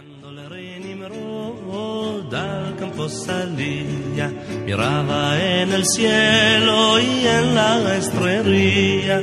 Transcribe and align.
Quando 0.00 0.32
le 0.32 0.48
reni 0.48 0.94
miró 0.94 2.22
dal 2.30 2.74
campo 2.78 3.06
salía, 3.06 4.28
miraba 4.64 5.38
en 5.38 5.72
el 5.72 5.84
cielo 5.84 6.98
y 6.98 7.26
en 7.26 7.54
la 7.54 7.96
estrella, 7.98 9.20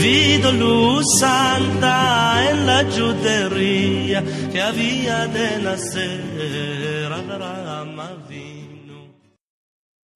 vido 0.00 0.52
luz 0.52 1.04
santa 1.18 2.48
en 2.48 2.64
la 2.64 2.84
judería 2.84 4.22
que 4.52 4.60
había 4.60 5.26
de 5.26 5.58
nacer 5.62 7.12
Abraham 7.12 7.98
vino. 8.28 9.08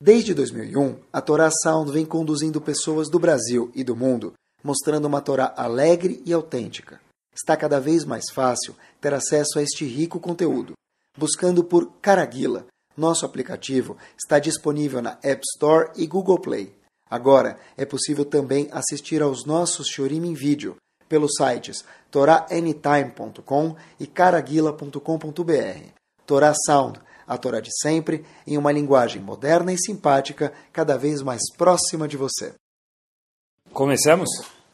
Desde 0.01 0.33
2001, 0.33 0.97
a 1.13 1.21
Torá 1.23 1.51
Sound 1.51 1.91
vem 1.91 2.07
conduzindo 2.07 2.61
pessoas 2.61 3.11
do 3.11 3.19
Brasil 3.19 3.73
e 3.75 3.83
do 3.83 3.97
mundo, 3.97 4.35
mostrando 4.63 5.07
uma 5.07 5.21
Torá 5.21 5.53
alegre 5.57 6.23
e 6.25 6.33
autêntica. 6.33 7.01
Está 7.35 7.57
cada 7.57 7.81
vez 7.81 8.05
mais 8.05 8.25
fácil 8.33 8.75
ter 9.01 9.13
acesso 9.13 9.59
a 9.59 9.63
este 9.63 9.85
rico 9.85 10.21
conteúdo. 10.21 10.75
Buscando 11.17 11.65
por 11.65 11.93
Caraguila, 12.01 12.67
nosso 12.97 13.27
aplicativo 13.27 13.97
está 14.17 14.39
disponível 14.39 15.03
na 15.03 15.19
App 15.23 15.43
Store 15.55 15.91
e 15.97 16.07
Google 16.07 16.39
Play. 16.39 16.75
Agora 17.11 17.59
é 17.77 17.85
possível 17.85 18.25
também 18.25 18.69
assistir 18.73 19.21
aos 19.21 19.45
nossos 19.45 19.89
Shorim 19.89 20.27
em 20.27 20.35
vídeo 20.35 20.77
pelos 21.09 21.33
sites 21.37 21.85
toraanytime.com 22.11 23.77
e 24.01 24.07
caraguila.com.br. 24.07 25.89
Torá 26.27 26.55
Sound, 26.67 27.01
a 27.27 27.37
Torá 27.37 27.61
de 27.61 27.71
sempre, 27.81 28.25
em 28.47 28.57
uma 28.57 28.73
linguagem 28.73 29.21
moderna 29.21 29.73
e 29.73 29.79
simpática, 29.79 30.53
cada 30.73 30.97
vez 30.97 31.23
mais 31.23 31.43
próxima 31.57 32.09
de 32.09 32.17
você. 32.17 32.55
Começamos? 33.73 34.29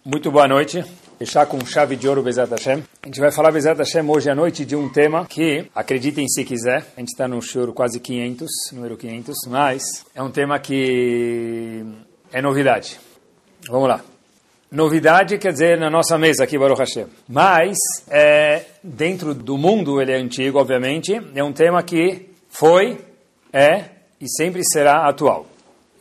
Muito 0.04 0.30
boa 0.30 0.46
noite. 0.46 0.84
Fechar 1.20 1.45
com 1.45 1.62
chave 1.66 1.97
de 1.97 2.09
ouro 2.09 2.23
Bezat 2.23 2.51
Hashem. 2.51 2.83
A 3.02 3.06
gente 3.06 3.20
vai 3.20 3.30
falar 3.30 3.52
Bezat 3.52 3.77
Hashem 3.77 4.09
hoje 4.09 4.30
à 4.30 4.34
noite 4.34 4.65
de 4.65 4.74
um 4.74 4.88
tema 4.88 5.27
que, 5.27 5.66
acreditem 5.74 6.27
se 6.27 6.46
quiser, 6.46 6.79
a 6.96 7.01
gente 7.01 7.10
está 7.10 7.29
no 7.29 7.43
choro 7.43 7.74
quase 7.74 8.01
500, 8.01 8.48
número 8.73 8.96
500, 8.96 9.37
mas 9.49 9.82
é 10.15 10.23
um 10.23 10.30
tema 10.30 10.59
que 10.59 11.85
é 12.32 12.40
novidade. 12.40 12.99
Vamos 13.68 13.87
lá. 13.87 14.01
Novidade 14.73 15.37
quer 15.37 15.52
dizer 15.52 15.79
na 15.79 15.90
nossa 15.90 16.16
mesa 16.16 16.45
aqui, 16.45 16.59
Baruch 16.59 16.80
Hashem. 16.80 17.04
Mas, 17.29 17.77
é, 18.09 18.65
dentro 18.82 19.34
do 19.34 19.59
mundo, 19.59 20.01
ele 20.01 20.12
é 20.12 20.16
antigo, 20.16 20.59
obviamente, 20.59 21.21
é 21.34 21.45
um 21.45 21.52
tema 21.52 21.82
que 21.82 22.30
foi, 22.49 22.99
é 23.52 23.84
e 24.18 24.27
sempre 24.27 24.62
será 24.65 25.07
atual. 25.07 25.49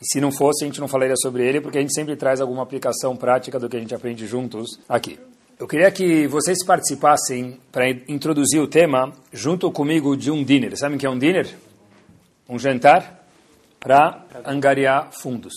E 0.00 0.06
se 0.06 0.20
não 0.20 0.32
fosse, 0.32 0.64
a 0.64 0.66
gente 0.66 0.80
não 0.80 0.88
falaria 0.88 1.14
sobre 1.16 1.46
ele, 1.46 1.60
porque 1.60 1.78
a 1.78 1.80
gente 1.80 1.94
sempre 1.94 2.16
traz 2.16 2.40
alguma 2.40 2.62
aplicação 2.62 3.14
prática 3.14 3.58
do 3.58 3.68
que 3.68 3.76
a 3.76 3.80
gente 3.80 3.94
aprende 3.94 4.26
juntos 4.26 4.80
aqui. 4.88 5.18
Eu 5.58 5.68
queria 5.68 5.90
que 5.90 6.26
vocês 6.26 6.64
participassem 6.64 7.60
para 7.70 7.90
introduzir 8.08 8.62
o 8.62 8.66
tema 8.66 9.12
junto 9.30 9.70
comigo 9.70 10.16
de 10.16 10.30
um 10.30 10.42
dinner. 10.42 10.74
Sabem 10.74 10.96
o 10.96 10.98
que 10.98 11.04
é 11.04 11.10
um 11.10 11.18
dinner? 11.18 11.54
Um 12.48 12.58
jantar 12.58 13.26
para 13.78 14.24
angariar 14.46 15.10
fundos. 15.12 15.52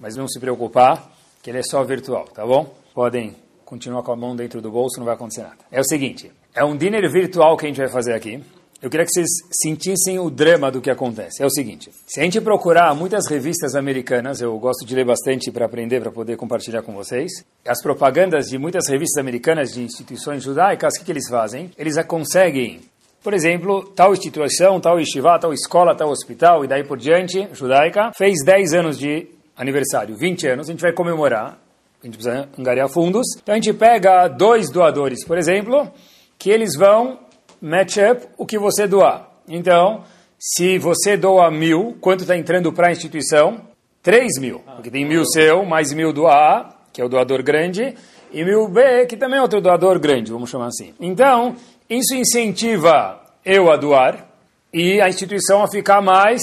Mas 0.00 0.16
não 0.16 0.26
se 0.26 0.40
preocupar, 0.40 1.12
que 1.40 1.50
ele 1.50 1.58
é 1.58 1.62
só 1.62 1.84
virtual, 1.84 2.24
tá 2.24 2.44
bom? 2.44 2.74
Podem 2.92 3.36
continuar 3.64 4.02
com 4.02 4.10
a 4.10 4.16
mão 4.16 4.34
dentro 4.34 4.60
do 4.60 4.72
bolso, 4.72 4.98
não 4.98 5.04
vai 5.04 5.14
acontecer 5.14 5.42
nada. 5.42 5.58
É 5.70 5.80
o 5.80 5.84
seguinte, 5.84 6.32
é 6.52 6.64
um 6.64 6.76
dinner 6.76 7.08
virtual 7.08 7.56
que 7.56 7.64
a 7.64 7.68
gente 7.68 7.78
vai 7.78 7.88
fazer 7.88 8.14
aqui. 8.14 8.42
Eu 8.80 8.88
queria 8.88 9.04
que 9.04 9.10
vocês 9.10 9.28
sentissem 9.50 10.20
o 10.20 10.30
drama 10.30 10.70
do 10.70 10.80
que 10.80 10.88
acontece. 10.88 11.42
É 11.42 11.46
o 11.46 11.50
seguinte: 11.50 11.90
se 12.06 12.20
a 12.20 12.22
gente 12.22 12.40
procurar 12.40 12.94
muitas 12.94 13.26
revistas 13.28 13.74
americanas, 13.74 14.40
eu 14.40 14.56
gosto 14.56 14.86
de 14.86 14.94
ler 14.94 15.04
bastante 15.04 15.50
para 15.50 15.66
aprender, 15.66 16.00
para 16.00 16.12
poder 16.12 16.36
compartilhar 16.36 16.82
com 16.82 16.94
vocês, 16.94 17.44
as 17.66 17.82
propagandas 17.82 18.46
de 18.46 18.56
muitas 18.56 18.86
revistas 18.88 19.20
americanas 19.20 19.72
de 19.72 19.82
instituições 19.82 20.44
judaicas, 20.44 20.94
o 20.94 20.98
que, 21.00 21.06
que 21.06 21.10
eles 21.10 21.28
fazem? 21.28 21.72
Eles 21.76 21.96
conseguem, 22.06 22.80
por 23.20 23.34
exemplo, 23.34 23.82
tal 23.96 24.12
instituição, 24.12 24.80
tal 24.80 25.00
estivá, 25.00 25.40
tal 25.40 25.52
escola, 25.52 25.96
tal 25.96 26.10
hospital 26.10 26.64
e 26.64 26.68
daí 26.68 26.84
por 26.84 26.98
diante, 26.98 27.48
judaica, 27.52 28.12
fez 28.16 28.44
10 28.44 28.74
anos 28.74 28.96
de 28.96 29.26
aniversário, 29.56 30.16
20 30.16 30.46
anos, 30.46 30.68
a 30.68 30.70
gente 30.70 30.82
vai 30.82 30.92
comemorar, 30.92 31.58
a 32.00 32.06
gente 32.06 32.16
precisa 32.16 32.48
angariar 32.56 32.88
fundos. 32.88 33.26
Então 33.42 33.56
a 33.56 33.56
gente 33.56 33.72
pega 33.72 34.28
dois 34.28 34.70
doadores, 34.70 35.24
por 35.24 35.36
exemplo, 35.36 35.90
que 36.38 36.48
eles 36.48 36.76
vão 36.76 37.26
match 37.60 37.96
up 37.98 38.26
o 38.36 38.46
que 38.46 38.58
você 38.58 38.86
doar. 38.86 39.28
Então, 39.48 40.04
se 40.38 40.78
você 40.78 41.16
doa 41.16 41.50
mil, 41.50 41.96
quanto 42.00 42.20
está 42.20 42.36
entrando 42.36 42.72
para 42.72 42.88
a 42.88 42.92
instituição? 42.92 43.60
Três 44.02 44.38
mil, 44.38 44.60
porque 44.76 44.90
tem 44.90 45.04
mil 45.04 45.24
seu, 45.24 45.64
mais 45.64 45.92
mil 45.92 46.12
do 46.12 46.26
A, 46.26 46.76
que 46.92 47.00
é 47.00 47.04
o 47.04 47.08
doador 47.08 47.42
grande, 47.42 47.94
e 48.32 48.44
mil 48.44 48.68
B, 48.68 49.06
que 49.06 49.16
também 49.16 49.38
é 49.38 49.42
outro 49.42 49.60
doador 49.60 49.98
grande, 49.98 50.30
vamos 50.30 50.50
chamar 50.50 50.66
assim. 50.66 50.94
Então, 51.00 51.56
isso 51.88 52.14
incentiva 52.14 53.20
eu 53.44 53.70
a 53.70 53.76
doar 53.76 54.28
e 54.72 55.00
a 55.00 55.08
instituição 55.08 55.62
a 55.62 55.68
ficar 55.68 56.00
mais 56.02 56.40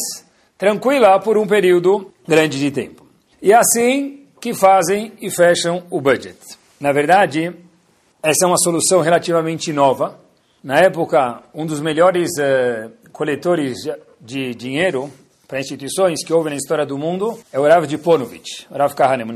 tranquila 0.58 1.20
por 1.20 1.38
um 1.38 1.48
período 1.48 2.12
grande 2.28 2.60
de 2.60 2.72
tempo. 2.72 3.06
E 3.42 3.54
assim 3.54 4.26
que 4.42 4.54
fazem 4.54 5.14
e 5.22 5.30
fecham 5.30 5.84
o 5.90 6.02
budget. 6.02 6.38
Na 6.80 6.92
verdade, 6.92 7.54
essa 8.22 8.46
é 8.46 8.48
uma 8.48 8.58
solução 8.58 9.02
relativamente 9.02 9.72
nova, 9.72 10.20
na 10.66 10.80
época, 10.80 11.44
um 11.54 11.64
dos 11.64 11.80
melhores 11.80 12.32
uh, 12.40 12.92
coletores 13.12 13.78
de 14.20 14.56
dinheiro 14.56 15.12
para 15.48 15.60
instituições 15.60 16.26
que 16.26 16.34
houve 16.34 16.50
na 16.50 16.56
história 16.56 16.84
do 16.88 16.98
mundo 16.98 17.38
é 17.54 17.60
o 17.60 17.68
Rav 17.68 17.86
de 17.86 18.00
Ponovich, 18.00 18.66
Rav 18.72 18.96
Kahanem, 18.96 19.28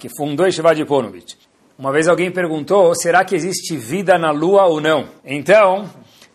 que 0.00 0.08
fundou 0.08 0.46
Yeshiva 0.46 0.74
de 0.74 0.86
Ponovich. 0.86 1.36
Uma 1.78 1.92
vez 1.92 2.08
alguém 2.08 2.30
perguntou, 2.30 2.94
será 2.94 3.22
que 3.26 3.34
existe 3.34 3.76
vida 3.76 4.16
na 4.16 4.30
Lua 4.30 4.64
ou 4.64 4.80
não? 4.80 5.04
Então, 5.22 5.84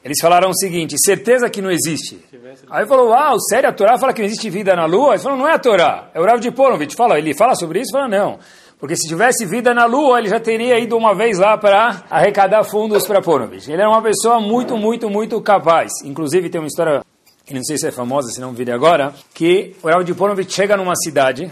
eles 0.03 0.19
falaram 0.21 0.51
o 0.51 0.55
seguinte, 0.55 0.93
certeza 1.03 1.49
que 1.49 1.59
não 1.59 1.71
existe. 1.71 2.23
Aí 2.69 2.85
falou, 2.85 3.09
uau, 3.09 3.39
sério, 3.39 3.67
a 3.67 3.73
Torá 3.73 3.97
fala 3.97 4.13
que 4.13 4.21
não 4.21 4.27
existe 4.27 4.47
vida 4.47 4.75
na 4.75 4.85
Lua? 4.85 5.15
Ele 5.15 5.23
falou, 5.23 5.39
não 5.39 5.47
é 5.47 5.55
a 5.55 5.59
Torá, 5.59 6.11
é 6.13 6.21
o 6.21 6.23
Rav 6.23 6.39
de 6.39 6.51
Ponovich. 6.51 6.95
Fala, 6.95 7.17
ele 7.17 7.33
fala 7.33 7.55
sobre 7.55 7.79
isso? 7.79 7.91
Fala, 7.91 8.07
não. 8.07 8.37
Porque 8.79 8.95
se 8.95 9.09
tivesse 9.09 9.45
vida 9.45 9.73
na 9.73 9.85
Lua, 9.85 10.19
ele 10.19 10.29
já 10.29 10.39
teria 10.39 10.79
ido 10.79 10.95
uma 10.95 11.13
vez 11.13 11.37
lá 11.37 11.57
para 11.57 12.01
arrecadar 12.09 12.63
fundos 12.63 13.05
para 13.05 13.21
Ponovich. 13.21 13.69
Ele 13.69 13.81
era 13.81 13.89
uma 13.89 14.01
pessoa 14.01 14.39
muito, 14.39 14.77
muito, 14.77 15.09
muito 15.09 15.41
capaz. 15.41 15.91
Inclusive 16.05 16.49
tem 16.49 16.61
uma 16.61 16.67
história, 16.67 17.03
que 17.45 17.53
não 17.53 17.61
sei 17.61 17.77
se 17.77 17.87
é 17.87 17.91
famosa, 17.91 18.29
se 18.29 18.39
não 18.39 18.53
virei 18.53 18.73
agora, 18.73 19.13
que 19.33 19.75
o 19.83 19.89
Rav 19.89 20.05
de 20.05 20.13
Ponovich 20.13 20.53
chega 20.53 20.77
numa 20.77 20.95
cidade, 20.95 21.51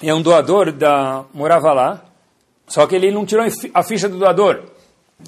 e 0.00 0.08
é 0.08 0.14
um 0.14 0.22
doador 0.22 0.70
da 0.70 1.24
morava 1.34 1.72
lá, 1.72 2.04
só 2.68 2.86
que 2.86 2.94
ele 2.94 3.10
não 3.10 3.26
tirou 3.26 3.44
a 3.74 3.82
ficha 3.82 4.08
do 4.08 4.18
doador. 4.18 4.62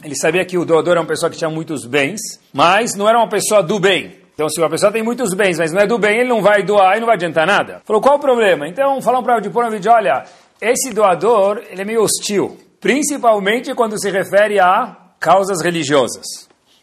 Ele 0.04 0.14
sabia 0.14 0.44
que 0.44 0.56
o 0.56 0.64
doador 0.64 0.92
era 0.92 1.00
uma 1.00 1.06
pessoa 1.06 1.30
que 1.30 1.36
tinha 1.36 1.50
muitos 1.50 1.84
bens, 1.84 2.20
mas 2.52 2.94
não 2.94 3.08
era 3.08 3.18
uma 3.18 3.28
pessoa 3.28 3.60
do 3.60 3.80
bem. 3.80 4.18
Então, 4.34 4.48
se 4.48 4.60
uma 4.60 4.68
pessoa 4.68 4.90
tem 4.90 5.02
muitos 5.02 5.32
bens, 5.34 5.58
mas 5.58 5.72
não 5.72 5.80
é 5.80 5.86
do 5.86 5.96
bem, 5.98 6.20
ele 6.20 6.28
não 6.28 6.42
vai 6.42 6.62
doar 6.62 6.96
e 6.96 7.00
não 7.00 7.06
vai 7.06 7.14
adiantar 7.14 7.46
nada. 7.46 7.82
Falou, 7.84 8.02
qual 8.02 8.16
o 8.16 8.20
problema? 8.20 8.66
Então, 8.66 9.00
falaram 9.00 9.22
para 9.22 9.38
o 9.38 9.40
de 9.40 9.50
Ponovich, 9.50 9.88
olha, 9.88 10.24
esse 10.64 10.90
doador 10.90 11.62
ele 11.68 11.82
é 11.82 11.84
meio 11.84 12.02
hostil, 12.02 12.58
principalmente 12.80 13.74
quando 13.74 14.00
se 14.00 14.10
refere 14.10 14.58
a 14.58 14.96
causas 15.20 15.62
religiosas. 15.62 16.24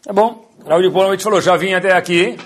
Tá 0.04 0.12
bom, 0.12 0.48
Raul 0.64 0.92
Polovich 0.92 1.22
falou, 1.22 1.40
já 1.40 1.56
vim 1.56 1.74
até 1.74 1.92
aqui, 1.92 2.36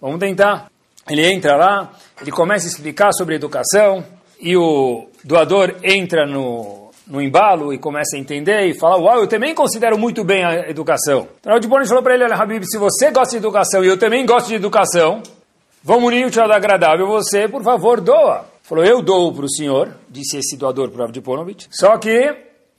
vamos 0.00 0.18
tentar. 0.18 0.70
Ele 1.08 1.24
entra 1.24 1.56
lá, 1.56 1.92
ele 2.20 2.30
começa 2.30 2.66
a 2.66 2.68
explicar 2.68 3.12
sobre 3.12 3.34
educação, 3.34 4.02
e 4.40 4.56
o 4.56 5.08
doador 5.22 5.74
entra 5.82 6.26
no, 6.26 6.90
no 7.06 7.22
embalo 7.22 7.72
e 7.72 7.78
começa 7.78 8.16
a 8.16 8.18
entender 8.18 8.66
e 8.66 8.78
fala, 8.78 8.98
uau, 8.98 9.20
eu 9.20 9.26
também 9.26 9.54
considero 9.54 9.98
muito 9.98 10.24
bem 10.24 10.44
a 10.44 10.68
educação. 10.68 11.28
Então, 11.40 11.52
Raul 11.52 11.60
Polovich 11.60 11.88
falou 11.88 12.02
para 12.02 12.14
ele, 12.14 12.24
olha, 12.24 12.34
Habib, 12.34 12.64
se 12.64 12.78
você 12.78 13.10
gosta 13.10 13.32
de 13.32 13.36
educação 13.36 13.84
e 13.84 13.88
eu 13.88 13.98
também 13.98 14.24
gosto 14.24 14.48
de 14.48 14.54
educação, 14.54 15.22
vamos 15.82 16.04
unir 16.04 16.26
o 16.26 16.30
tio 16.30 16.42
agradável, 16.42 17.06
você, 17.06 17.46
por 17.46 17.62
favor, 17.62 18.00
doa. 18.00 18.55
Falou, 18.66 18.84
eu 18.84 19.00
dou 19.00 19.32
para 19.32 19.44
o 19.44 19.48
senhor, 19.48 19.96
disse 20.08 20.38
esse 20.38 20.56
doador 20.56 20.90
para 20.90 21.02
o 21.02 21.04
Avdiponovich, 21.04 21.68
só 21.70 21.96
que 21.98 22.10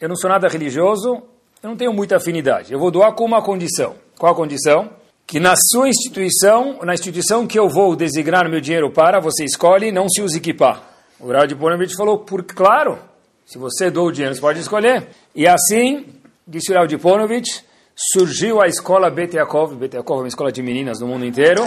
eu 0.02 0.10
não 0.10 0.18
sou 0.18 0.30
nada 0.30 0.50
religioso, 0.50 1.24
eu 1.64 1.70
não 1.70 1.78
tenho 1.78 1.94
muita 1.94 2.18
afinidade. 2.18 2.74
Eu 2.74 2.78
vou 2.78 2.92
doar 2.92 3.14
com 3.14 3.24
uma 3.24 3.42
condição. 3.42 3.96
Qual 4.20 4.34
a 4.34 4.36
condição? 4.36 4.90
Que 5.26 5.40
na 5.40 5.54
sua 5.56 5.88
instituição, 5.88 6.80
na 6.84 6.94
instituição 6.94 7.48
que 7.48 7.58
eu 7.58 7.70
vou 7.70 7.96
designar 7.96 8.50
meu 8.50 8.60
dinheiro 8.60 8.92
para, 8.92 9.22
você 9.22 9.46
escolhe 9.46 9.90
não 9.90 10.10
se 10.10 10.22
use 10.22 10.40
equipar. 10.40 10.84
O 11.22 11.32
Avdiponovich 11.32 11.96
falou, 11.96 12.20
por 12.20 12.44
claro, 12.44 13.00
se 13.46 13.58
você 13.58 13.90
doa 13.90 14.10
o 14.10 14.12
dinheiro, 14.12 14.36
você 14.36 14.42
pode 14.42 14.60
escolher. 14.60 15.08
E 15.34 15.48
assim, 15.48 16.06
disse 16.46 16.74
o 16.74 16.78
Avdiponovich, 16.78 17.64
surgiu 17.96 18.62
a 18.62 18.68
escola 18.68 19.10
Bet 19.10 19.38
Yaakov, 19.38 19.74
Bet 19.76 19.96
Yaakov 19.96 20.18
é 20.18 20.22
uma 20.24 20.28
escola 20.28 20.52
de 20.52 20.62
meninas 20.62 21.00
no 21.00 21.08
mundo 21.08 21.24
inteiro, 21.24 21.64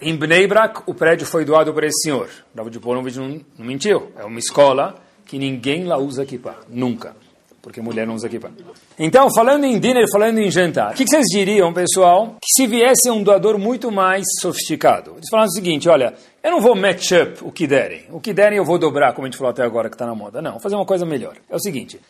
em 0.00 0.16
Bnei 0.16 0.46
Brak, 0.46 0.82
o 0.86 0.94
prédio 0.94 1.26
foi 1.26 1.44
doado 1.44 1.72
para 1.74 1.86
esse 1.86 2.02
senhor. 2.02 2.28
David 2.54 2.78
Ponovich 2.80 3.18
não, 3.18 3.40
não 3.58 3.66
mentiu. 3.66 4.10
É 4.18 4.24
uma 4.24 4.38
escola 4.38 4.96
que 5.26 5.38
ninguém 5.38 5.84
lá 5.84 5.98
usa 5.98 6.24
kippah. 6.24 6.56
Nunca. 6.68 7.14
Porque 7.62 7.80
mulher 7.80 8.06
não 8.06 8.14
usa 8.14 8.28
kippah. 8.28 8.50
Então, 8.98 9.28
falando 9.34 9.64
em 9.64 9.78
dinner, 9.78 10.06
falando 10.10 10.38
em 10.38 10.50
jantar, 10.50 10.92
o 10.92 10.94
que, 10.94 11.04
que 11.04 11.10
vocês 11.10 11.26
diriam, 11.26 11.72
pessoal, 11.72 12.36
que 12.40 12.52
se 12.54 12.66
viesse 12.66 13.10
um 13.10 13.22
doador 13.22 13.58
muito 13.58 13.92
mais 13.92 14.24
sofisticado? 14.40 15.12
Eles 15.12 15.28
falaram 15.30 15.48
o 15.48 15.52
seguinte, 15.52 15.88
olha, 15.88 16.14
eu 16.42 16.50
não 16.50 16.60
vou 16.60 16.74
match 16.74 17.12
up 17.12 17.38
o 17.42 17.52
que 17.52 17.66
derem. 17.66 18.06
O 18.10 18.18
que 18.18 18.32
derem 18.32 18.56
eu 18.56 18.64
vou 18.64 18.78
dobrar, 18.78 19.12
como 19.12 19.26
a 19.26 19.30
gente 19.30 19.36
falou 19.36 19.50
até 19.50 19.62
agora 19.62 19.90
que 19.90 19.94
está 19.94 20.06
na 20.06 20.14
moda. 20.14 20.40
Não, 20.40 20.52
vou 20.52 20.60
fazer 20.60 20.74
uma 20.74 20.86
coisa 20.86 21.04
melhor. 21.04 21.36
É 21.50 21.54
o 21.54 21.60
seguinte, 21.60 22.00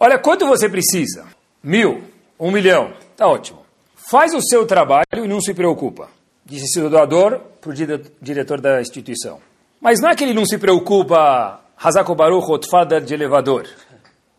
olha, 0.00 0.18
quanto 0.18 0.44
você 0.46 0.68
precisa? 0.68 1.24
Mil, 1.62 2.02
um 2.38 2.50
milhão, 2.50 2.92
tá 3.16 3.28
ótimo. 3.28 3.64
faz 4.10 4.34
o 4.34 4.42
seu 4.42 4.66
trabalho 4.66 5.24
e 5.24 5.28
não 5.28 5.40
se 5.40 5.54
preocupa. 5.54 6.08
Disse 6.46 6.64
esse 6.64 6.88
doador 6.88 7.40
para 7.60 7.70
o 7.70 7.74
diretor 7.74 8.60
da 8.60 8.80
instituição. 8.80 9.40
Mas 9.80 10.00
não 10.00 10.08
é 10.08 10.14
que 10.14 10.22
ele 10.22 10.32
não 10.32 10.46
se 10.46 10.56
preocupa, 10.58 11.60
Hazako 11.76 12.14
Baruch, 12.14 12.50
Otfadar 12.50 13.00
de 13.00 13.12
elevador, 13.12 13.66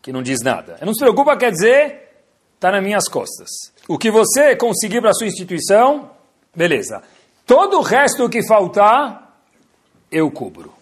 que 0.02 0.12
não 0.12 0.24
diz 0.24 0.40
nada. 0.42 0.78
Ele 0.78 0.86
não 0.86 0.94
se 0.94 1.02
preocupa 1.02 1.36
quer 1.36 1.52
dizer, 1.52 2.08
está 2.56 2.72
nas 2.72 2.82
minhas 2.82 3.10
costas. 3.10 3.50
O 3.90 3.98
que 3.98 4.10
você 4.10 4.56
conseguir 4.56 5.02
para 5.02 5.10
a 5.10 5.14
sua 5.14 5.28
instituição, 5.28 6.10
beleza. 6.56 7.04
Todo 7.46 7.78
o 7.78 7.82
resto 7.82 8.30
que 8.30 8.46
faltar, 8.46 9.38
eu 10.10 10.32
cubro. 10.32 10.74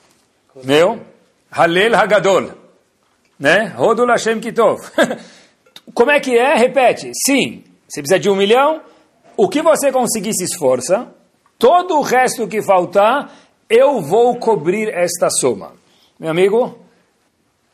Meu? 0.63 1.01
Halel 1.51 1.95
Hagadol. 1.95 2.51
Né? 3.39 3.66
Rodul 3.75 4.07
Hashem 4.07 4.39
Kitov. 4.39 4.81
Como 5.94 6.12
é 6.12 6.19
que 6.19 6.38
é? 6.38 6.56
Repete. 6.56 7.12
Sim, 7.25 7.63
você 7.88 8.01
precisa 8.01 8.19
de 8.19 8.30
um 8.30 8.36
milhão. 8.36 8.81
O 9.38 9.50
que 9.50 9.62
você 9.62 9.92
conseguir 9.92 10.33
se 10.33 10.45
esforça. 10.45 11.13
Todo 11.57 11.98
o 11.98 12.02
resto 12.02 12.48
que 12.48 12.62
faltar, 12.62 13.34
eu 13.69 14.02
vou 14.02 14.38
cobrir 14.38 14.90
esta 14.90 15.30
soma. 15.30 15.74
Meu 16.19 16.30
amigo, 16.30 16.78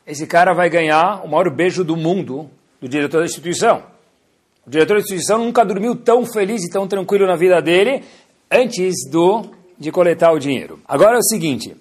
esse 0.06 0.26
cara 0.26 0.52
vai 0.52 0.68
ganhar 0.68 1.24
o 1.24 1.28
maior 1.28 1.50
beijo 1.50 1.84
do 1.84 1.96
mundo 1.96 2.50
do 2.80 2.88
diretor 2.88 3.18
da 3.18 3.26
instituição. 3.26 3.82
O 4.66 4.70
diretor 4.70 4.94
da 4.94 5.00
instituição 5.00 5.38
nunca 5.38 5.64
dormiu 5.64 5.96
tão 5.96 6.24
feliz 6.24 6.64
e 6.64 6.70
tão 6.70 6.86
tranquilo 6.86 7.26
na 7.26 7.36
vida 7.36 7.60
dele 7.60 8.04
antes 8.50 9.08
do 9.10 9.50
de 9.78 9.90
coletar 9.90 10.32
o 10.32 10.38
dinheiro. 10.38 10.78
Agora 10.86 11.16
é 11.16 11.18
o 11.18 11.24
seguinte, 11.24 11.76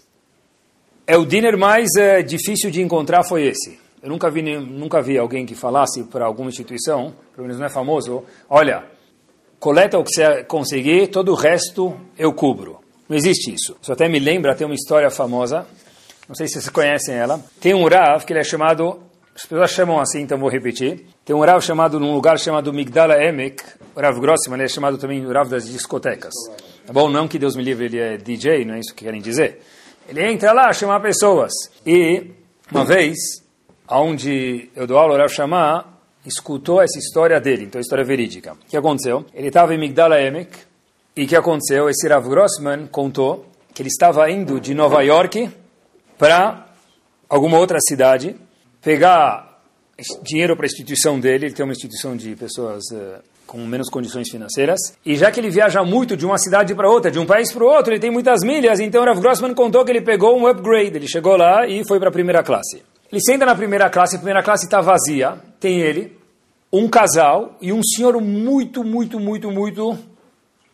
é 1.05 1.15
o 1.17 1.25
dinner 1.25 1.57
mais 1.57 1.89
é, 1.95 2.23
difícil 2.23 2.71
de 2.71 2.81
encontrar 2.81 3.23
foi 3.23 3.45
esse. 3.45 3.79
Eu 4.01 4.09
nunca 4.09 4.31
vi, 4.31 4.41
nunca 4.41 5.01
vi 5.01 5.17
alguém 5.17 5.45
que 5.45 5.53
falasse 5.53 6.03
para 6.05 6.25
alguma 6.25 6.49
instituição, 6.49 7.13
pelo 7.35 7.45
menos 7.45 7.59
não 7.59 7.67
é 7.67 7.69
famoso, 7.69 8.23
olha, 8.49 8.83
coleta 9.61 9.99
o 9.99 10.03
que 10.03 10.11
você 10.11 10.43
conseguir, 10.43 11.07
todo 11.07 11.31
o 11.31 11.35
resto 11.35 11.95
eu 12.17 12.33
cubro. 12.33 12.79
Não 13.07 13.15
existe 13.15 13.53
isso. 13.53 13.77
Isso 13.79 13.93
até 13.93 14.09
me 14.09 14.17
lembra, 14.17 14.55
tem 14.55 14.65
uma 14.65 14.73
história 14.73 15.09
famosa, 15.11 15.67
não 16.27 16.33
sei 16.33 16.47
se 16.47 16.53
vocês 16.53 16.69
conhecem 16.69 17.13
ela. 17.13 17.39
Tem 17.59 17.71
um 17.71 17.87
Rav 17.87 18.25
que 18.25 18.33
ele 18.33 18.39
é 18.39 18.43
chamado, 18.43 18.99
as 19.35 19.43
pessoas 19.43 19.69
chamam 19.69 19.99
assim, 19.99 20.21
então 20.21 20.39
vou 20.39 20.49
repetir. 20.49 21.05
Tem 21.23 21.35
um 21.35 21.41
Rav 21.41 21.61
chamado, 21.61 21.99
num 21.99 22.11
lugar 22.11 22.39
chamado 22.39 22.73
Migdala 22.73 23.23
Emek, 23.23 23.61
Rav 23.95 24.19
Grossman, 24.19 24.57
ele 24.57 24.63
é 24.63 24.67
chamado 24.67 24.97
também 24.97 25.23
Rav 25.31 25.47
das 25.47 25.67
discotecas. 25.67 26.33
Tá 26.87 26.91
bom? 26.91 27.07
Não 27.07 27.27
que 27.27 27.37
Deus 27.37 27.55
me 27.55 27.63
livre, 27.63 27.85
ele 27.85 27.99
é 27.99 28.17
DJ, 28.17 28.65
não 28.65 28.73
é 28.73 28.79
isso 28.79 28.95
que 28.95 29.05
querem 29.05 29.21
dizer. 29.21 29.61
Ele 30.09 30.25
entra 30.25 30.53
lá, 30.53 30.73
chama 30.73 30.99
pessoas. 30.99 31.51
E, 31.85 32.31
uma 32.71 32.83
vez, 32.83 33.15
onde 33.87 34.71
eu 34.75 34.87
dou 34.87 34.97
aula, 34.97 35.13
o 35.13 35.17
Rav 35.17 35.31
Shama 35.31 35.90
escutou 36.25 36.81
essa 36.81 36.99
história 36.99 37.39
dele, 37.39 37.65
então 37.65 37.79
história 37.81 38.03
verídica. 38.03 38.53
O 38.53 38.69
que 38.69 38.77
aconteceu? 38.77 39.25
Ele 39.33 39.47
estava 39.47 39.73
em 39.73 39.77
Migdala 39.77 40.21
Emek, 40.21 40.51
e 41.15 41.25
o 41.25 41.27
que 41.27 41.35
aconteceu? 41.35 41.89
Esse 41.89 42.07
Rav 42.07 42.27
Grossman 42.29 42.87
contou 42.87 43.45
que 43.73 43.81
ele 43.81 43.89
estava 43.89 44.29
indo 44.29 44.59
de 44.59 44.73
Nova 44.73 45.01
York 45.01 45.49
para 46.17 46.67
alguma 47.27 47.57
outra 47.57 47.79
cidade, 47.81 48.35
pegar 48.81 49.61
dinheiro 50.23 50.55
para 50.55 50.65
a 50.65 50.67
instituição 50.67 51.19
dele, 51.19 51.47
ele 51.47 51.53
tem 51.53 51.65
uma 51.65 51.73
instituição 51.73 52.15
de 52.15 52.35
pessoas 52.35 52.83
uh, 52.93 53.21
com 53.45 53.57
menos 53.65 53.89
condições 53.89 54.29
financeiras. 54.29 54.79
E 55.05 55.15
já 55.15 55.31
que 55.31 55.39
ele 55.39 55.49
viaja 55.49 55.83
muito 55.83 56.15
de 56.15 56.25
uma 56.25 56.37
cidade 56.37 56.73
para 56.73 56.89
outra, 56.89 57.11
de 57.11 57.19
um 57.19 57.25
país 57.25 57.51
para 57.51 57.65
outro, 57.65 57.93
ele 57.93 57.99
tem 57.99 58.11
muitas 58.11 58.41
milhas, 58.43 58.79
então 58.79 59.03
Rav 59.03 59.19
Grossman 59.19 59.53
contou 59.53 59.83
que 59.83 59.91
ele 59.91 60.01
pegou 60.01 60.37
um 60.37 60.47
upgrade. 60.47 60.95
Ele 60.95 61.07
chegou 61.07 61.35
lá 61.35 61.67
e 61.67 61.85
foi 61.85 61.99
para 61.99 62.09
a 62.09 62.11
primeira 62.11 62.43
classe. 62.43 62.81
Ele 63.11 63.21
senta 63.21 63.45
na 63.45 63.55
primeira 63.55 63.89
classe, 63.89 64.15
a 64.15 64.19
primeira 64.19 64.41
classe 64.41 64.65
está 64.65 64.79
vazia, 64.79 65.37
tem 65.59 65.81
ele, 65.81 66.17
um 66.71 66.87
casal 66.87 67.57
e 67.61 67.73
um 67.73 67.81
senhor 67.83 68.19
muito, 68.21 68.83
muito, 68.83 69.19
muito, 69.19 69.51
muito 69.51 69.99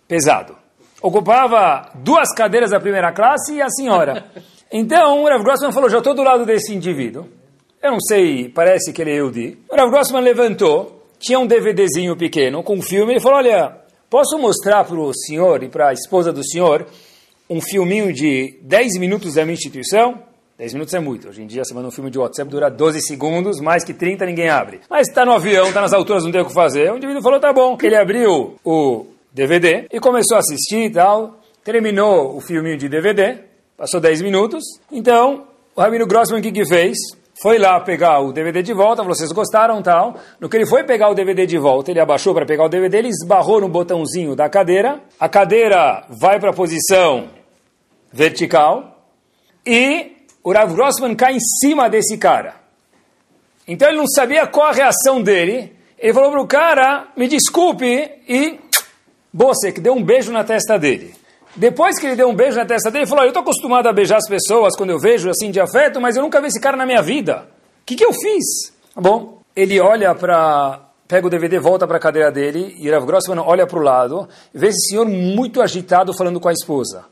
pesado. 0.07 0.55
Ocupava 1.01 1.91
duas 1.95 2.33
cadeiras 2.33 2.71
da 2.71 2.79
primeira 2.79 3.11
classe 3.11 3.53
e 3.53 3.61
a 3.61 3.69
senhora. 3.69 4.25
Então, 4.69 5.23
o 5.23 5.29
Rav 5.29 5.41
Grossman 5.43 5.71
falou, 5.71 5.89
já 5.89 5.99
estou 5.99 6.13
do 6.13 6.21
lado 6.21 6.45
desse 6.45 6.75
indivíduo. 6.75 7.25
Eu 7.81 7.91
não 7.91 8.01
sei, 8.01 8.49
parece 8.49 8.91
que 8.91 9.01
ele 9.01 9.11
é 9.11 9.13
Yehudi. 9.13 9.57
O 9.69 9.73
Rav 9.77 9.89
Grossman 9.89 10.21
levantou, 10.21 11.07
tinha 11.17 11.39
um 11.39 11.47
DVDzinho 11.47 12.17
pequeno 12.17 12.61
com 12.61 12.75
um 12.75 12.81
filme, 12.81 13.13
ele 13.13 13.21
falou, 13.21 13.37
olha, 13.37 13.77
posso 14.09 14.37
mostrar 14.37 14.83
para 14.83 14.99
o 14.99 15.13
senhor 15.13 15.63
e 15.63 15.69
para 15.69 15.87
a 15.87 15.93
esposa 15.93 16.33
do 16.33 16.45
senhor 16.45 16.85
um 17.49 17.61
filminho 17.61 18.11
de 18.11 18.59
10 18.61 18.99
minutos 18.99 19.35
da 19.35 19.45
minha 19.45 19.53
instituição? 19.53 20.21
10 20.57 20.73
minutos 20.73 20.93
é 20.95 20.99
muito. 20.99 21.29
Hoje 21.29 21.43
em 21.43 21.45
dia, 21.45 21.63
você 21.63 21.71
manda 21.71 21.87
um 21.87 21.91
filme 21.91 22.09
de 22.09 22.17
WhatsApp, 22.17 22.49
dura 22.49 22.67
12 22.67 23.01
segundos, 23.01 23.61
mais 23.61 23.83
que 23.83 23.93
30 23.93 24.25
ninguém 24.25 24.49
abre. 24.49 24.81
Mas 24.89 25.07
está 25.07 25.23
no 25.23 25.31
avião, 25.31 25.67
está 25.67 25.81
nas 25.81 25.93
alturas, 25.93 26.23
não 26.23 26.31
tem 26.31 26.41
o 26.41 26.45
que 26.45 26.53
fazer. 26.53 26.91
O 26.91 26.97
indivíduo 26.97 27.21
falou, 27.21 27.39
tá 27.39 27.53
bom. 27.53 27.77
Ele 27.79 27.95
abriu 27.95 28.55
o 28.65 29.05
DVD 29.31 29.85
e 29.91 29.99
começou 29.99 30.35
a 30.35 30.39
assistir 30.39 30.85
e 30.85 30.89
tal. 30.89 31.39
Terminou 31.63 32.35
o 32.35 32.41
filminho 32.41 32.75
de 32.75 32.89
DVD, 32.89 33.37
passou 33.77 33.99
10 33.99 34.23
minutos. 34.23 34.63
Então, 34.91 35.45
o 35.75 35.81
Rabino 35.81 36.07
Grossman, 36.07 36.39
o 36.39 36.43
que, 36.43 36.51
que 36.51 36.65
fez? 36.65 36.97
foi 37.39 37.59
lá 37.59 37.79
pegar 37.79 38.19
o 38.19 38.33
DVD 38.33 38.63
de 38.63 38.73
volta, 38.73 39.03
vocês 39.03 39.31
gostaram 39.31 39.79
tal. 39.83 40.15
No 40.39 40.49
que 40.49 40.57
ele 40.57 40.65
foi 40.65 40.83
pegar 40.83 41.07
o 41.07 41.13
DVD 41.13 41.45
de 41.45 41.59
volta, 41.59 41.91
ele 41.91 41.99
abaixou 41.99 42.33
para 42.33 42.47
pegar 42.47 42.65
o 42.65 42.67
DVD, 42.67 42.97
ele 42.97 43.09
esbarrou 43.09 43.61
no 43.61 43.69
botãozinho 43.69 44.35
da 44.35 44.49
cadeira, 44.49 44.99
a 45.19 45.29
cadeira 45.29 46.03
vai 46.09 46.39
para 46.39 46.49
a 46.49 46.53
posição 46.53 47.27
vertical 48.11 49.05
e 49.63 50.16
o 50.47 50.53
Rav 50.53 50.73
Grossman 50.73 51.13
cai 51.13 51.33
em 51.33 51.39
cima 51.41 51.89
desse 51.89 52.17
cara. 52.17 52.55
Então 53.67 53.89
ele 53.89 53.97
não 53.97 54.07
sabia 54.07 54.47
qual 54.47 54.67
a 54.67 54.71
reação 54.71 55.21
dele, 55.21 55.75
ele 55.99 56.13
falou 56.13 56.31
para 56.31 56.41
o 56.41 56.47
cara, 56.47 57.07
me 57.17 57.27
desculpe, 57.27 57.85
e 58.29 58.57
você 59.33 59.73
que 59.73 59.81
deu 59.81 59.93
um 59.93 60.01
beijo 60.01 60.31
na 60.31 60.45
testa 60.45 60.79
dele. 60.79 61.13
Depois 61.53 61.99
que 61.99 62.05
ele 62.05 62.15
deu 62.15 62.29
um 62.29 62.33
beijo 62.33 62.55
na 62.55 62.65
testa 62.65 62.89
dele, 62.89 63.03
ele 63.03 63.09
falou: 63.09 63.25
Eu 63.25 63.31
estou 63.31 63.41
acostumado 63.41 63.89
a 63.89 63.91
beijar 63.91 64.19
as 64.19 64.29
pessoas 64.29 64.73
quando 64.77 64.91
eu 64.91 64.97
vejo 64.97 65.29
assim 65.29 65.51
de 65.51 65.59
afeto, 65.59 65.99
mas 65.99 66.15
eu 66.15 66.23
nunca 66.23 66.39
vi 66.39 66.47
esse 66.47 66.61
cara 66.61 66.77
na 66.77 66.85
minha 66.85 67.01
vida. 67.01 67.49
O 67.81 67.85
que, 67.85 67.97
que 67.97 68.05
eu 68.05 68.13
fiz? 68.13 68.71
Tá 68.95 69.01
bom, 69.01 69.41
ele 69.53 69.81
olha 69.81 70.15
para. 70.15 70.79
Pega 71.09 71.27
o 71.27 71.29
DVD, 71.29 71.59
volta 71.59 71.85
para 71.85 71.97
a 71.97 71.99
cadeira 71.99 72.31
dele, 72.31 72.73
e 72.79 72.89
Rav 72.89 73.05
Grossman 73.05 73.39
olha 73.39 73.67
para 73.67 73.79
o 73.79 73.81
lado, 73.81 74.29
vê 74.53 74.67
esse 74.67 74.91
senhor 74.91 75.05
muito 75.05 75.61
agitado 75.61 76.13
falando 76.13 76.39
com 76.39 76.47
a 76.47 76.53
esposa. 76.53 77.03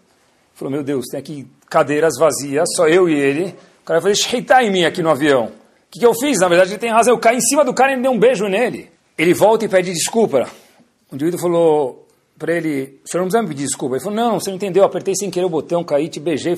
Falou: 0.53 0.71
Meu 0.71 0.83
Deus, 0.83 1.05
tem 1.11 1.19
aqui 1.19 1.45
cadeiras 1.75 2.13
vazias, 2.17 2.69
só 2.73 2.87
eu 2.87 3.09
e 3.09 3.13
ele. 3.13 3.53
O 3.83 3.85
cara 3.85 3.99
falou: 3.99 4.15
Sheitar 4.15 4.63
em 4.63 4.71
mim 4.71 4.85
aqui 4.85 5.01
no 5.01 5.09
avião. 5.09 5.47
O 5.47 5.51
que, 5.91 5.99
que 5.99 6.05
eu 6.05 6.13
fiz? 6.13 6.39
Na 6.39 6.47
verdade, 6.47 6.71
ele 6.71 6.79
tem 6.79 6.89
razão. 6.89 7.13
Eu 7.13 7.19
caí 7.19 7.35
em 7.35 7.41
cima 7.41 7.65
do 7.65 7.73
cara 7.73 7.91
e 7.91 8.01
dei 8.01 8.09
um 8.09 8.17
beijo 8.17 8.47
nele. 8.47 8.89
Ele 9.17 9.33
volta 9.33 9.65
e 9.65 9.67
pede 9.67 9.91
desculpa. 9.91 10.47
O 11.11 11.15
indivíduo 11.15 11.37
falou: 11.37 12.07
para 12.39 12.53
ele, 12.53 13.01
o 13.03 13.09
senhor 13.09 13.23
não 13.23 13.27
precisa 13.27 13.41
me 13.41 13.49
pedir 13.49 13.65
desculpa. 13.65 13.95
Ele 13.95 14.03
falou, 14.03 14.17
não, 14.17 14.39
você 14.39 14.49
não 14.49 14.55
entendeu, 14.55 14.83
eu 14.83 14.87
apertei 14.87 15.13
sem 15.15 15.29
querer 15.29 15.45
o 15.45 15.49
botão, 15.49 15.83
caí, 15.83 16.09
te 16.09 16.19
beijei, 16.19 16.57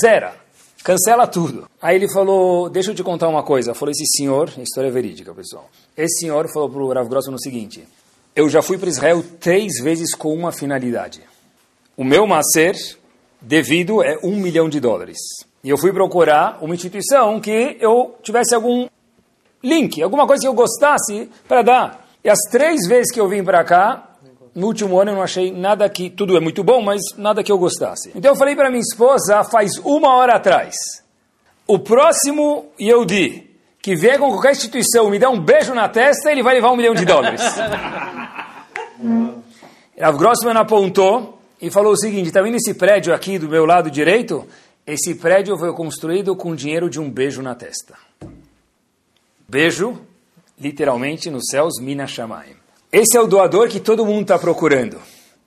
zera, 0.00 0.34
cancela 0.82 1.26
tudo. 1.26 1.68
Aí 1.80 1.96
ele 1.96 2.10
falou, 2.10 2.68
deixa 2.68 2.90
eu 2.90 2.94
te 2.94 3.02
contar 3.02 3.28
uma 3.28 3.42
coisa. 3.42 3.74
Falou, 3.74 3.90
esse 3.90 4.04
senhor, 4.16 4.50
história 4.58 4.88
é 4.88 4.90
verídica, 4.90 5.32
pessoal. 5.32 5.68
Esse 5.96 6.20
senhor 6.20 6.46
falou 6.52 6.68
para 6.68 6.82
o 6.82 6.92
Rav 6.92 7.08
Grossman 7.08 7.36
o 7.36 7.40
seguinte, 7.40 7.84
eu 8.36 8.48
já 8.48 8.60
fui 8.60 8.76
para 8.76 8.88
Israel 8.88 9.24
três 9.40 9.82
vezes 9.82 10.14
com 10.14 10.34
uma 10.34 10.52
finalidade. 10.52 11.22
O 11.96 12.04
meu 12.04 12.26
macer 12.26 12.76
devido 13.40 14.02
é 14.02 14.18
um 14.22 14.36
milhão 14.36 14.68
de 14.68 14.80
dólares. 14.80 15.18
E 15.62 15.70
eu 15.70 15.78
fui 15.78 15.92
procurar 15.92 16.58
uma 16.60 16.74
instituição 16.74 17.40
que 17.40 17.76
eu 17.80 18.16
tivesse 18.22 18.54
algum 18.54 18.88
link, 19.62 20.02
alguma 20.02 20.26
coisa 20.26 20.42
que 20.42 20.48
eu 20.48 20.54
gostasse 20.54 21.30
para 21.46 21.62
dar. 21.62 22.08
E 22.22 22.30
as 22.30 22.38
três 22.50 22.86
vezes 22.86 23.12
que 23.12 23.20
eu 23.20 23.28
vim 23.28 23.42
para 23.42 23.64
cá, 23.64 24.08
no 24.54 24.66
último 24.66 25.00
ano 25.00 25.10
eu 25.10 25.16
não 25.16 25.22
achei 25.22 25.52
nada 25.52 25.88
que, 25.88 26.10
tudo 26.10 26.36
é 26.36 26.40
muito 26.40 26.62
bom, 26.62 26.80
mas 26.82 27.00
nada 27.16 27.42
que 27.42 27.50
eu 27.50 27.58
gostasse. 27.58 28.12
Então 28.14 28.32
eu 28.32 28.36
falei 28.36 28.54
para 28.54 28.70
minha 28.70 28.82
esposa, 28.82 29.44
faz 29.44 29.78
uma 29.78 30.16
hora 30.16 30.36
atrás, 30.36 30.74
o 31.66 31.78
próximo 31.78 32.66
Yehudi 32.80 33.48
que 33.80 33.94
vier 33.96 34.18
com 34.18 34.30
qualquer 34.30 34.52
instituição 34.52 35.08
me 35.08 35.18
dá 35.18 35.30
um 35.30 35.40
beijo 35.40 35.72
na 35.74 35.88
testa, 35.88 36.30
ele 36.30 36.42
vai 36.42 36.54
levar 36.54 36.70
um 36.72 36.76
milhão 36.76 36.94
de 36.94 37.06
dólares. 37.06 37.40
Rav 39.98 40.18
Grossman 40.18 40.56
apontou 40.56 41.37
e 41.60 41.70
falou 41.70 41.92
o 41.92 41.96
seguinte, 41.96 42.28
está 42.28 42.40
vendo 42.40 42.56
esse 42.56 42.74
prédio 42.74 43.12
aqui 43.12 43.38
do 43.38 43.48
meu 43.48 43.64
lado 43.64 43.90
direito? 43.90 44.46
Esse 44.86 45.14
prédio 45.14 45.58
foi 45.58 45.72
construído 45.74 46.34
com 46.34 46.54
dinheiro 46.54 46.88
de 46.88 47.00
um 47.00 47.10
beijo 47.10 47.42
na 47.42 47.54
testa. 47.54 47.94
Beijo, 49.48 50.00
literalmente, 50.58 51.30
nos 51.30 51.44
céus, 51.50 51.74
Minas 51.80 52.10
Shamayim. 52.10 52.56
Esse 52.90 53.16
é 53.16 53.20
o 53.20 53.26
doador 53.26 53.68
que 53.68 53.80
todo 53.80 54.06
mundo 54.06 54.22
está 54.22 54.38
procurando. 54.38 54.98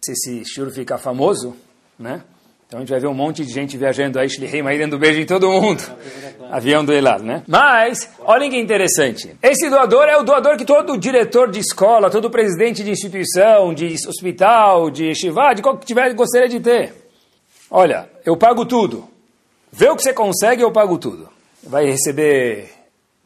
Se 0.03 0.11
esse 0.11 0.45
shur 0.45 0.69
ficar 0.71 0.97
famoso, 0.97 1.55
né? 1.97 2.23
Então 2.71 2.79
a 2.79 2.83
gente 2.83 2.91
vai 2.91 3.01
ver 3.01 3.07
um 3.07 3.13
monte 3.13 3.43
de 3.43 3.51
gente 3.51 3.75
viajando 3.75 4.17
aí, 4.17 4.29
Shliheim 4.29 4.65
aí 4.65 4.79
dando 4.79 4.97
beijo 4.97 5.19
em 5.19 5.25
todo 5.25 5.51
mundo. 5.51 5.83
Avião 6.49 6.85
do 6.85 6.93
Elad, 6.93 7.21
né? 7.21 7.43
Mas, 7.45 8.09
olhem 8.21 8.49
que 8.49 8.57
interessante. 8.57 9.35
Esse 9.43 9.69
doador 9.69 10.05
é 10.05 10.15
o 10.15 10.23
doador 10.23 10.55
que 10.55 10.63
todo 10.63 10.97
diretor 10.97 11.51
de 11.51 11.59
escola, 11.59 12.09
todo 12.09 12.29
presidente 12.29 12.81
de 12.81 12.89
instituição, 12.89 13.73
de 13.73 13.93
hospital, 14.07 14.89
de 14.89 15.13
shivá, 15.13 15.53
de 15.53 15.61
qual 15.61 15.77
que 15.77 15.85
tiver, 15.85 16.13
gostaria 16.13 16.47
de 16.47 16.61
ter. 16.61 16.93
Olha, 17.69 18.09
eu 18.25 18.37
pago 18.37 18.65
tudo. 18.65 19.03
Vê 19.69 19.89
o 19.89 19.95
que 19.97 20.03
você 20.03 20.13
consegue, 20.13 20.61
eu 20.61 20.71
pago 20.71 20.97
tudo. 20.97 21.27
Vai 21.61 21.87
receber 21.87 22.69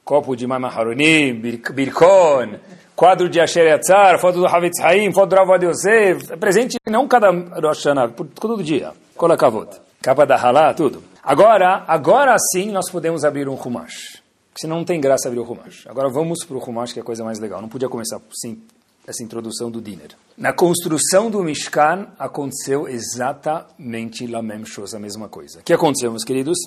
copo 0.03 0.35
de 0.35 0.47
Mama 0.47 0.69
Haruni, 0.69 1.33
birkon, 1.33 2.55
quadro 2.95 3.29
de 3.29 3.39
Asher 3.39 3.67
Yatzar, 3.67 4.17
foto 4.17 4.39
do 4.39 4.47
Havetz 4.47 4.79
Haim, 4.79 5.13
foto 5.13 5.29
do 5.29 5.35
Ravad 5.35 5.63
Yosef, 5.63 6.33
é 6.33 6.35
presente 6.35 6.77
não 6.89 7.07
cada 7.07 7.29
Rosh 7.29 7.85
Hashanah, 7.85 8.07
todo 8.07 8.63
dia. 8.63 9.04
Kolakavot. 9.15 9.69
Capa 10.01 10.25
da 10.25 10.35
Halá, 10.35 10.73
tudo. 10.73 11.01
Agora, 11.23 11.83
agora 11.87 12.35
sim 12.53 12.69
nós 12.71 12.91
podemos 12.91 13.23
abrir 13.23 13.47
um 13.47 13.55
Humash. 13.55 14.21
Senão 14.55 14.77
não 14.77 14.85
tem 14.85 14.99
graça 15.01 15.27
abrir 15.27 15.39
o 15.39 15.43
Humash. 15.43 15.87
Agora 15.87 16.09
vamos 16.09 16.45
para 16.45 16.57
o 16.57 16.59
Humash, 16.59 16.93
que 16.93 16.99
é 16.99 17.01
a 17.01 17.05
coisa 17.05 17.23
mais 17.23 17.39
legal. 17.39 17.61
Não 17.61 17.69
podia 17.69 17.89
começar 17.89 18.19
sim 18.33 18.61
essa 19.07 19.23
introdução 19.23 19.71
do 19.71 19.81
dinner. 19.81 20.09
Na 20.37 20.51
construção 20.51 21.29
do 21.29 21.43
Mishkan 21.43 22.07
aconteceu 22.19 22.87
exatamente 22.87 24.25
a 24.25 24.99
mesma 24.99 25.29
coisa. 25.29 25.59
O 25.59 25.63
que 25.63 25.73
aconteceu, 25.73 26.11
meus 26.11 26.23
queridos? 26.23 26.57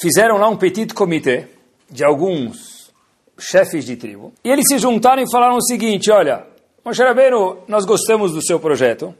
Fizeram 0.00 0.36
lá 0.36 0.48
um 0.48 0.56
petit 0.56 0.94
comité 0.94 1.48
de 1.90 2.04
alguns 2.04 2.92
chefes 3.38 3.84
de 3.84 3.96
tribo 3.96 4.32
e 4.44 4.50
eles 4.50 4.66
se 4.68 4.78
juntaram 4.78 5.22
e 5.22 5.30
falaram 5.30 5.56
o 5.56 5.62
seguinte: 5.62 6.10
olha, 6.10 6.46
Moshe 6.84 7.02
Rabbeinu, 7.02 7.58
nós 7.66 7.84
gostamos 7.84 8.32
do 8.32 8.42
seu 8.42 8.60
projeto, 8.60 9.14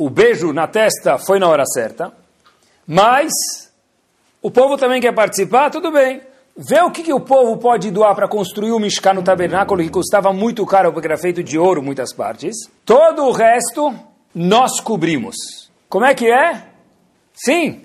o 0.00 0.08
beijo 0.08 0.50
na 0.50 0.66
testa 0.66 1.18
foi 1.18 1.38
na 1.38 1.46
hora 1.46 1.66
certa, 1.66 2.10
mas 2.86 3.30
o 4.40 4.50
povo 4.50 4.78
também 4.78 4.98
quer 4.98 5.14
participar, 5.14 5.68
tudo 5.68 5.92
bem. 5.92 6.22
Vê 6.56 6.80
o 6.80 6.90
que, 6.90 7.02
que 7.02 7.12
o 7.12 7.20
povo 7.20 7.58
pode 7.58 7.90
doar 7.90 8.14
para 8.14 8.26
construir 8.26 8.72
o 8.72 8.78
Mishkan 8.78 9.12
no 9.12 9.22
tabernáculo, 9.22 9.82
que 9.82 9.90
custava 9.90 10.32
muito 10.32 10.64
caro, 10.64 10.90
porque 10.90 11.06
era 11.06 11.18
feito 11.18 11.42
de 11.42 11.58
ouro, 11.58 11.82
muitas 11.82 12.14
partes. 12.14 12.56
Todo 12.82 13.26
o 13.26 13.30
resto, 13.30 13.94
nós 14.34 14.80
cobrimos. 14.80 15.36
Como 15.86 16.06
é 16.06 16.14
que 16.14 16.30
é? 16.30 16.64
Sim, 17.34 17.82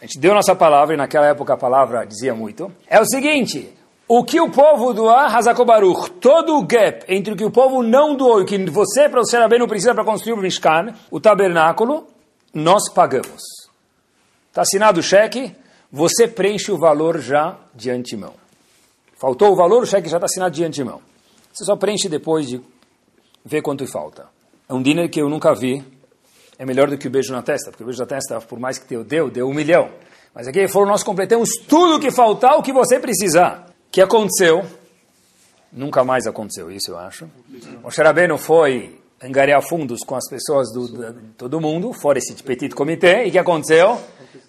a 0.00 0.06
gente 0.06 0.18
deu 0.18 0.32
nossa 0.32 0.56
palavra, 0.56 0.94
e 0.94 0.96
naquela 0.96 1.26
época 1.26 1.52
a 1.52 1.58
palavra 1.58 2.06
dizia 2.06 2.34
muito. 2.34 2.72
É 2.88 2.98
o 2.98 3.04
seguinte, 3.04 3.70
o 4.12 4.24
que 4.24 4.40
o 4.40 4.50
povo 4.50 4.92
doar, 4.92 5.36
Hazakobaruch, 5.36 6.10
todo 6.20 6.58
o 6.58 6.66
gap 6.66 7.04
entre 7.06 7.32
o 7.32 7.36
que 7.36 7.44
o 7.44 7.50
povo 7.50 7.80
não 7.80 8.16
doou 8.16 8.40
e 8.40 8.42
o 8.42 8.44
que 8.44 8.58
você, 8.68 9.08
para 9.08 9.20
o 9.20 9.24
ser 9.24 9.38
não 9.56 9.68
precisa 9.68 9.94
para 9.94 10.04
construir 10.04 10.32
o 10.32 10.36
Mishkan, 10.36 10.96
o 11.12 11.20
tabernáculo, 11.20 12.08
nós 12.52 12.92
pagamos. 12.92 13.40
Está 14.48 14.62
assinado 14.62 14.98
o 14.98 15.02
cheque, 15.02 15.54
você 15.92 16.26
preenche 16.26 16.72
o 16.72 16.76
valor 16.76 17.20
já 17.20 17.56
de 17.72 17.88
antemão. 17.88 18.34
Faltou 19.16 19.52
o 19.52 19.54
valor, 19.54 19.84
o 19.84 19.86
cheque 19.86 20.08
já 20.08 20.16
está 20.16 20.26
assinado 20.26 20.56
de 20.56 20.64
antemão. 20.64 21.00
Você 21.52 21.64
só 21.64 21.76
preenche 21.76 22.08
depois 22.08 22.48
de 22.48 22.60
ver 23.44 23.62
quanto 23.62 23.86
falta. 23.86 24.26
É 24.68 24.74
um 24.74 24.82
dinner 24.82 25.08
que 25.08 25.22
eu 25.22 25.28
nunca 25.28 25.54
vi. 25.54 25.84
É 26.58 26.66
melhor 26.66 26.90
do 26.90 26.98
que 26.98 27.06
o 27.06 27.10
beijo 27.10 27.32
na 27.32 27.42
testa, 27.42 27.70
porque 27.70 27.84
o 27.84 27.86
beijo 27.86 28.00
na 28.00 28.08
testa, 28.08 28.40
por 28.40 28.58
mais 28.58 28.76
que 28.76 28.88
deu, 28.88 29.04
deu, 29.04 29.30
deu 29.30 29.48
um 29.48 29.54
milhão. 29.54 29.88
Mas 30.34 30.48
aqui 30.48 30.66
foram 30.66 30.88
nós 30.88 31.04
completamos 31.04 31.50
tudo 31.68 31.94
o 31.94 32.00
que 32.00 32.10
faltar, 32.10 32.58
o 32.58 32.62
que 32.62 32.72
você 32.72 32.98
precisar. 32.98 33.69
Que 33.90 34.00
aconteceu? 34.00 34.64
Nunca 35.72 36.04
mais 36.04 36.26
aconteceu 36.26 36.70
isso, 36.70 36.92
eu 36.92 36.98
acho. 36.98 37.28
O 37.82 37.90
Xerabeno 37.90 38.38
foi 38.38 38.98
angariar 39.22 39.60
fundos 39.62 40.00
com 40.04 40.14
as 40.14 40.28
pessoas 40.28 40.72
do, 40.72 40.86
do, 40.88 41.12
todo 41.36 41.60
mundo, 41.60 41.92
fora 41.92 42.18
esse 42.18 42.34
petit 42.42 42.74
comitê, 42.74 43.24
e 43.24 43.28
o 43.28 43.32
que 43.32 43.38
aconteceu? 43.38 44.00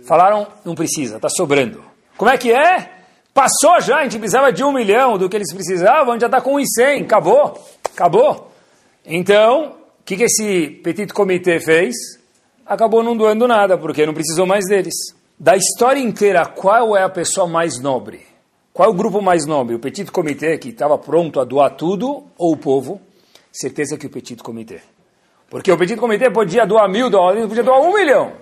Falaram, 0.05 0.47
não 0.63 0.75
precisa, 0.75 1.15
está 1.15 1.27
sobrando. 1.27 1.83
Como 2.17 2.29
é 2.29 2.37
que 2.37 2.51
é? 2.51 2.91
Passou 3.33 3.81
já, 3.81 3.97
a 3.97 4.03
gente 4.03 4.19
precisava 4.19 4.51
de 4.51 4.63
um 4.63 4.71
milhão 4.71 5.17
do 5.17 5.27
que 5.27 5.37
eles 5.37 5.51
precisavam, 5.51 6.09
a 6.09 6.13
gente 6.13 6.21
já 6.21 6.27
está 6.27 6.41
com 6.41 6.55
1,100, 6.57 7.03
acabou, 7.03 7.67
acabou. 7.83 8.51
Então, 9.05 9.75
o 9.99 10.03
que, 10.05 10.17
que 10.17 10.23
esse 10.23 10.69
petit 10.83 11.11
comitê 11.13 11.59
fez? 11.59 11.95
Acabou 12.65 13.03
não 13.03 13.17
doando 13.17 13.47
nada, 13.47 13.77
porque 13.77 14.05
não 14.05 14.13
precisou 14.13 14.45
mais 14.45 14.65
deles. 14.67 14.93
Da 15.39 15.55
história 15.55 15.99
inteira, 15.99 16.45
qual 16.45 16.95
é 16.95 17.03
a 17.03 17.09
pessoa 17.09 17.47
mais 17.47 17.79
nobre? 17.81 18.30
Qual 18.81 18.89
é 18.89 18.91
o 18.91 18.97
grupo 18.97 19.21
mais 19.21 19.45
nobre? 19.45 19.75
O 19.75 19.79
petit 19.79 20.11
comitê 20.11 20.57
que 20.57 20.69
estava 20.69 20.97
pronto 20.97 21.39
a 21.39 21.43
doar 21.43 21.69
tudo 21.75 22.23
ou 22.35 22.53
o 22.53 22.57
povo? 22.57 22.99
Certeza 23.51 23.95
que 23.95 24.07
o 24.07 24.09
petit 24.09 24.37
comitê. 24.37 24.81
Porque 25.51 25.71
o 25.71 25.77
petit 25.77 25.99
comitê 25.99 26.31
podia 26.31 26.65
doar 26.65 26.89
mil 26.89 27.07
dólares, 27.07 27.45
podia 27.45 27.61
doar 27.61 27.79
um 27.79 27.93
milhão. 27.93 28.33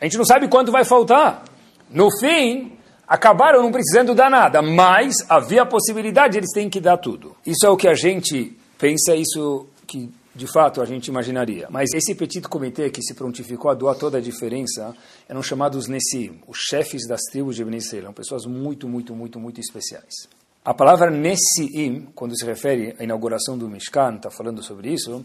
A 0.00 0.06
gente 0.06 0.16
não 0.16 0.24
sabe 0.24 0.48
quanto 0.48 0.72
vai 0.72 0.82
faltar. 0.82 1.44
No 1.90 2.08
fim, 2.18 2.72
acabaram 3.06 3.62
não 3.62 3.70
precisando 3.70 4.14
dar 4.14 4.30
nada, 4.30 4.62
mas 4.62 5.16
havia 5.28 5.60
a 5.60 5.66
possibilidade, 5.66 6.38
eles 6.38 6.52
têm 6.54 6.70
que 6.70 6.80
dar 6.80 6.96
tudo. 6.96 7.36
Isso 7.44 7.66
é 7.66 7.68
o 7.68 7.76
que 7.76 7.86
a 7.86 7.94
gente 7.94 8.56
pensa, 8.78 9.14
isso 9.14 9.66
que 9.86 10.10
de 10.36 10.46
fato 10.46 10.82
a 10.82 10.84
gente 10.84 11.08
imaginaria. 11.08 11.66
Mas 11.70 11.88
esse 11.94 12.14
petit 12.14 12.42
comitê 12.42 12.90
que 12.90 13.02
se 13.02 13.14
prontificou 13.14 13.70
a 13.70 13.74
doar 13.74 13.96
toda 13.96 14.18
a 14.18 14.20
diferença 14.20 14.94
eram 15.28 15.42
chamados 15.42 15.88
Nessim, 15.88 16.40
os 16.46 16.58
chefes 16.58 17.06
das 17.08 17.22
tribos 17.32 17.56
de 17.56 17.64
Ben 17.64 17.76
Israel, 17.76 18.12
pessoas 18.12 18.44
muito, 18.44 18.86
muito, 18.86 19.14
muito, 19.14 19.40
muito 19.40 19.60
especiais. 19.60 20.28
A 20.64 20.74
palavra 20.74 21.10
Nessim, 21.10 22.08
quando 22.14 22.36
se 22.36 22.44
refere 22.44 22.94
à 22.98 23.04
inauguração 23.04 23.56
do 23.56 23.68
Mishkan, 23.68 24.16
está 24.16 24.30
falando 24.30 24.62
sobre 24.62 24.92
isso, 24.92 25.24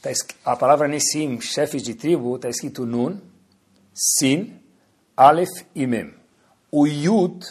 tá, 0.00 0.10
a 0.44 0.56
palavra 0.56 0.86
Nessim, 0.86 1.40
chefes 1.40 1.82
de 1.82 1.94
tribo, 1.94 2.36
está 2.36 2.48
escrito 2.48 2.86
Nun, 2.86 3.18
Sin, 3.92 4.60
Aleph 5.16 5.64
e 5.74 5.86
Mem. 5.86 6.14
O 6.70 6.86
Yud 6.86 7.44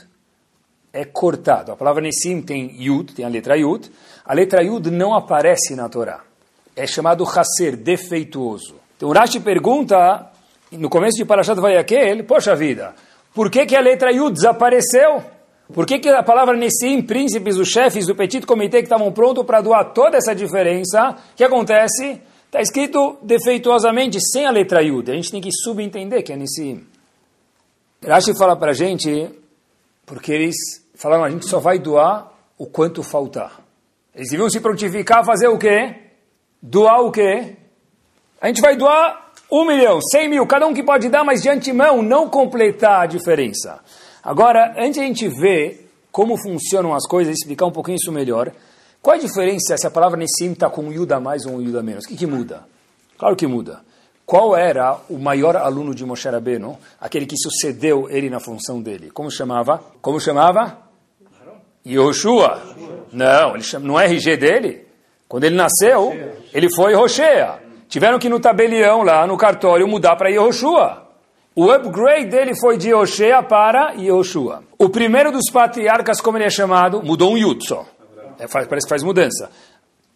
é 0.91 1.05
cortado. 1.05 1.71
A 1.71 1.75
palavra 1.75 2.01
Nessim 2.01 2.41
tem 2.41 2.81
Yud, 2.81 3.13
tem 3.13 3.25
a 3.25 3.29
letra 3.29 3.57
Yud. 3.57 3.89
A 4.23 4.33
letra 4.33 4.63
Yud 4.63 4.91
não 4.91 5.15
aparece 5.15 5.75
na 5.75 5.89
Torá. 5.89 6.23
É 6.75 6.87
chamado 6.87 7.23
Hasser, 7.23 7.75
defeituoso. 7.75 8.75
Então 8.97 9.11
Rashi 9.11 9.39
pergunta, 9.39 10.31
no 10.71 10.89
começo 10.89 11.17
de 11.17 11.25
Parashat 11.25 11.59
Vayakel, 11.59 12.23
poxa 12.23 12.55
vida, 12.55 12.95
por 13.33 13.49
que, 13.49 13.65
que 13.65 13.75
a 13.75 13.81
letra 13.81 14.11
Yud 14.11 14.33
desapareceu? 14.33 15.23
Por 15.73 15.85
que, 15.85 15.99
que 15.99 16.09
a 16.09 16.23
palavra 16.23 16.55
Nessim, 16.55 17.01
príncipes, 17.01 17.57
os 17.57 17.69
chefes 17.69 18.05
do 18.05 18.15
petit 18.15 18.45
comitê 18.45 18.77
que 18.77 18.83
estavam 18.83 19.11
prontos 19.11 19.45
para 19.45 19.61
doar 19.61 19.93
toda 19.93 20.17
essa 20.17 20.35
diferença, 20.35 21.17
o 21.33 21.35
que 21.35 21.43
acontece? 21.43 22.21
Está 22.45 22.61
escrito 22.61 23.17
defeituosamente, 23.23 24.19
sem 24.21 24.45
a 24.45 24.51
letra 24.51 24.83
Yud. 24.83 25.09
A 25.09 25.15
gente 25.15 25.31
tem 25.31 25.41
que 25.41 25.51
subentender 25.51 26.23
que 26.23 26.31
é 26.31 26.35
Nissim. 26.35 26.85
Rashi 28.05 28.37
fala 28.37 28.55
para 28.55 28.71
a 28.71 28.73
gente, 28.75 29.29
porque 30.05 30.31
eles 30.31 30.55
falaram, 30.95 31.23
a 31.23 31.29
gente 31.29 31.47
só 31.47 31.59
vai 31.59 31.79
doar 31.79 32.31
o 32.57 32.67
quanto 32.67 33.01
faltar. 33.01 33.59
Eles 34.13 34.29
deviam 34.29 34.49
se 34.49 34.59
prontificar 34.59 35.19
a 35.19 35.23
fazer 35.23 35.47
o 35.47 35.57
quê? 35.57 36.02
Doar 36.65 37.01
o 37.01 37.11
quê? 37.11 37.57
A 38.39 38.47
gente 38.47 38.61
vai 38.61 38.77
doar 38.77 39.33
um 39.51 39.65
milhão, 39.65 39.99
cem 40.01 40.29
mil, 40.29 40.47
cada 40.47 40.65
um 40.65 40.73
que 40.73 40.81
pode 40.81 41.09
dar, 41.09 41.25
mas 41.25 41.41
de 41.41 41.49
antemão 41.49 42.01
não 42.01 42.29
completar 42.29 43.01
a 43.01 43.05
diferença. 43.05 43.81
Agora, 44.23 44.73
antes 44.77 44.97
a 44.97 45.03
gente 45.03 45.27
ver 45.27 45.91
como 46.09 46.37
funcionam 46.37 46.93
as 46.93 47.05
coisas, 47.05 47.35
explicar 47.35 47.65
um 47.65 47.71
pouquinho 47.71 47.97
isso 47.97 48.13
melhor, 48.13 48.49
qual 49.01 49.17
a 49.17 49.19
diferença 49.19 49.75
se 49.77 49.85
a 49.85 49.91
palavra 49.91 50.17
Nessim 50.17 50.53
está 50.53 50.69
com 50.69 50.83
um 50.83 50.93
Yuda 50.93 51.19
mais 51.19 51.45
ou 51.45 51.55
um 51.55 51.61
Yuda 51.61 51.83
menos? 51.83 52.05
O 52.05 52.07
que, 52.07 52.15
que 52.15 52.25
muda? 52.25 52.63
Claro 53.17 53.35
que 53.35 53.45
muda. 53.45 53.81
Qual 54.25 54.55
era 54.55 54.97
o 55.09 55.17
maior 55.17 55.57
aluno 55.57 55.93
de 55.93 56.05
Moshe 56.05 56.29
Rabbeinu? 56.29 56.77
Aquele 57.01 57.25
que 57.25 57.35
sucedeu 57.37 58.09
ele 58.09 58.29
na 58.29 58.39
função 58.39 58.81
dele. 58.81 59.11
Como 59.11 59.29
chamava? 59.29 59.83
Como 60.01 60.17
chamava? 60.17 60.77
Yoshua. 61.85 62.61
Não, 63.11 63.55
ele 63.55 63.63
chama, 63.63 63.85
não 63.85 63.99
é 63.99 64.05
RG 64.05 64.37
dele. 64.37 64.92
Quando 65.27 65.43
ele 65.45 65.55
nasceu, 65.55 66.13
ele 66.53 66.69
foi 66.73 66.93
Roshea. 66.93 67.59
Tiveram 67.87 68.17
que 68.17 68.27
ir 68.27 68.29
no 68.29 68.39
tabelião 68.39 69.03
lá, 69.03 69.25
no 69.27 69.37
cartório, 69.37 69.87
mudar 69.87 70.15
para 70.15 70.29
Yehoshua. 70.29 71.03
O 71.55 71.71
upgrade 71.71 72.25
dele 72.25 72.53
foi 72.59 72.77
de 72.77 72.93
Hoshea 72.93 73.43
para 73.43 73.93
Yehoshua. 73.93 74.63
O 74.77 74.89
primeiro 74.89 75.31
dos 75.31 75.51
patriarcas, 75.51 76.19
como 76.19 76.37
ele 76.37 76.45
é 76.45 76.49
chamado, 76.49 77.03
mudou 77.03 77.31
um 77.31 77.37
Yud 77.37 77.65
só. 77.67 77.85
É, 78.39 78.47
faz, 78.47 78.67
parece 78.67 78.87
que 78.87 78.89
faz 78.89 79.03
mudança. 79.03 79.51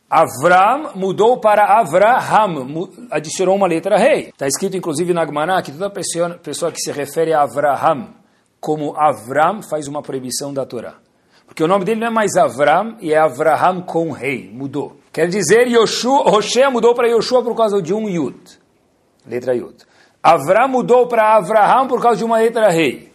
Avram 0.10 0.92
mudou 0.96 1.38
para 1.38 1.80
Avraham, 1.80 2.90
adicionou 3.12 3.56
uma 3.56 3.68
letra 3.68 3.98
rei. 3.98 4.30
Está 4.30 4.48
escrito 4.48 4.78
inclusive 4.78 5.14
na 5.14 5.26
Gemara 5.26 5.62
que 5.62 5.72
toda 5.72 5.90
pessoa, 5.90 6.30
pessoa 6.42 6.72
que 6.72 6.80
se 6.80 6.92
refere 6.92 7.34
a 7.34 7.42
Avraham 7.42 8.16
como 8.60 8.96
Avram 8.98 9.62
faz 9.62 9.88
uma 9.88 10.02
proibição 10.02 10.54
da 10.54 10.66
Torá. 10.66 10.96
Porque 11.48 11.64
o 11.64 11.68
nome 11.68 11.86
dele 11.86 12.02
não 12.02 12.08
é 12.08 12.12
mais 12.12 12.36
Avram 12.36 12.98
e 13.02 13.14
é 13.14 13.18
Avraham 13.18 13.82
com 13.82 14.12
rei, 14.12 14.48
mudou. 14.54 14.98
Quer 15.12 15.28
dizer, 15.28 15.68
Yoshua, 15.68 16.70
mudou 16.70 16.94
para 16.94 17.08
Yoshua 17.08 17.42
por 17.42 17.56
causa 17.56 17.82
de 17.82 17.94
um 17.94 18.08
Yud, 18.08 18.38
letra 19.26 19.56
Yud. 19.56 19.76
Avram 20.22 20.68
mudou 20.68 21.08
para 21.08 21.36
Avraham 21.36 21.88
por 21.88 22.02
causa 22.02 22.18
de 22.18 22.24
uma 22.24 22.38
letra 22.38 22.70
rei. 22.70 23.12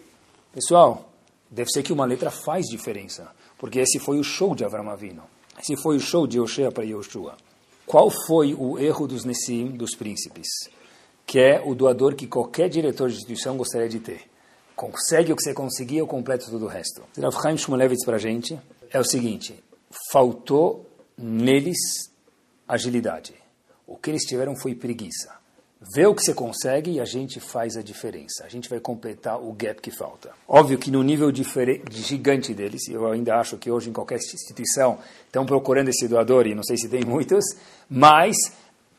Pessoal, 0.51 1.09
deve 1.49 1.69
ser 1.69 1.83
que 1.83 1.93
uma 1.93 2.05
letra 2.05 2.29
faz 2.29 2.65
diferença. 2.65 3.31
Porque 3.57 3.79
esse 3.79 3.97
foi 3.97 4.19
o 4.19 4.23
show 4.23 4.53
de 4.53 4.65
Avram 4.65 4.89
Avinu. 4.89 5.23
Esse 5.57 5.77
foi 5.77 5.95
o 5.95 5.99
show 5.99 6.27
de 6.27 6.37
Yoshua 6.37 6.69
para 6.69 6.83
Yoshua. 6.83 7.37
Qual 7.85 8.09
foi 8.27 8.53
o 8.53 8.77
erro 8.77 9.07
dos 9.07 9.23
Nessim, 9.23 9.67
dos 9.67 9.95
príncipes? 9.95 10.47
Que 11.25 11.39
é 11.39 11.61
o 11.63 11.73
doador 11.73 12.15
que 12.15 12.27
qualquer 12.27 12.67
diretor 12.67 13.07
de 13.07 13.15
instituição 13.15 13.55
gostaria 13.55 13.87
de 13.87 13.99
ter. 13.99 14.32
Consegue 14.75 15.31
o 15.31 15.35
que 15.35 15.43
você 15.43 15.53
conseguir, 15.53 15.97
eu 15.97 16.07
completo 16.07 16.49
todo 16.49 16.65
o 16.65 16.67
resto. 16.67 17.03
Rav 17.17 17.41
Chaim 17.41 17.57
Shmulevitz 17.57 18.05
para 18.05 18.15
a 18.15 18.19
gente 18.19 18.59
é 18.91 18.99
o 18.99 19.03
seguinte, 19.03 19.63
faltou 20.11 20.89
neles 21.17 21.77
agilidade. 22.67 23.33
O 23.85 23.97
que 23.97 24.09
eles 24.09 24.23
tiveram 24.23 24.55
foi 24.55 24.73
preguiça. 24.73 25.43
Vê 25.93 26.05
o 26.05 26.15
que 26.15 26.23
você 26.23 26.33
consegue 26.33 26.91
e 26.91 26.99
a 27.01 27.05
gente 27.05 27.41
faz 27.41 27.75
a 27.75 27.81
diferença. 27.81 28.45
A 28.45 28.49
gente 28.49 28.69
vai 28.69 28.79
completar 28.79 29.41
o 29.41 29.51
gap 29.51 29.81
que 29.81 29.91
falta. 29.91 30.31
Óbvio 30.47 30.77
que 30.77 30.89
no 30.89 31.03
nível 31.03 31.29
gigante 31.91 32.53
deles, 32.53 32.87
eu 32.87 33.05
ainda 33.11 33.35
acho 33.35 33.57
que 33.57 33.69
hoje 33.69 33.89
em 33.89 33.93
qualquer 33.93 34.15
instituição 34.15 34.99
estão 35.25 35.45
procurando 35.45 35.89
esse 35.89 36.07
doador, 36.07 36.47
e 36.47 36.55
não 36.55 36.63
sei 36.63 36.77
se 36.77 36.87
tem 36.87 37.03
muitos, 37.03 37.43
mas 37.89 38.37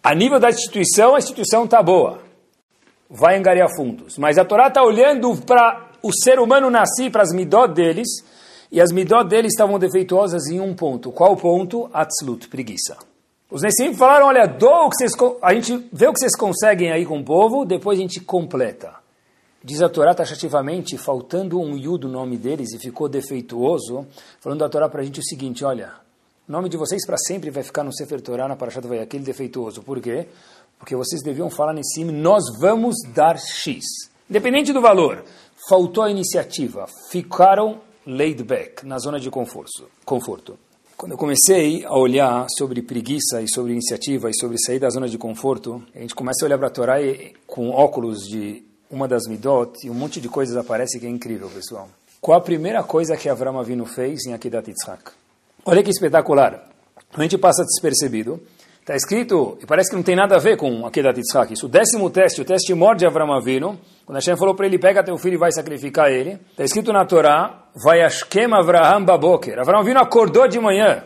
a 0.02 0.14
nível 0.14 0.38
da 0.38 0.50
instituição, 0.50 1.14
a 1.14 1.18
instituição 1.18 1.64
está 1.64 1.82
boa. 1.82 2.22
Vai 3.08 3.36
angariar 3.36 3.68
fundos. 3.76 4.18
Mas 4.18 4.38
a 4.38 4.44
Torá 4.44 4.68
está 4.68 4.82
olhando 4.82 5.36
para 5.36 5.90
o 6.02 6.12
ser 6.12 6.38
humano 6.38 6.70
nascer, 6.70 7.10
para 7.10 7.22
as 7.22 7.32
midot 7.32 7.72
deles, 7.72 8.08
e 8.70 8.80
as 8.80 8.90
midot 8.92 9.28
deles 9.28 9.52
estavam 9.52 9.78
defeituosas 9.78 10.46
em 10.46 10.60
um 10.60 10.74
ponto. 10.74 11.12
Qual 11.12 11.36
ponto? 11.36 11.88
Atzlut, 11.92 12.48
preguiça. 12.48 12.96
Os 13.50 13.62
Nessim 13.62 13.94
falaram, 13.94 14.26
olha, 14.26 14.44
o 14.44 14.90
que 14.90 14.96
vocês, 14.96 15.12
a 15.40 15.54
gente 15.54 15.88
vê 15.92 16.08
o 16.08 16.12
que 16.12 16.18
vocês 16.18 16.36
conseguem 16.36 16.90
aí 16.90 17.06
com 17.06 17.20
o 17.20 17.24
povo, 17.24 17.64
depois 17.64 17.98
a 17.98 18.02
gente 18.02 18.20
completa. 18.20 18.94
Diz 19.62 19.80
a 19.80 19.88
Torá 19.88 20.12
taxativamente, 20.12 20.98
faltando 20.98 21.60
um 21.60 21.76
Yu 21.76 21.96
do 21.96 22.08
nome 22.08 22.36
deles 22.36 22.72
e 22.74 22.78
ficou 22.78 23.08
defeituoso, 23.08 24.06
falando 24.40 24.64
a 24.64 24.68
Torá 24.68 24.88
para 24.88 25.00
a 25.00 25.04
gente 25.04 25.20
o 25.20 25.24
seguinte, 25.24 25.64
olha, 25.64 26.03
o 26.46 26.52
nome 26.52 26.68
de 26.68 26.76
vocês 26.76 27.06
para 27.06 27.16
sempre 27.16 27.50
vai 27.50 27.62
ficar 27.62 27.82
no 27.82 27.94
Sefer 27.94 28.20
Torá, 28.20 28.46
na 28.46 28.54
Parashat 28.54 28.86
aquele 29.00 29.24
defeituoso. 29.24 29.82
Por 29.82 29.98
quê? 29.98 30.26
Porque 30.78 30.94
vocês 30.94 31.22
deviam 31.22 31.48
falar 31.48 31.72
nesse 31.72 32.04
nós 32.04 32.44
vamos 32.60 32.96
dar 33.14 33.38
X. 33.38 33.82
Independente 34.28 34.70
do 34.70 34.82
valor, 34.82 35.24
faltou 35.68 36.04
a 36.04 36.10
iniciativa, 36.10 36.86
ficaram 37.10 37.80
laid 38.06 38.42
back, 38.42 38.86
na 38.86 38.98
zona 38.98 39.18
de 39.18 39.30
conforto. 39.30 39.88
conforto. 40.04 40.58
Quando 40.98 41.12
eu 41.12 41.18
comecei 41.18 41.82
a 41.84 41.96
olhar 41.96 42.46
sobre 42.56 42.82
preguiça 42.82 43.40
e 43.40 43.48
sobre 43.48 43.72
iniciativa 43.72 44.28
e 44.28 44.34
sobre 44.34 44.58
sair 44.58 44.78
da 44.78 44.90
zona 44.90 45.08
de 45.08 45.16
conforto, 45.16 45.82
a 45.94 46.00
gente 46.00 46.14
começa 46.14 46.44
a 46.44 46.46
olhar 46.46 46.58
para 46.58 46.68
a 46.68 46.70
Torá 46.70 46.96
com 47.46 47.70
óculos 47.70 48.20
de 48.28 48.62
uma 48.90 49.08
das 49.08 49.26
midot 49.26 49.84
e 49.84 49.90
um 49.90 49.94
monte 49.94 50.20
de 50.20 50.28
coisas 50.28 50.56
aparece 50.56 51.00
que 51.00 51.06
é 51.06 51.10
incrível, 51.10 51.48
pessoal. 51.48 51.88
Qual 52.20 52.36
a 52.36 52.40
primeira 52.40 52.82
coisa 52.82 53.16
que 53.16 53.28
Avram 53.28 53.58
Avinu 53.58 53.86
fez 53.86 54.26
em 54.26 54.34
Akedat 54.34 54.68
Yitzhak? 54.68 55.23
Olha 55.64 55.82
que 55.82 55.90
espetacular. 55.90 56.64
A 57.16 57.22
gente 57.22 57.38
passa 57.38 57.64
despercebido. 57.64 58.40
Está 58.80 58.94
escrito, 58.94 59.56
e 59.62 59.66
parece 59.66 59.88
que 59.88 59.96
não 59.96 60.02
tem 60.02 60.14
nada 60.14 60.36
a 60.36 60.38
ver 60.38 60.58
com 60.58 60.84
Akedat 60.84 61.16
Yitzhak. 61.16 61.54
Isso, 61.54 61.64
o 61.64 61.68
décimo 61.70 62.10
teste, 62.10 62.42
o 62.42 62.44
teste 62.44 62.74
morte 62.74 62.98
de 62.98 63.06
Avram 63.06 63.32
Avinu, 63.32 63.78
quando 64.04 64.16
Hashem 64.16 64.36
falou 64.36 64.54
para 64.54 64.66
ele, 64.66 64.78
pega 64.78 65.02
teu 65.02 65.16
filho 65.16 65.34
e 65.34 65.38
vai 65.38 65.50
sacrificar 65.50 66.10
ele, 66.10 66.38
está 66.50 66.64
escrito 66.64 66.92
na 66.92 67.06
Torá, 67.06 67.64
vai 67.82 68.02
Ashkem 68.02 68.52
Avraham 68.52 69.02
Baboker. 69.02 69.58
Avraham 69.58 69.80
Avinu 69.80 69.98
acordou 69.98 70.46
de 70.46 70.60
manhã. 70.60 71.02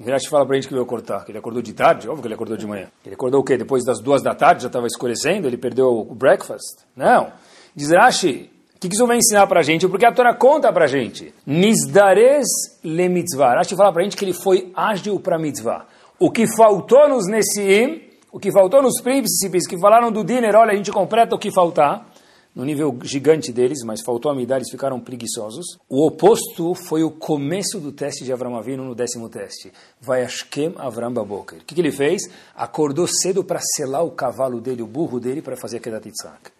Virash 0.00 0.26
fala 0.26 0.44
para 0.46 0.56
a 0.56 0.60
gente 0.60 0.66
que 0.66 0.74
veio 0.74 0.86
cortar, 0.86 1.24
que 1.24 1.30
ele 1.30 1.38
acordou 1.38 1.62
de 1.62 1.74
tarde, 1.74 2.08
óbvio 2.08 2.22
que 2.22 2.26
ele 2.26 2.34
acordou 2.34 2.56
de 2.56 2.66
manhã. 2.66 2.88
Ele 3.04 3.14
acordou 3.14 3.40
o 3.40 3.44
quê? 3.44 3.56
Depois 3.56 3.84
das 3.84 4.00
duas 4.00 4.20
da 4.20 4.34
tarde, 4.34 4.62
já 4.62 4.66
estava 4.66 4.86
escurecendo, 4.86 5.46
ele 5.46 5.58
perdeu 5.58 5.88
o 5.90 6.14
breakfast? 6.14 6.78
Não. 6.96 7.30
Diz 7.76 7.90
Rashi, 7.90 8.49
o 8.80 8.82
que, 8.82 8.88
que 8.88 8.94
isso 8.94 9.06
vai 9.06 9.18
ensinar 9.18 9.46
para 9.46 9.60
a 9.60 9.62
gente? 9.62 9.86
Porque 9.86 10.06
a 10.06 10.12
Torá 10.12 10.34
conta 10.34 10.72
para 10.72 10.86
a 10.86 10.88
gente. 10.88 11.34
Nizdares 11.46 12.46
le 12.82 13.10
mitzvah. 13.10 13.56
Rashi 13.56 13.76
fala 13.76 13.92
para 13.92 14.00
a 14.00 14.04
gente 14.04 14.16
que 14.16 14.24
ele 14.24 14.32
foi 14.32 14.72
ágil 14.74 15.20
para 15.20 15.38
mitzvah. 15.38 15.84
O 16.18 16.30
que 16.30 16.46
faltou 16.56 17.06
nos 17.06 17.26
Nessiim 17.26 18.08
o 18.32 18.38
que 18.38 18.52
faltou 18.52 18.80
nos 18.80 19.00
príncipes 19.02 19.66
que 19.66 19.76
falaram 19.76 20.12
do 20.12 20.22
dinner, 20.22 20.54
olha, 20.54 20.72
a 20.72 20.76
gente 20.76 20.92
completa 20.92 21.34
o 21.34 21.38
que 21.38 21.50
faltar, 21.50 22.08
no 22.54 22.64
nível 22.64 22.96
gigante 23.02 23.52
deles, 23.52 23.82
mas 23.84 24.02
faltou 24.02 24.30
a 24.30 24.34
midar, 24.34 24.58
eles 24.58 24.70
ficaram 24.70 25.00
preguiçosos. 25.00 25.78
O 25.88 26.06
oposto 26.06 26.74
foi 26.74 27.02
o 27.02 27.10
começo 27.10 27.80
do 27.80 27.92
teste 27.92 28.24
de 28.24 28.32
Avram 28.32 28.56
Avinu 28.56 28.84
no 28.84 28.94
décimo 28.94 29.28
teste. 29.28 29.72
Vai 30.00 30.22
Ashkem 30.22 30.74
Avram 30.78 31.12
Baboker. 31.12 31.58
O 31.58 31.64
que, 31.64 31.74
que 31.74 31.80
ele 31.80 31.92
fez? 31.92 32.22
Acordou 32.54 33.06
cedo 33.06 33.42
para 33.42 33.60
selar 33.76 34.04
o 34.04 34.12
cavalo 34.12 34.60
dele, 34.60 34.82
o 34.82 34.86
burro 34.86 35.18
dele, 35.18 35.42
para 35.42 35.56
fazer 35.56 35.78
a 35.78 35.80
Kedat 35.80 36.06
Yitzhak. 36.06 36.59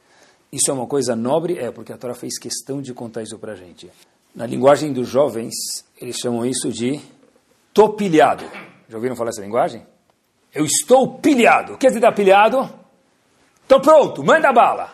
Isso 0.53 0.71
é 0.71 0.75
uma 0.75 0.87
coisa 0.87 1.15
nobre? 1.15 1.59
É, 1.59 1.71
porque 1.71 1.93
a 1.93 1.97
Torá 1.97 2.15
fez 2.15 2.39
questão 2.39 2.83
de 2.83 2.93
contar 2.93 3.23
isso 3.23 3.39
para 3.39 3.53
a 3.53 3.57
gente. 3.57 3.91
Na 4.35 4.47
linguagem 4.47 4.93
dos 4.93 5.09
jovens, 5.09 5.55
eles 6.01 6.17
chamam 6.17 6.45
isso 6.45 6.71
de 6.73 7.01
topilhado. 7.73 8.45
Já 8.89 8.97
ouviram 8.97 9.17
falar 9.17 9.31
essa 9.31 9.43
linguagem? 9.43 9.87
Eu 10.53 10.65
estou 10.65 11.19
pilhado. 11.19 11.75
O 11.75 11.79
que 11.79 11.87
é 11.87 11.91
estar 11.91 12.13
pilhado? 12.13 12.69
Estou 13.63 13.81
pronto, 13.81 14.25
manda 14.25 14.53
bala. 14.53 14.91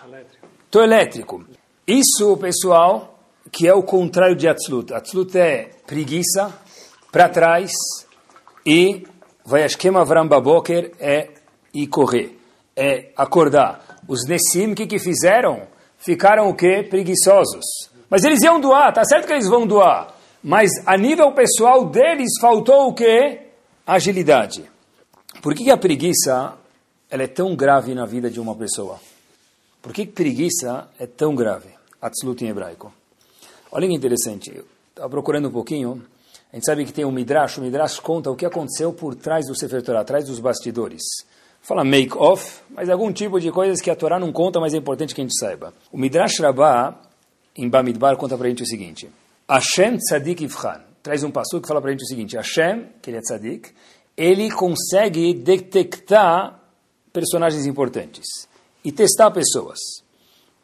Estou 0.67 0.83
elétrico. 0.83 1.45
Isso, 1.87 2.37
pessoal, 2.37 3.19
que 3.51 3.67
é 3.67 3.73
o 3.73 3.83
contrário 3.83 4.37
de 4.37 4.49
Atzlut. 4.49 4.93
Atzlut 4.93 5.39
é 5.39 5.71
preguiça, 5.87 6.53
para 7.11 7.29
trás, 7.29 7.73
e 8.67 9.07
vai 9.45 9.63
Ashkem 9.63 9.97
Avram 9.97 10.29
Baboker 10.29 10.93
é 10.99 11.31
ir 11.73 11.87
correr, 11.87 12.39
é 12.75 13.13
acordar. 13.17 13.86
Os 14.07 14.27
Nessim, 14.27 14.73
o 14.73 14.75
que, 14.75 14.87
que 14.87 14.99
fizeram? 14.99 15.63
Ficaram 15.99 16.49
o 16.49 16.55
quê? 16.55 16.87
Preguiçosos. 16.89 17.65
Mas 18.09 18.25
eles 18.25 18.43
iam 18.43 18.61
doar, 18.61 18.93
tá 18.93 19.05
certo 19.05 19.27
que 19.27 19.33
eles 19.33 19.49
vão 19.49 19.67
doar. 19.67 20.15
Mas 20.43 20.71
a 20.87 20.97
nível 20.97 21.33
pessoal 21.33 21.87
deles 21.87 22.31
faltou 22.41 22.89
o 22.89 22.95
quê? 22.95 23.49
Agilidade. 23.87 24.65
Por 25.43 25.55
que 25.55 25.71
a 25.71 25.77
preguiça 25.77 26.55
ela 27.11 27.23
é 27.23 27.27
tão 27.27 27.55
grave 27.57 27.95
na 27.95 28.07
vida 28.07 28.31
de 28.31 28.41
uma 28.41 28.55
pessoa? 28.55 29.01
Por 29.83 29.93
que 29.93 30.07
preguiça 30.07 30.89
é 30.99 31.07
tão 31.07 31.35
grave? 31.35 31.69
Atzlut 32.01 32.45
em 32.45 32.49
hebraico. 32.49 32.93
Olha 33.71 33.87
que 33.87 33.95
interessante. 33.95 34.65
Estava 34.91 35.09
procurando 35.09 35.49
um 35.49 35.53
pouquinho. 35.53 36.05
A 36.53 36.57
gente 36.57 36.65
sabe 36.65 36.85
que 36.85 36.93
tem 36.93 37.05
um 37.05 37.13
Midrash. 37.13 37.59
O 37.59 37.63
Midrash 37.63 38.01
conta 38.01 38.31
o 38.31 38.37
que 38.37 38.47
aconteceu 38.47 38.93
por 38.93 39.15
trás 39.15 39.47
do 39.47 39.57
Sefer 39.57 39.83
Torah, 39.83 40.01
atrás 40.01 40.25
dos 40.25 40.39
bastidores. 40.39 41.03
Fala 41.67 41.83
make-off, 41.83 42.61
mas 42.71 42.89
algum 42.89 43.13
tipo 43.13 43.41
de 43.41 43.51
coisas 43.51 43.81
que 43.81 43.91
a 43.91 43.97
Torá 43.97 44.21
não 44.21 44.31
conta, 44.31 44.61
mas 44.61 44.73
é 44.73 44.77
importante 44.77 45.13
que 45.13 45.21
a 45.21 45.25
gente 45.25 45.37
saiba. 45.37 45.75
O 45.91 45.99
Midrash 45.99 46.39
Rabbah, 46.39 46.95
em 47.57 47.69
Bamidbar, 47.69 48.17
conta 48.17 48.39
para 48.39 48.47
a 48.47 48.51
gente 48.51 48.63
o 48.63 48.67
seguinte. 48.67 49.11
Hashem 49.51 49.97
Tzadik 49.97 50.45
Ivchan. 50.45 50.81
Traz 51.03 51.25
um 51.25 51.31
passo 51.33 51.61
que 51.61 51.67
fala 51.67 51.81
para 51.81 51.91
a 51.91 51.93
gente 51.93 52.05
o 52.05 52.07
seguinte. 52.07 52.37
Hashem, 52.37 52.87
que 53.03 53.11
ele 53.11 53.17
é 53.17 53.21
Tzadik, 53.21 53.71
ele 54.17 54.49
consegue 54.49 55.35
detectar 55.35 56.57
personagens 57.13 57.67
importantes 57.67 58.27
e 58.85 58.93
testar 58.93 59.33
pessoas 59.33 59.81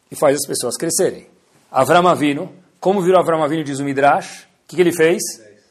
e 0.09 0.15
faz 0.15 0.37
as 0.37 0.47
pessoas 0.47 0.77
crescerem. 0.77 1.27
Avram 1.69 2.07
Avinu, 2.07 2.49
como 2.79 3.03
virou 3.03 3.19
Avram 3.19 3.43
Avinu, 3.43 3.65
diz 3.65 3.81
o 3.81 3.85
Midrash, 3.85 4.45
o 4.45 4.69
que, 4.69 4.77
que, 4.77 4.83
ele 4.83 4.93
fez? 4.93 5.21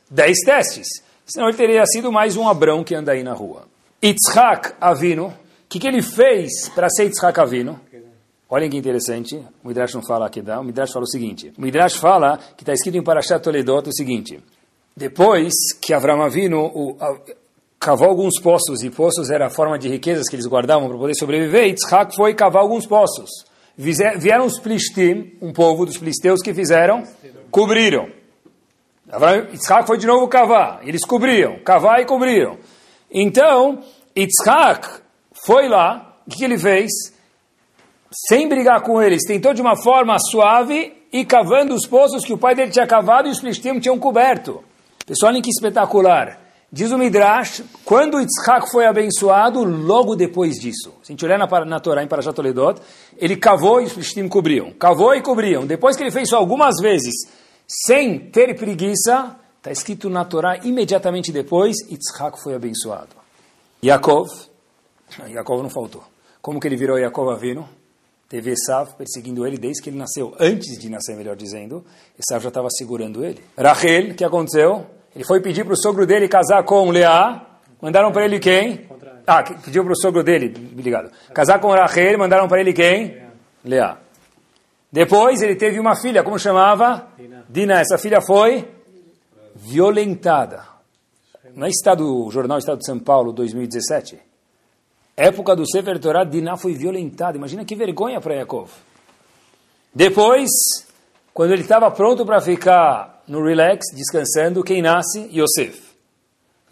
Dez. 0.10 0.36
Dez 0.36 0.38
testes. 0.40 0.88
Senão 1.26 1.48
ele 1.48 1.56
teria 1.56 1.86
sido 1.86 2.12
mais 2.12 2.36
um 2.36 2.50
Abrão 2.50 2.84
que 2.84 2.94
anda 2.94 3.14
aí 3.14 3.24
na 3.24 3.32
rua. 3.32 3.71
Yitzhak 4.04 4.74
Avinu, 4.82 5.28
o 5.28 5.34
que, 5.70 5.80
que 5.80 5.88
ele 5.88 6.02
fez 6.02 6.70
para 6.70 6.90
ser 6.90 7.04
Yitzhak 7.04 7.40
Avinu? 7.40 7.80
Olhem 8.50 8.70
que 8.70 8.76
interessante, 8.76 9.36
o 9.64 9.68
Midrash 9.68 9.94
não 9.94 10.02
fala 10.02 10.26
aqui, 10.26 10.42
o 10.42 10.64
Midrash 10.64 10.92
fala 10.92 11.06
o 11.06 11.08
seguinte, 11.08 11.54
o 11.58 11.62
Midrash 11.62 11.96
fala, 11.96 12.38
que 12.58 12.64
está 12.64 12.74
escrito 12.74 12.98
em 12.98 13.04
Parashat 13.04 13.42
Toledot, 13.42 13.88
o 13.88 13.94
seguinte, 13.94 14.44
depois 14.98 15.54
que 15.80 15.94
Avram 15.94 16.22
Avinu, 16.22 16.66
o, 16.66 16.98
cavou 17.80 18.10
alguns 18.10 18.42
poços, 18.42 18.84
e 18.84 18.90
poços 18.90 19.30
era 19.30 19.48
a 19.48 19.50
forma 19.50 19.80
de 19.80 19.88
riquezas 19.88 20.28
que 20.28 20.36
eles 20.36 20.48
guardavam 20.48 20.90
para 20.90 20.98
poder 20.98 21.16
sobreviver, 21.16 21.68
Yitzhak 21.68 22.16
foi 22.16 22.34
cavar 22.34 22.64
alguns 22.64 22.86
poços. 22.86 23.30
Vieram 23.78 24.46
os 24.46 24.60
Plishtim, 24.60 25.38
um 25.42 25.54
povo 25.54 25.86
dos 25.86 25.96
Filisteus, 25.96 26.42
que 26.42 26.54
fizeram? 26.54 27.04
Cobriram. 27.50 28.10
Yitzhak 29.52 29.88
foi 29.88 29.98
de 29.98 30.08
novo 30.08 30.28
cavar, 30.28 30.82
eles 30.84 31.06
cobriam, 31.06 31.60
cavar 31.64 32.02
e 32.02 32.06
cobriram. 32.06 32.58
Então, 33.12 33.84
Yitzhak 34.18 35.02
foi 35.46 35.68
lá, 35.68 36.18
o 36.26 36.30
que 36.30 36.44
ele 36.44 36.58
fez? 36.58 36.92
Sem 38.28 38.48
brigar 38.48 38.82
com 38.82 39.02
eles, 39.02 39.26
tentou 39.26 39.54
de 39.54 39.62
uma 39.62 39.76
forma 39.76 40.18
suave 40.20 40.94
e 41.12 41.26
cavando 41.26 41.74
os 41.74 41.86
poços 41.86 42.24
que 42.24 42.34
o 42.34 42.38
pai 42.38 42.56
dele 42.56 42.72
tinha 42.72 42.88
cavado 42.88 43.28
e 43.28 43.32
os 43.32 43.40
Plishtim 43.40 43.80
tinham 43.80 44.00
coberto. 44.00 44.64
Pessoal, 45.06 45.32
olhem 45.32 45.42
que 45.42 45.50
espetacular. 45.50 46.40
Diz 46.72 46.90
o 46.92 46.98
Midrash, 46.98 47.64
quando 47.84 48.20
Yitzhak 48.20 48.72
foi 48.72 48.86
abençoado, 48.86 49.62
logo 49.62 50.16
depois 50.16 50.56
disso. 50.56 50.94
Se 51.04 51.12
a 51.12 51.14
gente 51.14 51.26
olhar 51.26 51.38
na, 51.38 51.66
na 51.66 51.80
Torá, 51.82 52.02
em 52.02 52.08
Parashat 52.08 52.34
Toledot, 52.34 52.82
ele 53.18 53.36
cavou 53.36 53.82
e 53.82 53.86
os 53.86 53.94
Plishtim 53.94 54.30
cobriam. 54.30 54.72
Cavou 54.72 55.14
e 55.14 55.22
cobriam. 55.22 55.66
Depois 55.66 55.98
que 55.98 56.04
ele 56.04 56.12
fez 56.12 56.30
isso 56.30 56.36
algumas 56.36 56.76
vezes, 56.82 57.14
sem 57.68 58.20
ter 58.20 58.56
preguiça, 58.56 59.36
está 59.62 59.72
escrito 59.72 60.10
na 60.10 60.26
Torá, 60.26 60.58
imediatamente 60.64 61.32
depois, 61.32 61.78
Yitzhak 61.88 62.42
foi 62.42 62.56
abençoado. 62.56 63.16
Yaakov, 63.84 64.28
Yaakov 65.28 65.62
não 65.62 65.70
faltou. 65.70 66.04
Como 66.42 66.60
que 66.60 66.68
ele 66.68 66.76
virou 66.76 66.98
Yaakov 66.98 67.30
Avino? 67.30 67.70
Teve 68.28 68.52
Esav 68.52 68.96
perseguindo 68.96 69.46
ele 69.46 69.58
desde 69.58 69.84
que 69.84 69.90
ele 69.92 70.00
nasceu. 70.00 70.34
Antes 70.40 70.80
de 70.80 70.90
nascer, 70.90 71.16
melhor 71.16 71.36
dizendo, 71.36 71.86
Esav 72.18 72.42
já 72.42 72.48
estava 72.48 72.70
segurando 72.72 73.24
ele. 73.24 73.44
Rachel, 73.56 74.12
o 74.12 74.16
que 74.16 74.24
aconteceu? 74.24 74.88
Ele 75.16 75.24
foi 75.24 75.40
pedir 75.42 75.64
para 75.64 75.74
o 75.74 75.78
sogro 75.78 76.08
dele 76.08 76.28
casar 76.28 76.64
com 76.64 76.90
Leá. 76.90 77.46
Mandaram 77.80 78.12
para 78.12 78.26
ele 78.26 78.40
quem? 78.40 78.88
Ah, 79.28 79.44
pediu 79.44 79.84
para 79.84 79.94
o 79.94 79.96
sogro 79.96 80.24
dele, 80.24 80.72
obrigado. 80.72 81.12
Casar 81.36 81.60
com 81.60 81.70
Rachel, 81.70 82.18
mandaram 82.18 82.48
para 82.48 82.62
ele 82.62 82.74
quem? 82.74 83.22
Leá. 83.64 84.00
Depois 84.92 85.40
ele 85.42 85.56
teve 85.56 85.80
uma 85.80 85.96
filha, 85.96 86.24
como 86.24 86.40
chamava? 86.40 87.10
Dina. 87.48 87.80
Essa 87.80 87.98
filha 88.00 88.22
foi 88.22 88.68
violentada. 89.56 90.66
Não 91.54 91.68
é 91.68 91.70
estado, 91.70 92.26
o 92.26 92.32
jornal 92.32 92.58
Estado 92.58 92.80
de 92.80 92.86
São 92.86 93.00
Paulo, 93.00 93.34
2017? 93.34 94.20
Época 95.18 95.56
do 95.56 95.70
Sefer 95.70 96.00
Torah, 96.00 96.24
Diná 96.24 96.56
foi 96.58 96.74
violentada. 96.74 97.38
Imagina 97.38 97.66
que 97.66 97.76
vergonha 97.76 98.22
para 98.22 98.36
Yaakov. 98.36 98.72
Depois, 99.94 100.50
quando 101.34 101.52
ele 101.52 101.64
estava 101.64 101.92
pronto 101.92 102.26
para 102.26 102.40
ficar 102.40 103.24
no 103.28 103.44
relax, 103.44 103.86
descansando, 103.94 104.64
quem 104.64 104.82
nasce? 104.82 105.30
Yosef. 105.32 105.82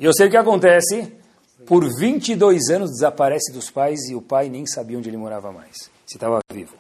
Yosef, 0.02 0.28
o 0.28 0.32
que 0.32 0.38
acontece? 0.38 1.14
Por 1.66 1.86
22 2.00 2.70
anos 2.70 2.92
desaparece 2.92 3.52
dos 3.52 3.70
pais 3.70 4.10
e 4.10 4.16
o 4.16 4.22
pai 4.22 4.50
nem 4.50 4.66
sabia 4.66 4.98
onde 4.98 5.10
ele 5.10 5.18
morava 5.18 5.52
mais, 5.52 5.76
se 6.06 6.16
estava 6.16 6.40
vivo. 6.52 6.76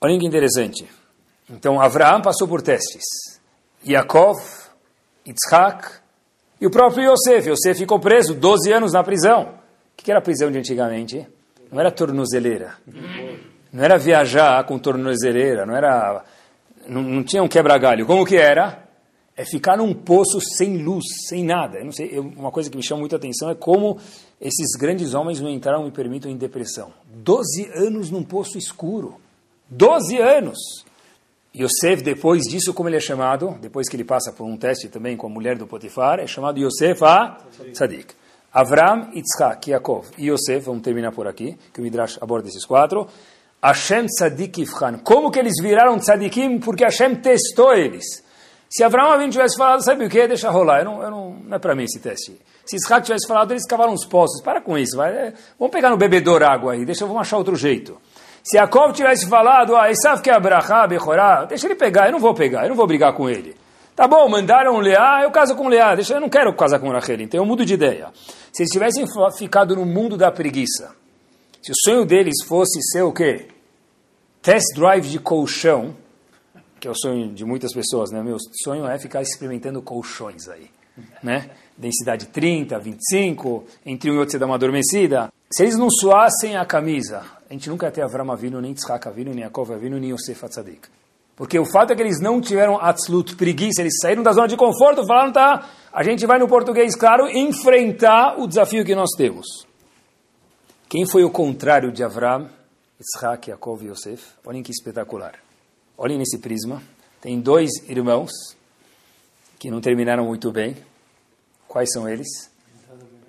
Olha 0.00 0.18
que 0.18 0.26
interessante. 0.26 0.86
Então, 1.48 1.80
Avraham 1.80 2.20
passou 2.20 2.48
por 2.48 2.60
testes. 2.60 3.04
Yaakov, 3.86 4.65
Yitzhak 5.26 5.88
e 6.60 6.66
o 6.66 6.70
próprio 6.70 7.12
Yosef. 7.12 7.50
Yosef 7.50 7.78
ficou 7.78 7.98
preso 7.98 8.34
12 8.34 8.72
anos 8.72 8.92
na 8.92 9.02
prisão. 9.02 9.54
O 9.92 10.02
que 10.02 10.10
era 10.10 10.20
a 10.20 10.22
prisão 10.22 10.50
de 10.50 10.58
antigamente? 10.58 11.26
Não 11.70 11.80
era 11.80 11.90
tornozeleira. 11.90 12.74
Não 13.72 13.82
era 13.82 13.98
viajar 13.98 14.64
com 14.64 14.78
tornozeleira. 14.78 15.66
Não 15.66 15.76
era... 15.76 16.24
Não, 16.88 17.02
não 17.02 17.24
tinha 17.24 17.42
um 17.42 17.48
quebra-galho. 17.48 18.06
Como 18.06 18.24
que 18.24 18.36
era? 18.36 18.84
É 19.36 19.44
ficar 19.44 19.76
num 19.76 19.92
poço 19.92 20.40
sem 20.40 20.78
luz, 20.78 21.04
sem 21.28 21.44
nada. 21.44 21.78
Eu 21.78 21.84
não 21.86 21.92
sei, 21.92 22.10
eu, 22.12 22.22
uma 22.22 22.50
coisa 22.50 22.70
que 22.70 22.76
me 22.76 22.82
chama 22.82 23.00
muita 23.00 23.16
atenção 23.16 23.50
é 23.50 23.54
como 23.54 23.98
esses 24.40 24.76
grandes 24.78 25.12
homens 25.12 25.40
não 25.40 25.50
entraram 25.50 25.86
e 25.86 25.90
permitem 25.90 26.32
em 26.32 26.36
depressão. 26.36 26.92
Doze 27.04 27.68
anos 27.74 28.10
num 28.10 28.22
poço 28.22 28.56
escuro. 28.56 29.20
Doze 29.68 30.16
anos! 30.18 30.85
Yosef, 31.58 32.02
depois 32.02 32.42
disso, 32.42 32.74
como 32.74 32.88
ele 32.88 32.96
é 32.96 33.00
chamado? 33.00 33.56
Depois 33.60 33.88
que 33.88 33.96
ele 33.96 34.04
passa 34.04 34.30
por 34.30 34.44
um 34.44 34.56
teste 34.56 34.88
também 34.88 35.16
com 35.16 35.26
a 35.26 35.30
mulher 35.30 35.56
do 35.56 35.66
Potifar, 35.66 36.20
é 36.20 36.26
chamado 36.26 36.58
Yosef 36.58 37.02
a 37.02 37.38
Tzadik. 37.72 38.14
Avram, 38.52 39.10
Yitzhak, 39.14 39.70
Yaakov 39.70 40.06
e 40.18 40.30
Yosef, 40.30 40.66
vamos 40.66 40.82
terminar 40.82 41.12
por 41.12 41.26
aqui, 41.26 41.58
que 41.72 41.80
o 41.80 41.82
Midrash 41.82 42.18
aborda 42.20 42.48
esses 42.48 42.64
quatro. 42.64 43.06
Hashem 43.62 44.06
Tzadik 44.06 44.60
Ifchan. 44.62 44.98
Como 44.98 45.30
que 45.30 45.38
eles 45.38 45.54
viraram 45.60 45.98
Tzadikim? 45.98 46.58
Porque 46.58 46.84
Hashem 46.84 47.16
testou 47.16 47.72
eles. 47.74 48.04
Se 48.68 48.84
Avram 48.84 49.10
Avim 49.10 49.30
tivesse 49.30 49.56
falado, 49.56 49.82
sabe 49.82 50.04
o 50.04 50.10
que? 50.10 50.26
Deixa 50.26 50.50
rolar, 50.50 50.80
eu 50.80 50.84
não, 50.84 51.02
eu 51.02 51.10
não, 51.10 51.30
não 51.34 51.56
é 51.56 51.58
para 51.58 51.74
mim 51.74 51.84
esse 51.84 52.00
teste. 52.00 52.38
Se 52.64 52.76
Isaac 52.76 53.06
tivesse 53.06 53.26
falado, 53.26 53.52
eles 53.52 53.64
cavaram 53.64 53.92
uns 53.92 54.04
poços. 54.04 54.42
Para 54.42 54.60
com 54.60 54.76
isso, 54.76 54.96
vai. 54.96 55.12
É, 55.12 55.32
vamos 55.58 55.72
pegar 55.72 55.88
no 55.88 55.96
bebedor 55.96 56.42
água 56.42 56.72
aí, 56.72 56.84
deixa, 56.84 57.06
vamos 57.06 57.22
achar 57.22 57.38
outro 57.38 57.54
jeito. 57.54 57.96
Se 58.46 58.56
Jacob 58.56 58.92
tivesse 58.92 59.28
falado, 59.28 59.74
ah, 59.74 59.90
Esav 59.90 60.22
que 60.22 60.30
é 60.30 60.32
Abrahá, 60.32 60.86
Bechorá, 60.86 61.44
deixa 61.46 61.66
ele 61.66 61.74
pegar, 61.74 62.06
eu 62.06 62.12
não 62.12 62.20
vou 62.20 62.32
pegar, 62.32 62.62
eu 62.62 62.68
não 62.68 62.76
vou 62.76 62.86
brigar 62.86 63.12
com 63.12 63.28
ele. 63.28 63.56
Tá 63.96 64.06
bom, 64.06 64.28
mandaram 64.28 64.78
Leá, 64.78 65.22
eu 65.24 65.32
caso 65.32 65.56
com 65.56 65.66
Leá, 65.66 65.96
deixa, 65.96 66.14
eu 66.14 66.20
não 66.20 66.28
quero 66.28 66.54
casar 66.54 66.78
com 66.78 66.88
Rachel, 66.88 67.22
então 67.22 67.40
eu 67.40 67.44
mudo 67.44 67.64
de 67.64 67.74
ideia. 67.74 68.08
Se 68.52 68.62
eles 68.62 68.70
tivessem 68.70 69.04
ficado 69.36 69.74
no 69.74 69.84
mundo 69.84 70.16
da 70.16 70.30
preguiça, 70.30 70.94
se 71.60 71.72
o 71.72 71.74
sonho 71.84 72.06
deles 72.06 72.44
fosse 72.46 72.80
ser 72.92 73.02
o 73.02 73.12
quê? 73.12 73.48
Test 74.40 74.76
drive 74.76 75.08
de 75.08 75.18
colchão, 75.18 75.96
que 76.78 76.86
é 76.86 76.90
o 76.90 76.94
sonho 76.94 77.32
de 77.32 77.44
muitas 77.44 77.74
pessoas, 77.74 78.12
né? 78.12 78.22
Meu 78.22 78.36
sonho 78.62 78.86
é 78.86 78.96
ficar 78.96 79.22
experimentando 79.22 79.82
colchões 79.82 80.48
aí, 80.48 80.70
né? 81.20 81.50
Densidade 81.76 82.26
30, 82.26 82.78
25, 82.78 83.64
entre 83.84 84.08
um 84.08 84.14
e 84.14 84.18
outro 84.18 84.30
você 84.30 84.38
dá 84.38 84.46
uma 84.46 84.54
adormecida. 84.54 85.32
Se 85.50 85.64
eles 85.64 85.76
não 85.76 85.90
suassem 85.90 86.56
a 86.56 86.64
camisa, 86.64 87.24
a 87.48 87.52
gente 87.52 87.68
nunca 87.68 87.90
ter 87.90 88.02
Avram 88.02 88.30
Avinu, 88.32 88.60
nem 88.60 88.74
Tzchak 88.74 89.06
Avinu, 89.06 89.32
nem 89.32 89.42
Yaakov 89.42 89.72
Avinu, 89.72 89.98
nem 89.98 90.10
Yosef 90.10 90.44
Atzadik. 90.44 90.88
Porque 91.36 91.58
o 91.58 91.64
fato 91.64 91.92
é 91.92 91.96
que 91.96 92.02
eles 92.02 92.20
não 92.20 92.40
tiveram 92.40 92.78
absoluto 92.80 93.36
preguiça, 93.36 93.82
eles 93.82 93.98
saíram 94.00 94.22
da 94.22 94.32
zona 94.32 94.48
de 94.48 94.56
conforto, 94.56 95.06
falaram, 95.06 95.32
tá, 95.32 95.68
a 95.92 96.02
gente 96.02 96.26
vai 96.26 96.38
no 96.38 96.48
português 96.48 96.96
claro 96.96 97.28
enfrentar 97.28 98.40
o 98.40 98.48
desafio 98.48 98.84
que 98.84 98.94
nós 98.94 99.10
temos. 99.16 99.46
Quem 100.88 101.06
foi 101.06 101.24
o 101.24 101.30
contrário 101.30 101.92
de 101.92 102.02
Avram, 102.02 102.48
Yitzhak, 102.98 103.50
Yaakov 103.50 103.84
e 103.84 103.88
Yosef? 103.88 104.24
Olhem 104.44 104.62
que 104.62 104.72
espetacular. 104.72 105.34
Olhem 105.96 106.18
nesse 106.18 106.38
prisma. 106.38 106.82
Tem 107.20 107.40
dois 107.40 107.70
irmãos 107.88 108.30
que 109.58 109.70
não 109.70 109.80
terminaram 109.80 110.24
muito 110.24 110.50
bem. 110.50 110.76
Quais 111.68 111.90
são 111.92 112.08
eles? 112.08 112.50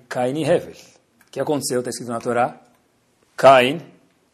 Cain 0.07 0.37
e 0.37 0.43
Hevel. 0.43 0.75
O 1.27 1.31
que 1.31 1.39
aconteceu? 1.39 1.79
Está 1.79 1.89
escrito 1.89 2.09
na 2.09 2.19
Torá. 2.19 2.59
Cain 3.35 3.81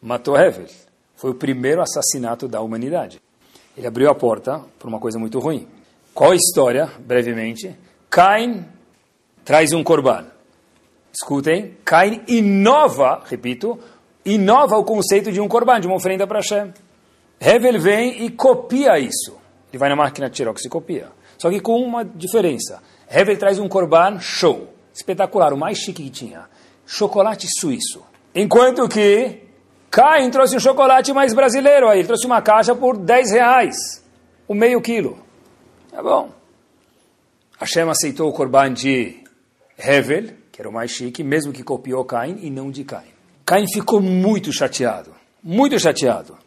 matou 0.03 0.37
Hevel. 0.37 0.67
Foi 1.15 1.31
o 1.31 1.35
primeiro 1.35 1.81
assassinato 1.81 2.47
da 2.47 2.61
humanidade. 2.61 3.21
Ele 3.75 3.87
abriu 3.87 4.09
a 4.09 4.15
porta 4.15 4.61
por 4.77 4.87
uma 4.87 4.99
coisa 4.99 5.17
muito 5.17 5.39
ruim. 5.39 5.67
Qual 6.13 6.31
a 6.31 6.35
história, 6.35 6.91
brevemente? 6.99 7.75
Cain 8.09 8.65
traz 9.43 9.71
um 9.71 9.83
corban. 9.83 10.27
Escutem, 11.13 11.77
Cain 11.85 12.21
inova, 12.27 13.23
repito, 13.25 13.79
inova 14.25 14.77
o 14.77 14.83
conceito 14.83 15.31
de 15.31 15.39
um 15.39 15.47
corban, 15.47 15.79
de 15.79 15.87
uma 15.87 15.95
oferenda 15.95 16.27
para 16.27 16.39
Hashem. 16.39 16.73
Hevel 17.39 17.79
vem 17.79 18.25
e 18.25 18.29
copia 18.29 18.99
isso. 18.99 19.37
Ele 19.71 19.79
vai 19.79 19.89
na 19.89 19.95
máquina 19.95 20.29
de 20.29 20.37
Xerox 20.37 20.63
e 20.65 20.69
copia. 20.69 21.07
Só 21.37 21.49
que 21.49 21.59
com 21.59 21.81
uma 21.81 22.03
diferença. 22.03 22.81
Hevel 23.09 23.37
traz 23.37 23.57
um 23.57 23.67
korban 23.67 24.19
show, 24.19 24.73
espetacular, 24.93 25.53
o 25.53 25.57
mais 25.57 25.77
chique 25.77 26.03
que 26.03 26.09
tinha. 26.09 26.45
Chocolate 26.85 27.47
suíço. 27.59 28.03
Enquanto 28.35 28.87
que 28.87 29.43
Caim 29.93 30.31
trouxe 30.31 30.55
um 30.55 30.59
chocolate 30.59 31.13
mais 31.13 31.35
brasileiro 31.35 31.87
aí. 31.87 31.99
Ele 31.99 32.07
trouxe 32.07 32.25
uma 32.25 32.41
caixa 32.41 32.73
por 32.73 32.97
10 32.97 33.31
reais. 33.31 34.03
O 34.47 34.55
meio 34.55 34.81
quilo. 34.81 35.19
Tá 35.91 36.01
bom. 36.01 36.31
Hashem 37.59 37.87
aceitou 37.87 38.27
o 38.27 38.33
korban 38.33 38.73
de 38.73 39.23
Hevel, 39.77 40.33
que 40.51 40.59
era 40.59 40.67
o 40.67 40.73
mais 40.73 40.89
chique, 40.89 41.23
mesmo 41.23 41.53
que 41.53 41.63
copiou 41.63 42.03
Caim 42.05 42.39
e 42.41 42.49
não 42.49 42.71
de 42.71 42.83
Caim. 42.83 43.13
Caim 43.45 43.67
ficou 43.71 44.01
muito 44.01 44.51
chateado. 44.51 45.13
Muito 45.43 45.77
chateado. 45.77 46.39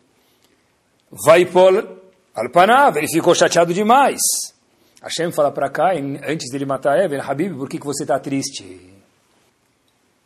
Vai 1.25 1.47
por 1.47 2.01
Alpanav, 2.35 2.99
ele 2.99 3.07
ficou 3.07 3.33
chateado 3.33 3.73
demais. 3.73 4.21
Hashem 5.01 5.31
fala 5.31 5.53
para 5.53 5.71
Caim, 5.71 6.19
antes 6.27 6.51
dele 6.51 6.67
matar 6.67 6.99
Evan, 6.99 7.23
Habib, 7.23 7.57
por 7.57 7.69
que, 7.69 7.79
que 7.79 7.87
você 7.87 8.03
está 8.03 8.19
triste? 8.19 8.93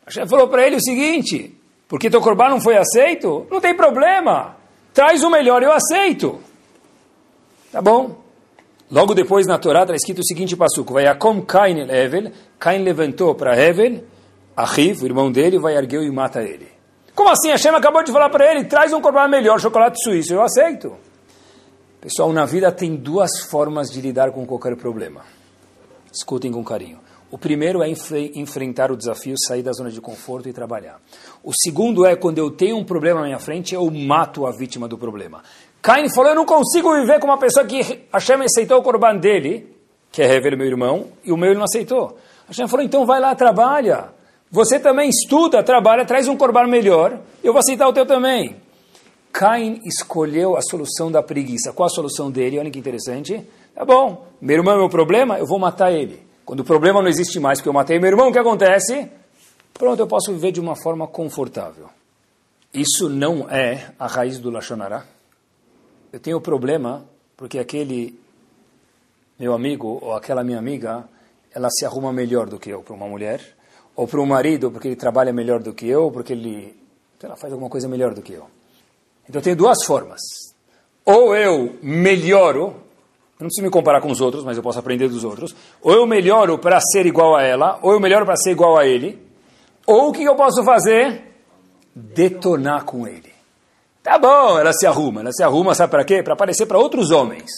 Hashem 0.07 0.27
falou 0.27 0.47
para 0.47 0.65
ele 0.65 0.77
o 0.77 0.81
seguinte, 0.81 1.60
porque 1.91 2.09
teu 2.09 2.21
corban 2.21 2.47
não 2.47 2.61
foi 2.61 2.77
aceito? 2.77 3.45
Não 3.51 3.59
tem 3.59 3.75
problema, 3.75 4.55
traz 4.93 5.21
o 5.25 5.29
melhor, 5.29 5.61
eu 5.61 5.73
aceito. 5.73 6.39
Tá 7.69 7.81
bom? 7.81 8.15
Logo 8.89 9.13
depois 9.13 9.45
na 9.45 9.59
Torá 9.59 9.81
está 9.81 9.93
escrito 9.93 10.19
o 10.19 10.25
seguinte 10.25 10.55
passuco, 10.55 10.93
vai 10.93 11.05
Akom 11.05 11.41
Cain 11.41 11.79
Evel, 11.89 12.31
Cain 12.57 12.81
levantou 12.81 13.35
para 13.35 13.61
Evel, 13.61 14.05
Ahiv, 14.55 15.03
o 15.03 15.05
irmão 15.05 15.29
dele, 15.29 15.59
vai 15.59 15.75
ergueu 15.75 16.01
e 16.01 16.09
mata 16.09 16.41
ele. 16.41 16.69
Como 17.13 17.27
assim? 17.27 17.49
Hashem 17.49 17.75
acabou 17.75 18.01
de 18.05 18.11
falar 18.13 18.29
para 18.29 18.49
ele, 18.49 18.63
traz 18.63 18.93
um 18.93 19.01
corban 19.01 19.27
melhor, 19.27 19.59
chocolate 19.59 20.01
suíço, 20.01 20.33
eu 20.33 20.41
aceito. 20.41 20.95
Pessoal, 21.99 22.31
na 22.31 22.45
vida 22.45 22.71
tem 22.71 22.95
duas 22.95 23.41
formas 23.49 23.91
de 23.91 23.99
lidar 23.99 24.31
com 24.31 24.45
qualquer 24.45 24.77
problema. 24.77 25.25
Escutem 26.09 26.53
com 26.53 26.63
carinho. 26.63 26.99
O 27.31 27.37
primeiro 27.37 27.81
é 27.81 27.89
enfrentar 28.35 28.91
o 28.91 28.97
desafio, 28.97 29.35
sair 29.47 29.63
da 29.63 29.71
zona 29.71 29.89
de 29.89 30.01
conforto 30.01 30.49
e 30.49 30.53
trabalhar. 30.53 30.99
O 31.41 31.53
segundo 31.53 32.05
é 32.05 32.13
quando 32.13 32.39
eu 32.39 32.51
tenho 32.51 32.75
um 32.75 32.83
problema 32.83 33.21
na 33.21 33.27
minha 33.27 33.39
frente, 33.39 33.73
eu 33.73 33.89
mato 33.89 34.45
a 34.45 34.51
vítima 34.51 34.85
do 34.85 34.97
problema. 34.97 35.41
Cain 35.81 36.09
falou, 36.09 36.31
eu 36.31 36.35
não 36.35 36.45
consigo 36.45 36.93
viver 36.93 37.21
com 37.21 37.27
uma 37.27 37.37
pessoa 37.37 37.65
que 37.65 38.01
Hashem 38.11 38.41
aceitou 38.41 38.79
o 38.79 38.83
corban 38.83 39.15
dele, 39.15 39.73
que 40.11 40.21
é 40.21 40.25
Hever, 40.25 40.57
meu 40.57 40.67
irmão, 40.67 41.07
e 41.23 41.31
o 41.31 41.37
meu 41.37 41.51
ele 41.51 41.57
não 41.57 41.63
aceitou. 41.63 42.17
Hashem 42.49 42.67
falou, 42.67 42.85
então 42.85 43.05
vai 43.05 43.21
lá, 43.21 43.33
trabalha. 43.33 44.09
Você 44.51 44.77
também 44.77 45.07
estuda, 45.07 45.63
trabalha, 45.63 46.03
traz 46.03 46.27
um 46.27 46.35
corban 46.35 46.67
melhor, 46.67 47.17
eu 47.41 47.53
vou 47.53 47.61
aceitar 47.61 47.87
o 47.87 47.93
teu 47.93 48.05
também. 48.05 48.57
Cain 49.31 49.79
escolheu 49.85 50.57
a 50.57 50.61
solução 50.61 51.09
da 51.09 51.23
preguiça. 51.23 51.71
Qual 51.71 51.87
a 51.87 51.89
solução 51.89 52.29
dele? 52.29 52.59
Olha 52.59 52.69
que 52.69 52.77
interessante. 52.77 53.41
Tá 53.73 53.85
bom, 53.85 54.27
meu 54.41 54.57
irmão 54.57 54.73
é 54.73 54.77
meu 54.79 54.89
problema, 54.89 55.39
eu 55.39 55.47
vou 55.47 55.57
matar 55.57 55.93
ele. 55.93 56.30
Quando 56.45 56.61
o 56.61 56.63
problema 56.63 57.01
não 57.01 57.09
existe 57.09 57.39
mais, 57.39 57.59
porque 57.59 57.69
eu 57.69 57.73
matei 57.73 57.99
meu 57.99 58.09
irmão, 58.09 58.29
o 58.29 58.31
que 58.31 58.39
acontece? 58.39 59.09
Pronto, 59.73 59.99
eu 59.99 60.07
posso 60.07 60.31
viver 60.33 60.51
de 60.51 60.59
uma 60.59 60.75
forma 60.75 61.07
confortável. 61.07 61.89
Isso 62.73 63.09
não 63.09 63.49
é 63.49 63.91
a 63.99 64.07
raiz 64.07 64.39
do 64.39 64.49
Lachonará. 64.49 65.05
Eu 66.11 66.19
tenho 66.19 66.39
problema 66.39 67.05
porque 67.35 67.57
aquele 67.57 68.19
meu 69.39 69.53
amigo 69.53 69.99
ou 70.01 70.13
aquela 70.13 70.43
minha 70.43 70.59
amiga, 70.59 71.03
ela 71.53 71.69
se 71.69 71.85
arruma 71.85 72.13
melhor 72.13 72.47
do 72.47 72.59
que 72.59 72.69
eu 72.69 72.81
para 72.81 72.93
uma 72.93 73.07
mulher 73.07 73.41
ou 73.95 74.07
para 74.07 74.21
o 74.21 74.25
marido 74.25 74.69
porque 74.69 74.87
ele 74.87 74.95
trabalha 74.95 75.33
melhor 75.33 75.61
do 75.61 75.73
que 75.73 75.87
eu, 75.87 76.11
porque 76.11 76.33
ele 76.33 76.75
lá, 77.23 77.35
faz 77.35 77.51
alguma 77.51 77.69
coisa 77.69 77.87
melhor 77.87 78.13
do 78.13 78.21
que 78.21 78.33
eu. 78.33 78.47
Então 79.27 79.39
eu 79.39 79.43
tenho 79.43 79.55
duas 79.55 79.83
formas. 79.83 80.19
Ou 81.05 81.35
eu 81.35 81.77
melhoro, 81.81 82.75
eu 83.41 83.45
não 83.45 83.47
preciso 83.47 83.65
me 83.65 83.71
comparar 83.71 84.01
com 84.01 84.11
os 84.11 84.21
outros, 84.21 84.43
mas 84.43 84.55
eu 84.55 84.61
posso 84.61 84.77
aprender 84.77 85.09
dos 85.09 85.23
outros. 85.23 85.55
Ou 85.81 85.93
eu 85.93 86.05
melhoro 86.05 86.59
para 86.59 86.79
ser 86.79 87.07
igual 87.07 87.35
a 87.35 87.41
ela, 87.41 87.79
ou 87.81 87.91
eu 87.91 87.99
melhoro 87.99 88.23
para 88.23 88.35
ser 88.35 88.51
igual 88.51 88.77
a 88.77 88.85
ele. 88.85 89.19
Ou 89.87 90.09
o 90.09 90.11
que 90.11 90.23
eu 90.23 90.35
posso 90.35 90.63
fazer? 90.63 91.23
Detonar 91.95 92.85
com 92.85 93.07
ele. 93.07 93.31
Tá 94.03 94.19
bom, 94.19 94.59
ela 94.59 94.71
se 94.71 94.85
arruma. 94.85 95.21
Ela 95.21 95.31
se 95.31 95.41
arruma, 95.41 95.73
sabe 95.73 95.89
para 95.89 96.05
quê? 96.05 96.21
Para 96.21 96.33
aparecer 96.33 96.67
para 96.67 96.77
outros 96.77 97.09
homens. 97.09 97.49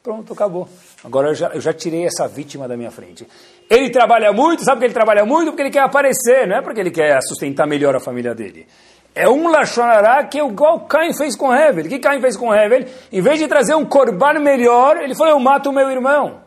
Pronto, 0.00 0.32
acabou. 0.32 0.68
Agora 1.02 1.30
eu 1.30 1.34
já, 1.34 1.48
eu 1.48 1.60
já 1.60 1.72
tirei 1.72 2.06
essa 2.06 2.28
vítima 2.28 2.68
da 2.68 2.76
minha 2.76 2.92
frente. 2.92 3.26
Ele 3.68 3.90
trabalha 3.90 4.32
muito, 4.32 4.64
sabe 4.64 4.78
que 4.78 4.86
ele 4.86 4.94
trabalha 4.94 5.24
muito? 5.24 5.48
Porque 5.48 5.62
ele 5.62 5.70
quer 5.72 5.82
aparecer, 5.82 6.46
não 6.46 6.56
é 6.56 6.62
porque 6.62 6.78
ele 6.78 6.92
quer 6.92 7.20
sustentar 7.20 7.66
melhor 7.66 7.96
a 7.96 8.00
família 8.00 8.32
dele. 8.32 8.64
É 9.14 9.28
um 9.28 9.48
Lachonará 9.48 10.24
que 10.24 10.38
é 10.38 10.46
igual 10.46 10.80
Caim 10.80 11.12
fez 11.12 11.36
com 11.36 11.54
Hevel. 11.54 11.84
O 11.84 11.88
que 11.88 11.98
Caim 11.98 12.20
fez 12.20 12.36
com 12.36 12.54
Hevel? 12.54 12.86
Em 13.12 13.20
vez 13.20 13.38
de 13.38 13.46
trazer 13.46 13.74
um 13.74 13.84
corban 13.84 14.40
melhor, 14.40 14.96
ele 14.96 15.14
falou, 15.14 15.34
eu 15.34 15.40
mato 15.40 15.68
o 15.68 15.72
meu 15.72 15.90
irmão. 15.90 16.40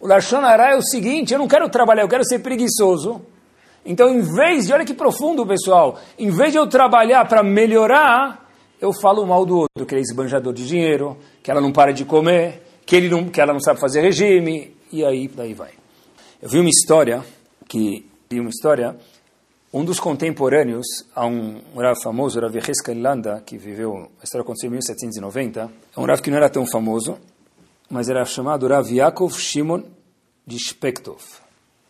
O 0.00 0.06
Lachonará 0.06 0.72
é 0.72 0.76
o 0.76 0.82
seguinte, 0.82 1.32
eu 1.32 1.38
não 1.38 1.46
quero 1.46 1.68
trabalhar, 1.68 2.02
eu 2.02 2.08
quero 2.08 2.24
ser 2.24 2.40
preguiçoso. 2.40 3.20
Então, 3.84 4.08
em 4.08 4.20
vez 4.20 4.66
de, 4.66 4.72
olha 4.72 4.84
que 4.84 4.94
profundo, 4.94 5.46
pessoal, 5.46 5.98
em 6.18 6.30
vez 6.30 6.52
de 6.52 6.58
eu 6.58 6.66
trabalhar 6.66 7.26
para 7.26 7.42
melhorar, 7.42 8.50
eu 8.80 8.92
falo 8.92 9.26
mal 9.26 9.44
do 9.46 9.58
outro, 9.58 9.86
que 9.86 9.94
ele 9.94 10.00
é 10.00 10.02
esbanjador 10.02 10.52
de 10.52 10.66
dinheiro, 10.66 11.16
que 11.42 11.50
ela 11.50 11.60
não 11.60 11.70
para 11.70 11.92
de 11.92 12.04
comer, 12.04 12.62
que, 12.84 12.96
ele 12.96 13.08
não, 13.08 13.28
que 13.28 13.40
ela 13.40 13.52
não 13.52 13.60
sabe 13.60 13.78
fazer 13.78 14.00
regime, 14.00 14.74
e 14.92 15.04
aí 15.04 15.28
daí 15.28 15.54
vai. 15.54 15.70
Eu 16.42 16.48
vi 16.48 16.58
uma 16.58 16.68
história, 16.68 17.22
que 17.68 18.06
vi 18.30 18.40
uma 18.40 18.50
história, 18.50 18.96
um 19.72 19.84
dos 19.84 20.00
contemporâneos 20.00 20.86
a 21.14 21.24
um, 21.26 21.60
Rav 21.76 22.00
famoso, 22.02 22.40
Rav 22.40 22.54
Yecheskel 22.54 23.00
Landa, 23.00 23.40
que 23.46 23.56
viveu, 23.56 24.10
a 24.20 24.24
história 24.24 24.42
aconteceu 24.42 24.68
em 24.68 24.72
1790, 24.72 25.70
é 25.96 26.00
um 26.00 26.04
Rav 26.04 26.20
que 26.20 26.30
não 26.30 26.38
era 26.38 26.50
tão 26.50 26.66
famoso, 26.66 27.18
mas 27.88 28.08
era 28.08 28.24
chamado 28.24 28.66
Rav 28.66 28.90
Yaakov 28.90 29.32
Shimon 29.38 29.82
de 30.44 30.58
Spektov. 30.58 31.20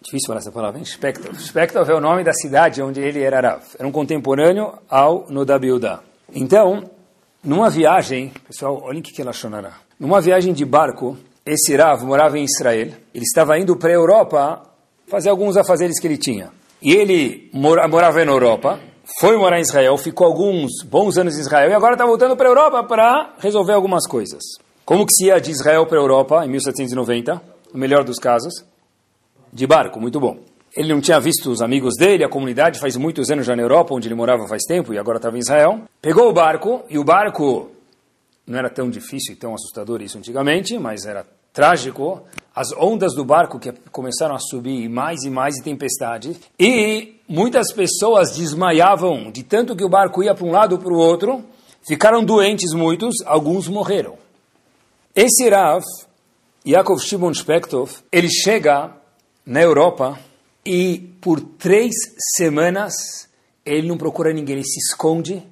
Difícil 0.03 0.27
falar 0.27 0.41
essa 0.41 0.53
palavra, 0.53 0.79
hein? 0.79 0.85
Spektov. 0.85 1.39
Spektov 1.41 1.91
é 1.91 1.95
o 1.95 2.01
nome 2.01 2.23
da 2.23 2.33
cidade 2.33 2.83
onde 2.83 3.01
ele 3.01 3.23
era 3.23 3.41
Rav. 3.41 3.63
Era 3.79 3.89
um 3.89 3.93
contemporâneo 3.93 4.75
ao 4.89 5.27
Nodab 5.31 5.65
Yehuda. 5.65 6.01
Então, 6.35 6.85
numa 7.43 7.71
viagem, 7.71 8.31
pessoal, 8.47 8.79
olhem 8.83 9.01
o 9.01 9.03
que 9.03 9.21
ela 9.21 9.33
chonará. 9.33 9.79
Numa 9.99 10.21
viagem 10.21 10.53
de 10.53 10.65
barco, 10.67 11.17
esse 11.47 11.75
Rav 11.77 12.05
morava 12.05 12.39
em 12.39 12.45
Israel. 12.45 12.89
Ele 13.15 13.25
estava 13.25 13.59
indo 13.59 13.75
para 13.77 13.89
a 13.89 13.95
Europa 13.95 14.63
fazer 15.07 15.31
alguns 15.31 15.57
afazeres 15.57 15.99
que 15.99 16.07
ele 16.07 16.19
tinha. 16.19 16.60
E 16.83 16.93
ele 16.93 17.51
mora, 17.53 17.87
morava 17.87 18.25
na 18.25 18.33
Europa, 18.33 18.81
foi 19.19 19.37
morar 19.37 19.59
em 19.59 19.63
Israel, 19.63 19.97
ficou 19.99 20.27
alguns 20.27 20.83
bons 20.85 21.19
anos 21.19 21.37
em 21.37 21.41
Israel 21.41 21.71
e 21.71 21.75
agora 21.75 21.95
está 21.95 22.07
voltando 22.07 22.37
para 22.37 22.47
a 22.47 22.51
Europa 22.51 22.85
para 22.85 23.35
resolver 23.39 23.73
algumas 23.73 24.07
coisas. 24.07 24.41
Como 24.85 25.05
que 25.07 25.13
se 25.13 25.27
ia 25.27 25.41
de 25.41 25.51
Israel 25.51 25.87
para 25.87 25.99
a 25.99 26.03
Europa 26.03 26.45
em 26.45 26.49
1790? 26.49 27.43
No 27.73 27.79
melhor 27.79 28.03
dos 28.03 28.19
casos, 28.19 28.65
de 29.53 29.67
barco, 29.67 30.01
muito 30.01 30.19
bom. 30.19 30.39
Ele 30.77 30.93
não 30.93 31.01
tinha 31.01 31.19
visto 31.19 31.51
os 31.51 31.61
amigos 31.61 31.97
dele, 31.97 32.25
a 32.25 32.29
comunidade, 32.29 32.79
faz 32.79 32.97
muitos 32.97 33.31
anos 33.31 33.45
já 33.45 33.57
na 33.57 33.63
Europa, 33.63 33.95
onde 33.95 34.07
ele 34.09 34.15
morava 34.15 34.47
faz 34.47 34.63
tempo 34.65 34.95
e 34.95 34.99
agora 34.99 35.19
estava 35.19 35.37
em 35.37 35.41
Israel. 35.41 35.83
Pegou 36.01 36.29
o 36.29 36.33
barco 36.33 36.85
e 36.89 36.99
o 36.99 37.05
barco 37.05 37.71
não 38.47 38.59
era 38.59 38.71
tão 38.71 38.89
difícil 38.89 39.35
e 39.35 39.37
tão 39.37 39.55
assustador 39.55 40.01
isso 40.01 40.19
antigamente, 40.19 40.79
mas 40.79 41.05
era 41.05 41.27
trágico. 41.53 42.23
As 42.55 42.73
ondas 42.73 43.15
do 43.15 43.25
barco 43.25 43.59
que 43.59 43.73
começaram 43.93 44.35
a 44.35 44.39
subir 44.39 44.89
mais 44.89 45.23
e 45.23 45.31
mais 45.31 45.57
e 45.57 45.63
tempestade. 45.63 46.37
E 46.59 47.15
muitas 47.29 47.73
pessoas 47.73 48.37
desmaiavam 48.37 49.31
de 49.31 49.43
tanto 49.43 49.77
que 49.77 49.85
o 49.85 49.89
barco 49.89 50.23
ia 50.23 50.35
para 50.35 50.45
um 50.45 50.51
lado 50.51 50.73
ou 50.73 50.79
para 50.79 50.93
o 50.93 50.99
outro. 50.99 51.45
Ficaram 51.87 52.25
doentes 52.25 52.73
muitos, 52.75 53.15
alguns 53.25 53.69
morreram. 53.69 54.19
Esse 55.15 55.49
Rav, 55.49 55.83
Yaakov 56.67 57.01
Shimon 57.01 57.35
Spektov, 57.35 57.91
ele 58.13 58.29
chega 58.29 58.93
na 59.47 59.63
Europa 59.63 60.19
e 60.65 60.99
por 61.21 61.41
três 61.41 61.93
semanas 62.37 63.29
ele 63.65 63.89
não 63.89 63.97
procura 63.97 64.33
ninguém, 64.33 64.57
ele 64.57 64.65
se 64.65 64.79
esconde 64.79 65.43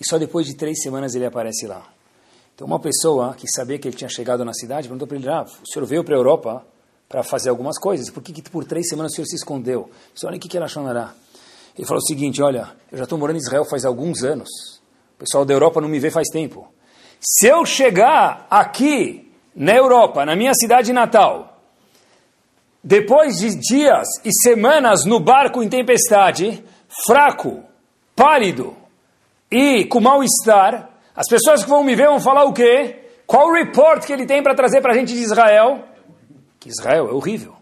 e 0.00 0.08
só 0.08 0.18
depois 0.18 0.46
de 0.46 0.54
três 0.54 0.82
semanas 0.82 1.14
ele 1.14 1.26
aparece 1.26 1.66
lá. 1.66 1.93
Então, 2.54 2.66
uma 2.66 2.78
pessoa 2.78 3.34
que 3.34 3.48
sabia 3.48 3.78
que 3.78 3.88
ele 3.88 3.96
tinha 3.96 4.08
chegado 4.08 4.44
na 4.44 4.52
cidade 4.52 4.86
perguntou 4.86 5.08
para 5.08 5.16
ele: 5.16 5.28
ah, 5.28 5.42
o 5.42 5.66
senhor 5.66 5.84
veio 5.86 6.04
para 6.04 6.14
a 6.14 6.18
Europa 6.18 6.64
para 7.08 7.22
fazer 7.22 7.50
algumas 7.50 7.78
coisas, 7.78 8.10
por 8.10 8.22
que, 8.22 8.32
que, 8.32 8.42
por 8.50 8.64
três 8.64 8.88
semanas 8.88 9.12
o 9.12 9.14
senhor 9.16 9.26
se 9.26 9.36
escondeu? 9.36 9.90
Olha, 10.24 10.36
o 10.36 10.40
que, 10.40 10.48
que 10.48 10.56
ela 10.56 10.68
chonará? 10.68 11.12
Ele 11.76 11.86
falou 11.86 12.00
o 12.02 12.06
seguinte: 12.06 12.40
olha, 12.40 12.70
eu 12.92 12.98
já 12.98 13.04
estou 13.04 13.18
morando 13.18 13.36
em 13.36 13.40
Israel 13.40 13.64
faz 13.64 13.84
alguns 13.84 14.22
anos, 14.22 14.48
o 15.16 15.18
pessoal 15.18 15.44
da 15.44 15.52
Europa 15.52 15.80
não 15.80 15.88
me 15.88 15.98
vê 15.98 16.10
faz 16.10 16.28
tempo. 16.28 16.68
Se 17.20 17.46
eu 17.46 17.64
chegar 17.64 18.46
aqui 18.50 19.32
na 19.54 19.74
Europa, 19.74 20.24
na 20.24 20.36
minha 20.36 20.52
cidade 20.54 20.92
natal, 20.92 21.60
depois 22.82 23.36
de 23.36 23.56
dias 23.56 24.06
e 24.24 24.30
semanas 24.42 25.04
no 25.04 25.18
barco 25.18 25.62
em 25.62 25.68
tempestade, 25.68 26.62
fraco, 27.06 27.64
pálido 28.14 28.76
e 29.50 29.84
com 29.86 30.00
mal-estar, 30.00 30.93
as 31.14 31.28
pessoas 31.28 31.62
que 31.62 31.70
vão 31.70 31.84
me 31.84 31.94
ver 31.94 32.08
vão 32.08 32.20
falar 32.20 32.44
o 32.44 32.52
quê? 32.52 32.96
Qual 33.26 33.48
o 33.48 33.52
report 33.52 34.04
que 34.04 34.12
ele 34.12 34.26
tem 34.26 34.42
para 34.42 34.54
trazer 34.54 34.80
para 34.80 34.92
a 34.92 34.96
gente 34.96 35.14
de 35.14 35.20
Israel? 35.20 35.84
Que 36.58 36.68
Israel 36.68 37.08
é 37.08 37.12
horrível. 37.12 37.54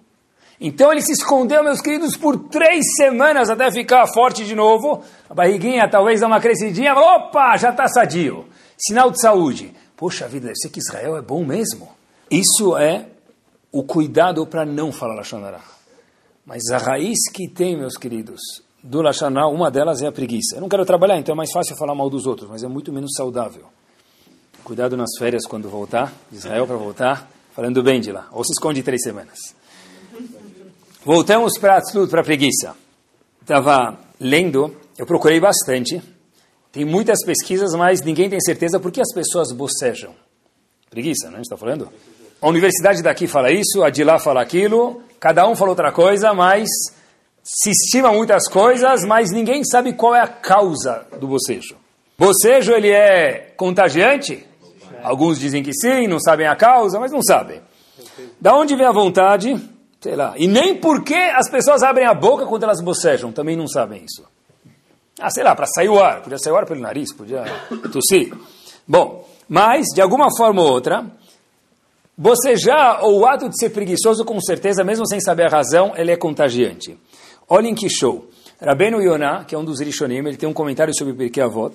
Então 0.61 0.93
ele 0.93 1.03
se 1.03 1.13
escondeu, 1.13 1.63
meus 1.65 1.81
queridos, 1.81 2.17
por 2.17 2.49
três 2.49 2.85
semanas 2.97 3.51
até 3.51 3.71
ficar 3.71 4.07
forte 4.07 4.45
de 4.45 4.55
novo. 4.55 5.03
A 5.29 5.35
barriguinha 5.35 5.91
talvez 5.91 6.21
dá 6.21 6.27
uma 6.29 6.41
crescidinha. 6.41 6.95
Opa, 6.95 7.57
já 7.57 7.71
está 7.71 7.89
sadio. 7.89 8.47
Sinal 8.79 9.11
de 9.11 9.21
saúde. 9.21 9.75
Poxa 9.97 10.29
vida, 10.29 10.47
deve 10.47 10.57
ser 10.57 10.71
que 10.71 10.79
Israel 10.79 11.17
é 11.17 11.23
bom 11.23 11.45
mesmo. 11.45 11.89
Isso 12.31 12.77
é 12.77 13.07
o 13.73 13.83
cuidado 13.83 14.47
para 14.47 14.65
não 14.65 14.93
falar 14.93 15.15
Lashonará. 15.15 15.61
Mas 16.47 16.63
a 16.71 16.79
raiz 16.79 17.19
que 17.33 17.49
tem, 17.49 17.77
meus 17.77 17.97
queridos, 17.97 18.41
do 18.83 19.01
Lashonará, 19.01 19.47
uma 19.47 19.71
delas 19.71 20.03
é 20.03 20.07
a 20.07 20.13
preguiça. 20.13 20.57
Eu 20.57 20.61
não 20.61 20.69
quero 20.69 20.85
trabalhar, 20.85 21.19
então 21.19 21.35
é 21.35 21.37
mais 21.37 21.53
fácil 21.53 21.77
falar 21.77 21.95
mal 21.95 22.11
dos 22.11 22.27
outros, 22.27 22.49
mas 22.51 22.63
é 22.63 22.69
muito 22.69 22.93
menos 22.93 23.13
saudável. 23.17 23.67
Cuidado 24.65 24.97
nas 24.97 25.11
férias 25.19 25.47
quando 25.47 25.69
voltar, 25.69 26.13
Israel 26.33 26.67
para 26.67 26.77
voltar, 26.77 27.31
falando 27.53 27.83
bem 27.83 28.01
de 28.01 28.11
lá. 28.11 28.29
Ou 28.33 28.45
se 28.45 28.53
esconde 28.53 28.83
três 28.83 29.03
semanas. 29.03 29.39
Voltamos 31.05 31.59
para 31.59 31.81
para 32.09 32.21
a 32.21 32.25
preguiça. 32.25 32.75
Estava 33.41 33.99
lendo, 34.21 34.77
eu 34.97 35.07
procurei 35.07 35.41
bastante. 35.41 36.01
Tem 36.71 36.85
muitas 36.85 37.25
pesquisas, 37.25 37.75
mas 37.75 38.03
ninguém 38.03 38.31
tem 38.31 38.41
certeza 38.41 38.79
por 38.81 38.91
que 38.91 39.01
as 39.01 39.13
pessoas 39.13 39.53
bocejam. 39.53 40.15
Preguiça? 40.89 41.29
A 41.29 41.31
gente 41.33 41.43
está 41.43 41.57
falando? 41.57 41.89
A 42.41 42.49
universidade 42.49 43.03
daqui 43.03 43.27
fala 43.27 43.51
isso, 43.53 43.83
a 43.83 43.91
de 43.91 44.03
lá 44.05 44.19
fala 44.19 44.43
aquilo, 44.43 45.03
cada 45.19 45.49
um 45.49 45.55
fala 45.55 45.71
outra 45.71 45.93
coisa, 45.93 46.33
mas 46.35 46.69
se 47.43 47.71
estima 47.71 48.13
muitas 48.13 48.49
coisas, 48.49 49.05
mas 49.05 49.31
ninguém 49.31 49.65
sabe 49.65 49.93
qual 49.93 50.15
é 50.15 50.21
a 50.21 50.29
causa 50.29 51.07
do 51.19 51.27
bocejo. 51.27 51.77
Bocejo, 52.19 52.73
ele 52.73 52.91
é 52.91 53.53
contagiante? 53.57 54.47
Alguns 55.03 55.39
dizem 55.39 55.63
que 55.63 55.73
sim, 55.73 56.07
não 56.07 56.21
sabem 56.21 56.47
a 56.47 56.55
causa, 56.55 57.01
mas 57.01 57.11
não 57.11 57.23
sabem. 57.23 57.61
Da 58.41 58.55
onde 58.55 58.77
vem 58.77 58.87
a 58.87 58.93
vontade? 58.93 59.61
Sei 60.01 60.15
lá. 60.15 60.35
E 60.37 60.47
nem 60.47 60.77
por 60.77 61.03
que 61.03 61.15
as 61.15 61.51
pessoas 61.51 61.83
abrem 61.83 62.07
a 62.07 62.15
boca 62.15 62.47
quando 62.47 62.63
elas 62.63 62.81
bocejam, 62.81 63.33
também 63.33 63.57
não 63.57 63.67
sabem 63.67 64.05
isso. 64.05 64.25
Ah, 65.21 65.31
sei 65.31 65.43
lá, 65.43 65.55
para 65.55 65.67
sair 65.67 65.89
o 65.89 66.01
ar. 66.01 66.23
Podia 66.23 66.39
sair 66.39 66.53
o 66.53 66.57
ar 66.57 66.67
pelo 66.67 66.81
nariz, 66.81 67.13
podia 67.13 67.45
tossir. 67.93 68.33
Bom, 68.87 69.29
mas, 69.49 69.87
de 69.95 70.01
alguma 70.01 70.29
forma 70.37 70.63
ou 70.63 70.71
outra, 70.71 71.07
Bocejar 72.17 73.03
ou 73.05 73.21
o 73.21 73.27
ato 73.27 73.49
de 73.49 73.59
ser 73.59 73.71
preguiçoso, 73.71 74.25
com 74.25 74.39
certeza, 74.41 74.85
mesmo 74.85 75.07
sem 75.07 75.21
saber 75.21 75.47
a 75.47 75.49
razão, 75.49 75.93
ele 75.97 76.13
é 76.13 76.17
contagiante. 76.17 76.99
Olhem 77.55 77.75
que 77.75 77.87
show. 77.91 78.31
Rabbeinu 78.59 79.03
Yonah, 79.03 79.45
que 79.45 79.55
é 79.55 79.59
um 79.59 79.65
dos 79.65 79.79
Rishonim, 79.79 80.27
ele 80.27 80.39
tem 80.39 80.49
um 80.49 80.55
comentário 80.55 80.91
sobre 80.97 81.13
Pirkei 81.13 81.43
Avot, 81.43 81.75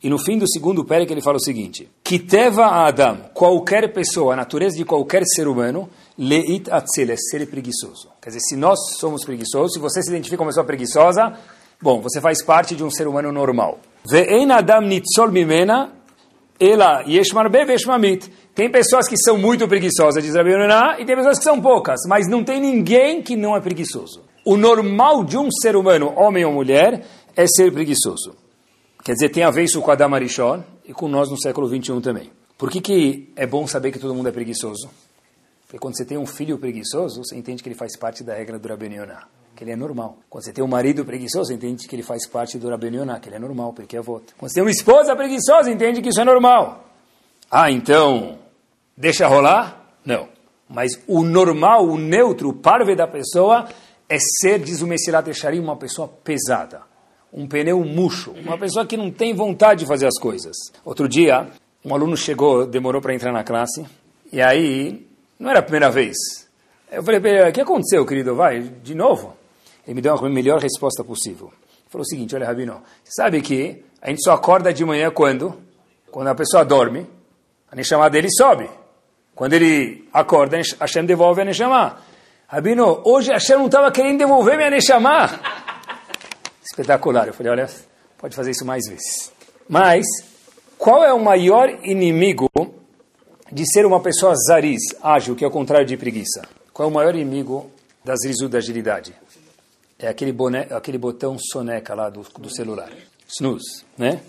e 0.00 0.08
no 0.08 0.20
fim 0.20 0.38
do 0.38 0.48
segundo 0.48 0.84
pérec 0.84 1.12
ele 1.12 1.20
fala 1.20 1.36
o 1.36 1.40
seguinte: 1.40 1.88
Kiteva 2.04 2.66
Adam, 2.66 3.22
qualquer 3.34 3.92
pessoa, 3.92 4.34
a 4.34 4.36
natureza 4.36 4.76
de 4.76 4.84
qualquer 4.84 5.24
ser 5.24 5.48
humano, 5.48 5.88
leit 6.16 6.70
atzel, 6.70 7.10
é 7.10 7.16
ser 7.16 7.44
preguiçoso. 7.48 8.08
Quer 8.22 8.28
dizer, 8.28 8.38
se 8.38 8.56
nós 8.56 8.78
somos 9.00 9.24
preguiçosos, 9.24 9.72
se 9.72 9.80
você 9.80 10.00
se 10.00 10.10
identifica 10.10 10.36
como 10.36 10.50
pessoa 10.50 10.64
preguiçosa, 10.64 11.36
bom, 11.82 12.00
você 12.00 12.20
faz 12.20 12.40
parte 12.44 12.76
de 12.76 12.84
um 12.84 12.90
ser 12.90 13.08
humano 13.08 13.32
normal. 13.32 13.80
Ve'en 14.08 14.52
Adam 14.52 14.82
nitzol 14.82 15.32
mimena, 15.32 15.90
ela 16.60 17.02
yeshmarbe 17.02 17.64
veshmamit. 17.64 18.30
Tem 18.54 18.70
pessoas 18.70 19.08
que 19.08 19.16
são 19.16 19.36
muito 19.36 19.66
preguiçosas, 19.66 20.22
diz 20.22 20.36
Yonaná, 20.36 21.00
e 21.00 21.04
tem 21.04 21.16
pessoas 21.16 21.38
que 21.38 21.44
são 21.44 21.60
poucas, 21.60 21.98
mas 22.06 22.28
não 22.28 22.44
tem 22.44 22.60
ninguém 22.60 23.20
que 23.22 23.34
não 23.34 23.56
é 23.56 23.60
preguiçoso. 23.60 24.35
O 24.46 24.56
normal 24.56 25.24
de 25.24 25.36
um 25.36 25.50
ser 25.50 25.76
humano, 25.76 26.12
homem 26.16 26.44
ou 26.44 26.52
mulher, 26.52 27.04
é 27.36 27.46
ser 27.46 27.72
preguiçoso. 27.72 28.34
Quer 29.04 29.12
dizer, 29.12 29.28
tem 29.28 29.42
a 29.42 29.50
ver 29.50 29.64
isso 29.64 29.82
com 29.82 29.90
Adam 29.90 30.14
Arishon 30.14 30.62
e 30.84 30.92
com 30.92 31.08
nós 31.08 31.30
no 31.30 31.38
século 31.38 31.68
21 31.68 32.00
também. 32.00 32.30
Por 32.56 32.70
que, 32.70 32.80
que 32.80 33.32
é 33.36 33.46
bom 33.46 33.66
saber 33.66 33.92
que 33.92 33.98
todo 33.98 34.14
mundo 34.14 34.28
é 34.28 34.32
preguiçoso? 34.32 34.88
Porque 35.66 35.78
quando 35.78 35.96
você 35.96 36.04
tem 36.04 36.16
um 36.16 36.24
filho 36.24 36.56
preguiçoso, 36.58 37.22
você 37.22 37.36
entende 37.36 37.62
que 37.62 37.68
ele 37.68 37.76
faz 37.76 37.96
parte 37.96 38.24
da 38.24 38.34
regra 38.34 38.58
do 38.58 38.66
Rabi 38.68 38.86
Yonaná, 38.86 39.26
que 39.54 39.64
ele 39.64 39.72
é 39.72 39.76
normal. 39.76 40.18
Quando 40.30 40.44
você 40.44 40.52
tem 40.52 40.64
um 40.64 40.68
marido 40.68 41.04
preguiçoso, 41.04 41.52
entende 41.52 41.86
que 41.86 41.94
ele 41.94 42.02
faz 42.02 42.26
parte 42.26 42.56
do 42.56 42.70
Rabi 42.70 42.86
Yonaná, 42.86 43.20
que 43.20 43.28
ele 43.28 43.36
é 43.36 43.40
normal, 43.40 43.72
porque 43.74 43.96
é 43.96 44.00
voto. 44.00 44.32
Quando 44.38 44.48
você 44.48 44.54
tem 44.54 44.62
uma 44.62 44.70
esposa 44.70 45.14
preguiçosa, 45.14 45.70
entende 45.70 46.00
que 46.00 46.08
isso 46.08 46.20
é 46.20 46.24
normal. 46.24 46.88
Ah, 47.50 47.70
então 47.70 48.38
Deixa 48.96 49.28
rolar? 49.28 49.76
Não. 50.04 50.26
Mas 50.68 50.98
o 51.06 51.22
normal, 51.22 51.86
o 51.86 51.98
neutro, 51.98 52.48
o 52.48 52.54
parve 52.54 52.96
da 52.96 53.06
pessoa 53.06 53.68
é 54.08 54.18
ser, 54.18 54.58
diz 54.60 54.82
o 54.82 54.86
Messilat 54.86 55.28
Echarim, 55.28 55.60
uma 55.60 55.76
pessoa 55.76 56.08
pesada. 56.08 56.82
Um 57.32 57.46
pneu 57.46 57.84
murcho. 57.84 58.32
Uma 58.32 58.56
pessoa 58.56 58.86
que 58.86 58.96
não 58.96 59.10
tem 59.10 59.34
vontade 59.34 59.80
de 59.80 59.86
fazer 59.86 60.06
as 60.06 60.18
coisas. 60.18 60.56
Outro 60.84 61.08
dia, 61.08 61.48
um 61.84 61.94
aluno 61.94 62.16
chegou, 62.16 62.66
demorou 62.66 63.00
para 63.02 63.14
entrar 63.14 63.32
na 63.32 63.44
classe. 63.44 63.84
E 64.32 64.40
aí, 64.40 65.06
Não 65.38 65.50
era 65.50 65.58
a 65.58 65.62
primeira 65.62 65.90
vez. 65.90 66.16
Eu 66.90 67.02
falei 67.02 67.20
para 67.20 67.30
ele, 67.30 67.50
o 67.50 67.52
que 67.52 67.60
aconteceu, 67.60 68.06
querido? 68.06 68.34
Vai, 68.34 68.60
de 68.60 68.94
novo? 68.94 69.36
Ele 69.86 69.94
me 69.94 70.00
deu 70.00 70.14
a 70.14 70.28
melhor 70.30 70.60
resposta 70.60 71.04
possível. 71.04 71.48
Ele 71.48 71.90
falou 71.90 72.02
o 72.02 72.06
seguinte, 72.06 72.34
olha, 72.34 72.46
Rabino, 72.46 72.80
você 73.04 73.12
sabe 73.22 73.42
que 73.42 73.84
a 74.00 74.08
gente 74.08 74.22
só 74.22 74.32
acorda 74.32 74.72
de 74.72 74.84
manhã 74.84 75.10
quando? 75.10 75.54
Quando 76.10 76.28
a 76.28 76.34
pessoa 76.34 76.64
dorme, 76.64 77.06
a 77.70 77.76
Neshama 77.76 78.08
dele 78.08 78.28
sobe. 78.30 78.68
Quando 79.34 79.52
ele 79.52 80.08
acorda, 80.12 80.56
Hashem 80.80 81.04
devolve 81.04 81.42
a 81.42 81.44
Neshama. 81.44 81.98
Rabino, 82.48 83.02
hoje 83.04 83.32
Hashem 83.32 83.56
não 83.56 83.66
estava 83.66 83.90
querendo 83.90 84.18
devolver 84.18 84.56
minha 84.56 84.70
Neshama. 84.70 85.28
Espetacular. 86.62 87.26
Eu 87.26 87.34
falei, 87.34 87.50
olha, 87.50 87.68
pode 88.16 88.36
fazer 88.36 88.52
isso 88.52 88.64
mais 88.64 88.86
vezes. 88.88 89.32
Mas, 89.68 90.06
qual 90.78 91.02
é 91.04 91.12
o 91.12 91.18
maior 91.18 91.68
inimigo 91.82 92.48
de 93.50 93.66
ser 93.66 93.84
uma 93.84 93.98
pessoa 93.98 94.32
zariz, 94.36 94.80
ágil, 95.02 95.34
que 95.34 95.44
é 95.44 95.48
o 95.48 95.50
contrário 95.50 95.84
de 95.84 95.96
preguiça? 95.96 96.42
Qual 96.72 96.88
é 96.88 96.92
o 96.92 96.94
maior 96.94 97.16
inimigo 97.16 97.68
das 98.04 98.24
risu 98.24 98.48
da 98.48 98.58
agilidade? 98.58 99.12
É 99.98 100.06
aquele, 100.06 100.30
boné, 100.30 100.68
aquele 100.70 100.98
botão 100.98 101.36
soneca 101.40 101.96
lá 101.96 102.08
do, 102.08 102.20
do 102.38 102.48
celular. 102.48 102.90
Snooze, 103.26 103.84
né? 103.98 104.20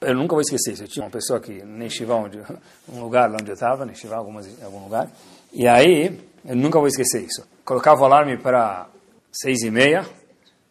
Eu 0.00 0.16
nunca 0.16 0.34
vou 0.34 0.40
esquecer 0.40 0.72
isso. 0.72 0.82
Eu 0.82 0.88
tinha 0.88 1.04
uma 1.04 1.10
pessoa 1.10 1.38
que, 1.38 1.62
nem 1.62 1.88
onde, 2.10 2.40
um 2.92 3.00
lugar 3.00 3.30
lá 3.30 3.36
onde 3.40 3.52
eu 3.52 3.54
estava, 3.54 3.86
nem 3.86 3.94
em 3.94 4.64
algum 4.64 4.82
lugar, 4.82 5.08
e 5.52 5.68
aí, 5.68 6.18
eu 6.44 6.56
nunca 6.56 6.78
vou 6.78 6.86
esquecer 6.88 7.22
isso. 7.22 7.46
Colocava 7.64 8.02
o 8.02 8.04
alarme 8.04 8.36
para 8.36 8.86
seis 9.32 9.62
e 9.62 9.70
meia, 9.70 10.04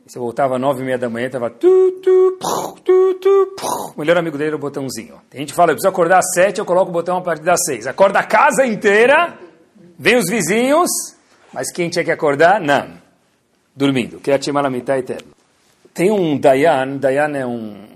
você 0.05 0.19
voltava 0.19 0.55
às 0.55 0.61
nove 0.61 0.81
e 0.81 0.85
meia 0.85 0.97
da 0.97 1.09
manhã, 1.09 1.27
estava 1.27 1.49
tu, 1.49 1.99
tu, 2.03 2.37
tu, 2.83 3.13
tu, 3.15 3.55
o 3.95 3.99
melhor 3.99 4.17
amigo 4.17 4.37
dele 4.37 4.49
era 4.49 4.55
o 4.55 4.59
botãozinho. 4.59 5.21
Tem 5.29 5.41
gente 5.41 5.53
fala, 5.53 5.71
eu 5.71 5.75
preciso 5.75 5.89
acordar 5.89 6.19
às 6.19 6.33
sete, 6.33 6.59
eu 6.59 6.65
coloco 6.65 6.89
o 6.89 6.93
botão 6.93 7.17
a 7.17 7.21
partir 7.21 7.43
das 7.43 7.59
seis. 7.65 7.87
Acorda 7.87 8.19
a 8.19 8.23
casa 8.23 8.65
inteira, 8.65 9.37
vem 9.97 10.17
os 10.17 10.29
vizinhos, 10.29 10.89
mas 11.53 11.71
quem 11.71 11.89
tinha 11.89 12.03
que 12.03 12.11
acordar? 12.11 12.59
Não. 12.59 13.01
Dormindo. 13.75 14.19
Que 14.19 14.31
é 14.31 14.35
a 14.35 14.69
mitad 14.69 14.99
eterno. 14.99 15.31
Tem 15.93 16.11
um 16.11 16.37
Dayan, 16.37 16.97
Dayan 16.97 17.37
é 17.37 17.45
um, 17.45 17.87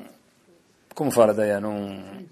como 0.96 1.12
fala 1.12 1.34
Dayan? 1.34 1.68
Um 1.68 2.26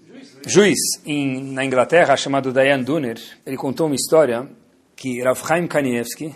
juiz 0.46 0.78
em, 1.04 1.52
na 1.52 1.64
Inglaterra 1.64 2.16
chamado 2.16 2.52
Dayan 2.52 2.82
Duner. 2.82 3.20
Ele 3.44 3.56
contou 3.56 3.86
uma 3.86 3.94
história 3.94 4.48
que 4.96 5.22
Rav 5.22 5.38
Chaim 5.46 5.66
Kanievski, 5.66 6.34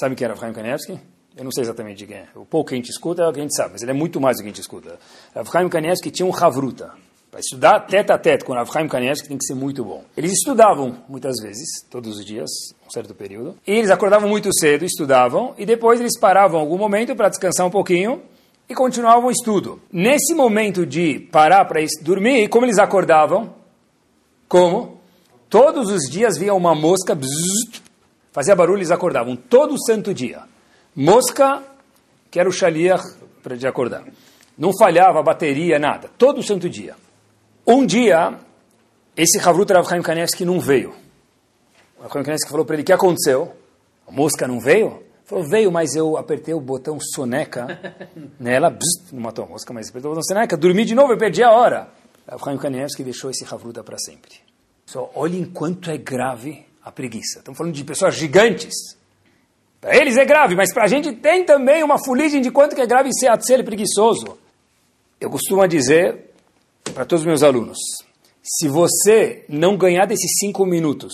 sabe 0.00 0.16
quem 0.16 0.24
era 0.24 0.32
Rav 0.32 0.40
Chaim 0.40 0.54
Kanievski? 0.54 0.98
Eu 1.36 1.44
não 1.44 1.52
sei 1.52 1.62
exatamente 1.62 2.06
quem 2.06 2.16
é. 2.16 2.28
O 2.34 2.44
pouco 2.44 2.70
que 2.70 2.74
a 2.74 2.76
gente 2.76 2.90
escuta 2.90 3.22
é 3.22 3.28
o 3.28 3.32
que 3.32 3.38
a 3.38 3.42
gente 3.42 3.54
sabe, 3.54 3.72
mas 3.72 3.82
ele 3.82 3.92
é 3.92 3.94
muito 3.94 4.20
mais 4.20 4.36
do 4.36 4.40
que 4.40 4.48
a 4.48 4.50
gente 4.50 4.60
escuta. 4.60 4.98
Rav 5.34 5.48
Chaim 5.50 5.68
Kanievski 5.68 6.10
tinha 6.10 6.26
um 6.26 6.34
Havruta. 6.34 6.92
Para 7.30 7.38
estudar 7.38 7.78
tete 7.80 8.10
a 8.10 8.18
tete 8.18 8.44
com 8.44 8.54
Rav 8.54 8.68
Chaim 8.72 8.88
Kanievski 8.88 9.28
tem 9.28 9.38
que 9.38 9.44
ser 9.44 9.54
muito 9.54 9.84
bom. 9.84 10.02
Eles 10.16 10.32
estudavam 10.32 10.96
muitas 11.08 11.36
vezes, 11.40 11.84
todos 11.88 12.18
os 12.18 12.24
dias, 12.24 12.50
um 12.84 12.90
certo 12.90 13.14
período. 13.14 13.56
E 13.66 13.72
eles 13.72 13.90
acordavam 13.90 14.28
muito 14.28 14.50
cedo, 14.52 14.84
estudavam, 14.84 15.54
e 15.56 15.64
depois 15.64 16.00
eles 16.00 16.18
paravam 16.18 16.58
algum 16.58 16.78
momento 16.78 17.14
para 17.14 17.28
descansar 17.28 17.66
um 17.66 17.70
pouquinho 17.70 18.22
e 18.68 18.74
continuavam 18.74 19.26
o 19.26 19.30
estudo. 19.30 19.80
Nesse 19.92 20.34
momento 20.34 20.86
de 20.86 21.20
parar 21.30 21.64
para 21.66 21.80
dormir, 22.02 22.48
como 22.48 22.66
eles 22.66 22.78
acordavam? 22.78 23.54
Como? 24.48 25.00
Todos 25.48 25.90
os 25.90 26.08
dias 26.08 26.38
via 26.38 26.54
uma 26.54 26.74
mosca, 26.74 27.14
bzzz, 27.14 27.82
fazia 28.32 28.54
barulho 28.54 28.78
eles 28.78 28.90
acordavam, 28.90 29.36
todo 29.36 29.76
santo 29.84 30.14
dia. 30.14 30.42
Mosca, 30.94 31.62
que 32.30 32.38
era 32.38 32.48
o 32.48 32.52
shaliach 32.52 33.04
para 33.42 33.56
de 33.56 33.66
acordar. 33.66 34.04
Não 34.56 34.72
falhava 34.76 35.20
a 35.20 35.22
bateria, 35.22 35.78
nada. 35.78 36.10
Todo 36.18 36.42
santo 36.42 36.68
dia. 36.68 36.94
Um 37.66 37.86
dia, 37.86 38.38
esse 39.16 39.38
Havrut 39.38 39.72
Rav 39.72 39.88
Chaim 39.88 40.02
Kanevski 40.02 40.44
não 40.44 40.60
veio. 40.60 40.94
O 41.98 42.02
Rav 42.02 42.12
Chaim 42.12 42.24
Kanevski 42.24 42.50
falou 42.50 42.66
para 42.66 42.76
ele, 42.76 42.82
o 42.82 42.86
que 42.86 42.92
aconteceu? 42.92 43.54
A 44.06 44.12
mosca 44.12 44.46
não 44.46 44.60
veio? 44.60 45.02
Falou, 45.24 45.48
veio, 45.48 45.70
mas 45.70 45.94
eu 45.94 46.16
apertei 46.16 46.52
o 46.52 46.60
botão 46.60 46.98
soneca 47.00 47.96
nela, 48.38 48.68
bzz, 48.68 49.12
não 49.12 49.20
matou 49.20 49.44
a 49.44 49.48
mosca, 49.48 49.72
mas 49.72 49.88
apertei 49.88 50.10
o 50.10 50.14
botão 50.14 50.24
soneca, 50.24 50.56
dormi 50.56 50.84
de 50.84 50.94
novo, 50.94 51.12
eu 51.12 51.18
perdi 51.18 51.42
a 51.42 51.52
hora. 51.52 51.88
Rav 52.28 52.42
Chaim 52.44 52.58
Kanevski 52.58 53.02
deixou 53.02 53.30
esse 53.30 53.44
Havruta 53.44 53.82
para 53.82 53.98
sempre. 53.98 54.34
Só 54.84 55.10
olhem 55.14 55.44
quanto 55.44 55.90
é 55.90 55.96
grave 55.96 56.66
a 56.84 56.90
preguiça. 56.90 57.38
Estamos 57.38 57.58
falando 57.58 57.74
de 57.74 57.84
pessoas 57.84 58.14
gigantes. 58.14 58.74
Para 59.80 59.96
eles 59.96 60.16
é 60.16 60.24
grave, 60.24 60.54
mas 60.54 60.72
para 60.72 60.84
a 60.84 60.88
gente 60.88 61.12
tem 61.12 61.44
também 61.44 61.82
uma 61.82 61.98
fuligem 62.02 62.40
de 62.40 62.50
quanto 62.50 62.76
que 62.76 62.82
é 62.82 62.86
grave 62.86 63.10
ser 63.12 63.28
atzel 63.28 63.64
preguiçoso. 63.64 64.38
Eu 65.20 65.30
costumo 65.30 65.66
dizer 65.66 66.30
para 66.94 67.04
todos 67.04 67.22
os 67.22 67.26
meus 67.26 67.42
alunos, 67.42 67.78
se 68.42 68.68
você 68.68 69.44
não 69.48 69.76
ganhar 69.76 70.06
desses 70.06 70.38
cinco 70.38 70.66
minutos 70.66 71.12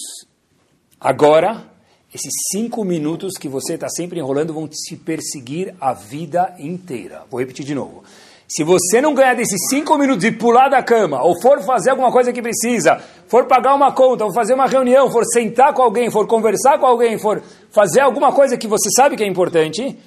agora, 1.01 1.71
esses 2.13 2.33
cinco 2.51 2.85
minutos 2.85 3.35
que 3.39 3.49
você 3.49 3.75
está 3.75 3.89
sempre 3.89 4.19
enrolando 4.19 4.55
vão 4.55 4.67
te 4.67 4.97
perseguir 4.97 5.75
a 5.81 5.93
vida 5.93 6.55
inteira. 6.59 7.25
Vou 7.31 7.41
repetir 7.41 7.65
de 7.65 7.75
novo. 7.75 8.05
Se 8.49 8.63
você 8.63 9.01
não 9.01 9.13
ganhar 9.13 9.35
desses 9.35 9.59
cinco 9.69 9.99
minutos 9.99 10.25
e 10.25 10.31
pular 10.31 10.69
da 10.69 10.83
cama, 10.83 11.23
ou 11.23 11.35
for 11.41 11.61
fazer 11.63 11.91
alguma 11.91 12.13
coisa 12.13 12.33
que 12.33 12.41
precisa, 12.41 13.01
for 13.27 13.47
pagar 13.47 13.75
uma 13.75 13.93
conta, 13.93 14.25
for 14.25 14.35
fazer 14.35 14.55
uma 14.55 14.67
reunião, 14.67 15.11
for 15.11 15.25
sentar 15.25 15.75
com 15.75 15.83
alguém, 15.83 16.11
for 16.11 16.27
conversar 16.29 16.79
com 16.79 16.87
alguém, 16.87 17.19
for 17.19 17.43
fazer 17.71 18.01
alguma 18.01 18.33
coisa 18.33 18.57
que 18.57 18.69
você 18.69 18.89
sabe 18.91 19.17
que 19.17 19.25
é 19.25 19.27
importante, 19.27 19.99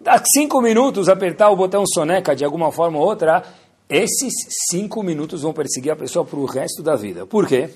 dá 0.00 0.20
cinco 0.34 0.60
minutos 0.60 1.08
apertar 1.08 1.50
o 1.50 1.56
botão 1.56 1.84
soneca 1.86 2.34
de 2.34 2.44
alguma 2.44 2.72
forma 2.72 2.98
ou 2.98 3.04
outra, 3.04 3.44
esses 3.88 4.32
cinco 4.70 5.02
minutos 5.02 5.42
vão 5.42 5.52
perseguir 5.52 5.92
a 5.92 5.96
pessoa 5.96 6.24
para 6.24 6.38
o 6.38 6.46
resto 6.46 6.82
da 6.82 6.96
vida. 6.96 7.26
Por 7.26 7.46
quê? 7.46 7.70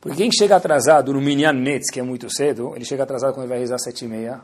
Porque 0.00 0.18
quem 0.18 0.30
chega 0.32 0.56
atrasado 0.56 1.14
no 1.14 1.20
Minyan 1.20 1.52
Netz, 1.52 1.90
que 1.90 2.00
é 2.00 2.02
muito 2.02 2.28
cedo, 2.28 2.72
ele 2.74 2.84
chega 2.84 3.04
atrasado 3.04 3.32
quando 3.32 3.44
ele 3.44 3.52
vai 3.52 3.60
rezar 3.60 3.76
às 3.76 3.84
sete 3.84 4.04
e 4.04 4.08
meia 4.08 4.40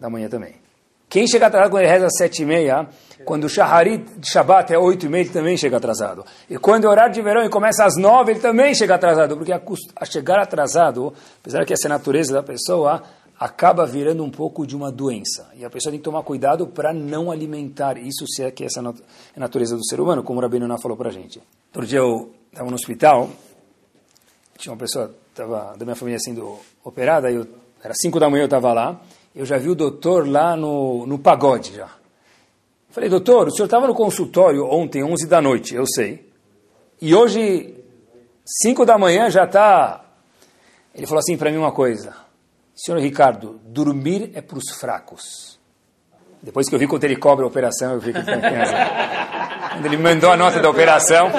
da 0.00 0.10
manhã 0.10 0.28
também. 0.28 0.65
Quem 1.08 1.26
chega 1.26 1.46
atrasado 1.46 1.70
quando 1.70 1.82
ele 1.82 1.92
reza 1.92 2.06
às 2.06 2.16
sete 2.16 2.42
e 2.42 2.44
meia, 2.44 2.88
quando 3.24 3.44
o 3.44 3.48
Shaharit 3.48 4.04
de 4.18 4.28
Shabbat 4.28 4.72
é 4.72 4.78
oito 4.78 5.06
e 5.06 5.08
meia, 5.08 5.22
ele 5.22 5.30
também 5.30 5.56
chega 5.56 5.76
atrasado. 5.76 6.24
E 6.50 6.58
quando 6.58 6.84
é 6.84 6.88
horário 6.88 7.14
de 7.14 7.22
verão 7.22 7.44
e 7.44 7.48
começa 7.48 7.84
às 7.84 7.96
nove, 7.96 8.32
ele 8.32 8.40
também 8.40 8.74
chega 8.74 8.96
atrasado. 8.96 9.36
Porque 9.36 9.52
a, 9.52 9.60
a 9.96 10.04
chegar 10.04 10.40
atrasado, 10.40 11.12
apesar 11.40 11.64
que 11.64 11.72
essa 11.72 11.86
é 11.86 11.90
a 11.90 11.94
natureza 11.94 12.32
da 12.32 12.42
pessoa, 12.42 13.02
acaba 13.38 13.86
virando 13.86 14.24
um 14.24 14.30
pouco 14.30 14.66
de 14.66 14.74
uma 14.74 14.90
doença. 14.90 15.48
E 15.54 15.64
a 15.64 15.70
pessoa 15.70 15.90
tem 15.90 16.00
que 16.00 16.04
tomar 16.04 16.22
cuidado 16.22 16.66
para 16.66 16.92
não 16.92 17.30
alimentar 17.30 17.98
isso, 17.98 18.26
se 18.26 18.42
é 18.42 18.50
que 18.50 18.64
essa 18.64 18.80
é 18.80 18.84
a 19.36 19.40
natureza 19.40 19.76
do 19.76 19.84
ser 19.86 20.00
humano, 20.00 20.22
como 20.22 20.40
o 20.40 20.42
Rabino 20.42 20.66
falou 20.78 20.96
para 20.96 21.10
a 21.10 21.12
gente. 21.12 21.40
Outro 21.68 21.86
dia 21.86 21.98
eu 21.98 22.32
estava 22.50 22.68
no 22.68 22.74
hospital, 22.74 23.28
tinha 24.56 24.72
uma 24.72 24.78
pessoa 24.78 25.14
tava, 25.34 25.76
da 25.76 25.84
minha 25.84 25.94
família 25.94 26.18
sendo 26.18 26.58
operada, 26.82 27.30
eu, 27.30 27.46
era 27.82 27.94
cinco 27.94 28.18
da 28.18 28.30
manhã 28.30 28.42
eu 28.42 28.46
estava 28.46 28.72
lá, 28.72 28.98
eu 29.36 29.44
já 29.44 29.58
vi 29.58 29.68
o 29.68 29.74
doutor 29.74 30.26
lá 30.26 30.56
no, 30.56 31.06
no 31.06 31.18
pagode 31.18 31.74
já. 31.74 31.90
Falei, 32.88 33.10
doutor, 33.10 33.48
o 33.48 33.50
senhor 33.50 33.66
estava 33.66 33.86
no 33.86 33.94
consultório 33.94 34.64
ontem, 34.64 35.04
11 35.04 35.26
da 35.28 35.42
noite, 35.42 35.74
eu 35.74 35.84
sei. 35.86 36.32
E 36.98 37.14
hoje, 37.14 37.74
5 38.62 38.86
da 38.86 38.96
manhã, 38.96 39.28
já 39.28 39.44
está... 39.44 40.02
Ele 40.94 41.06
falou 41.06 41.18
assim 41.18 41.36
para 41.36 41.50
mim 41.50 41.58
uma 41.58 41.72
coisa. 41.72 42.14
Senhor 42.74 42.98
Ricardo, 42.98 43.60
dormir 43.66 44.30
é 44.32 44.40
para 44.40 44.56
os 44.56 44.70
fracos. 44.80 45.58
Depois 46.42 46.66
que 46.66 46.74
eu 46.74 46.78
vi 46.78 46.86
quanto 46.86 47.04
ele 47.04 47.16
cobra 47.16 47.44
a 47.44 47.48
operação, 47.48 47.92
eu 47.92 48.00
vi 48.00 48.14
que 48.14 48.22
tem. 48.22 48.40
Quando 48.40 49.84
ele 49.84 49.98
mandou 49.98 50.30
a 50.30 50.36
nota 50.38 50.60
da 50.60 50.70
operação, 50.70 51.30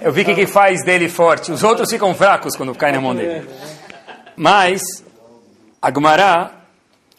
eu 0.00 0.10
vi 0.10 0.24
que 0.24 0.34
que 0.34 0.46
faz 0.46 0.82
dele 0.82 1.10
forte. 1.10 1.52
Os 1.52 1.62
outros 1.62 1.90
ficam 1.90 2.14
fracos 2.14 2.56
quando 2.56 2.74
caem 2.74 2.94
na 2.94 3.00
mão 3.02 3.14
dele. 3.14 3.46
Mas, 4.34 4.80
Agmará 5.82 6.59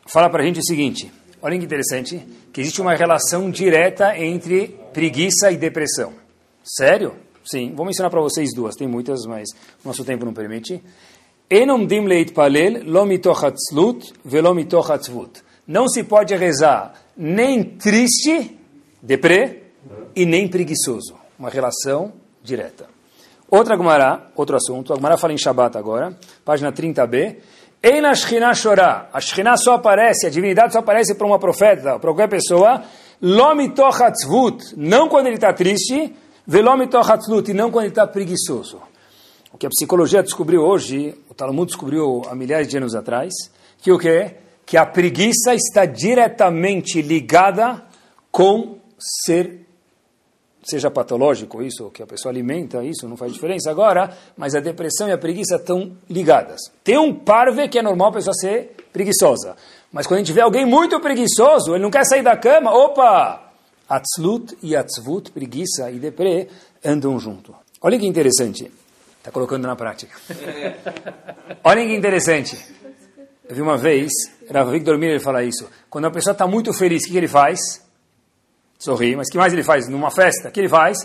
fala 0.05 0.29
para 0.29 0.43
a 0.43 0.45
gente 0.45 0.59
o 0.59 0.63
seguinte, 0.63 1.11
olha 1.41 1.57
que 1.57 1.65
interessante, 1.65 2.25
que 2.51 2.61
existe 2.61 2.81
uma 2.81 2.93
relação 2.93 3.49
direta 3.49 4.17
entre 4.17 4.75
preguiça 4.93 5.51
e 5.51 5.57
depressão. 5.57 6.13
Sério? 6.63 7.15
Sim, 7.43 7.73
vou 7.75 7.85
mencionar 7.85 8.11
para 8.11 8.21
vocês 8.21 8.53
duas, 8.53 8.75
tem 8.75 8.87
muitas, 8.87 9.25
mas 9.25 9.49
nosso 9.83 10.03
tempo 10.03 10.25
não 10.25 10.33
permite. 10.33 10.81
Não 15.67 15.87
se 15.87 16.03
pode 16.03 16.35
rezar 16.35 16.93
nem 17.17 17.63
triste, 17.63 18.57
deprê, 19.01 19.61
e 20.15 20.25
nem 20.25 20.47
preguiçoso. 20.47 21.15
Uma 21.37 21.49
relação 21.49 22.13
direta. 22.43 22.87
Outra 23.49 23.75
Gumará, 23.75 24.29
outro 24.35 24.55
assunto, 24.55 24.93
a 24.93 24.95
Gumará 24.95 25.17
fala 25.17 25.33
em 25.33 25.37
Shabat 25.37 25.77
agora, 25.77 26.17
página 26.45 26.71
30b, 26.71 27.37
Ein 27.83 28.05
a 28.05 28.13
Shekhinah 28.13 28.53
chorá. 28.53 29.09
A 29.11 29.19
Shekhinah 29.19 29.57
só 29.57 29.73
aparece, 29.73 30.27
a 30.27 30.29
divindade 30.29 30.73
só 30.73 30.79
aparece 30.79 31.15
para 31.15 31.25
uma 31.25 31.39
profeta, 31.39 31.97
para 31.97 32.09
qualquer 32.11 32.29
pessoa. 32.29 32.83
Lomitochatzvut, 33.19 34.75
não 34.77 35.09
quando 35.09 35.27
ele 35.27 35.35
está 35.35 35.51
triste. 35.51 36.13
Velomitochatzlut, 36.45 37.49
e 37.49 37.53
não 37.53 37.71
quando 37.71 37.85
ele 37.85 37.91
está 37.91 38.05
preguiçoso. 38.05 38.81
O 39.53 39.57
que 39.57 39.65
a 39.65 39.69
psicologia 39.69 40.21
descobriu 40.21 40.61
hoje, 40.61 41.15
o 41.29 41.33
Talmud 41.33 41.67
descobriu 41.67 42.21
há 42.27 42.35
milhares 42.35 42.67
de 42.67 42.77
anos 42.77 42.95
atrás, 42.95 43.33
que 43.81 43.91
o 43.91 43.97
que? 43.97 44.31
Que 44.65 44.77
a 44.77 44.85
preguiça 44.85 45.53
está 45.53 45.85
diretamente 45.85 47.01
ligada 47.01 47.83
com 48.31 48.77
ser 49.25 49.67
seja 50.63 50.91
patológico 50.91 51.61
isso, 51.61 51.89
que 51.89 52.03
a 52.03 52.07
pessoa 52.07 52.31
alimenta 52.31 52.83
isso, 52.83 53.07
não 53.07 53.17
faz 53.17 53.33
diferença 53.33 53.69
agora, 53.71 54.15
mas 54.37 54.55
a 54.55 54.59
depressão 54.59 55.07
e 55.07 55.11
a 55.11 55.17
preguiça 55.17 55.55
estão 55.55 55.91
ligadas. 56.09 56.59
Tem 56.83 56.97
um 56.97 57.13
parve 57.13 57.67
que 57.67 57.79
é 57.79 57.81
normal 57.81 58.09
a 58.09 58.13
pessoa 58.13 58.33
ser 58.33 58.75
preguiçosa, 58.93 59.55
mas 59.91 60.07
quando 60.07 60.19
a 60.19 60.23
gente 60.23 60.33
vê 60.33 60.41
alguém 60.41 60.65
muito 60.65 60.99
preguiçoso, 60.99 61.73
ele 61.73 61.83
não 61.83 61.91
quer 61.91 62.05
sair 62.05 62.23
da 62.23 62.37
cama, 62.37 62.73
opa! 62.73 63.51
Atzlut 63.89 64.57
e 64.63 64.75
atzvut, 64.75 65.31
preguiça 65.31 65.91
e 65.91 65.99
deprê, 65.99 66.47
andam 66.83 67.19
junto. 67.19 67.53
Olha 67.81 67.99
que 67.99 68.05
interessante. 68.05 68.71
Está 69.17 69.31
colocando 69.31 69.67
na 69.67 69.75
prática. 69.75 70.15
Olha 71.63 71.85
que 71.85 71.93
interessante. 71.93 72.57
Eu 73.47 73.55
vi 73.55 73.61
uma 73.61 73.77
vez, 73.77 74.11
Rav 74.49 74.71
Victor 74.71 74.97
Miller 74.97 75.19
falar 75.19 75.43
isso. 75.43 75.69
Quando 75.89 76.05
a 76.05 76.11
pessoa 76.11 76.31
está 76.31 76.47
muito 76.47 76.71
feliz, 76.73 77.03
o 77.03 77.05
que, 77.05 77.11
que 77.11 77.17
ele 77.17 77.27
faz? 77.27 77.85
Sorri, 78.81 79.15
mas 79.15 79.29
que 79.29 79.37
mais 79.37 79.53
ele 79.53 79.61
faz? 79.61 79.87
Numa 79.87 80.09
festa, 80.09 80.49
o 80.49 80.51
que 80.51 80.59
ele 80.59 80.67
faz? 80.67 80.97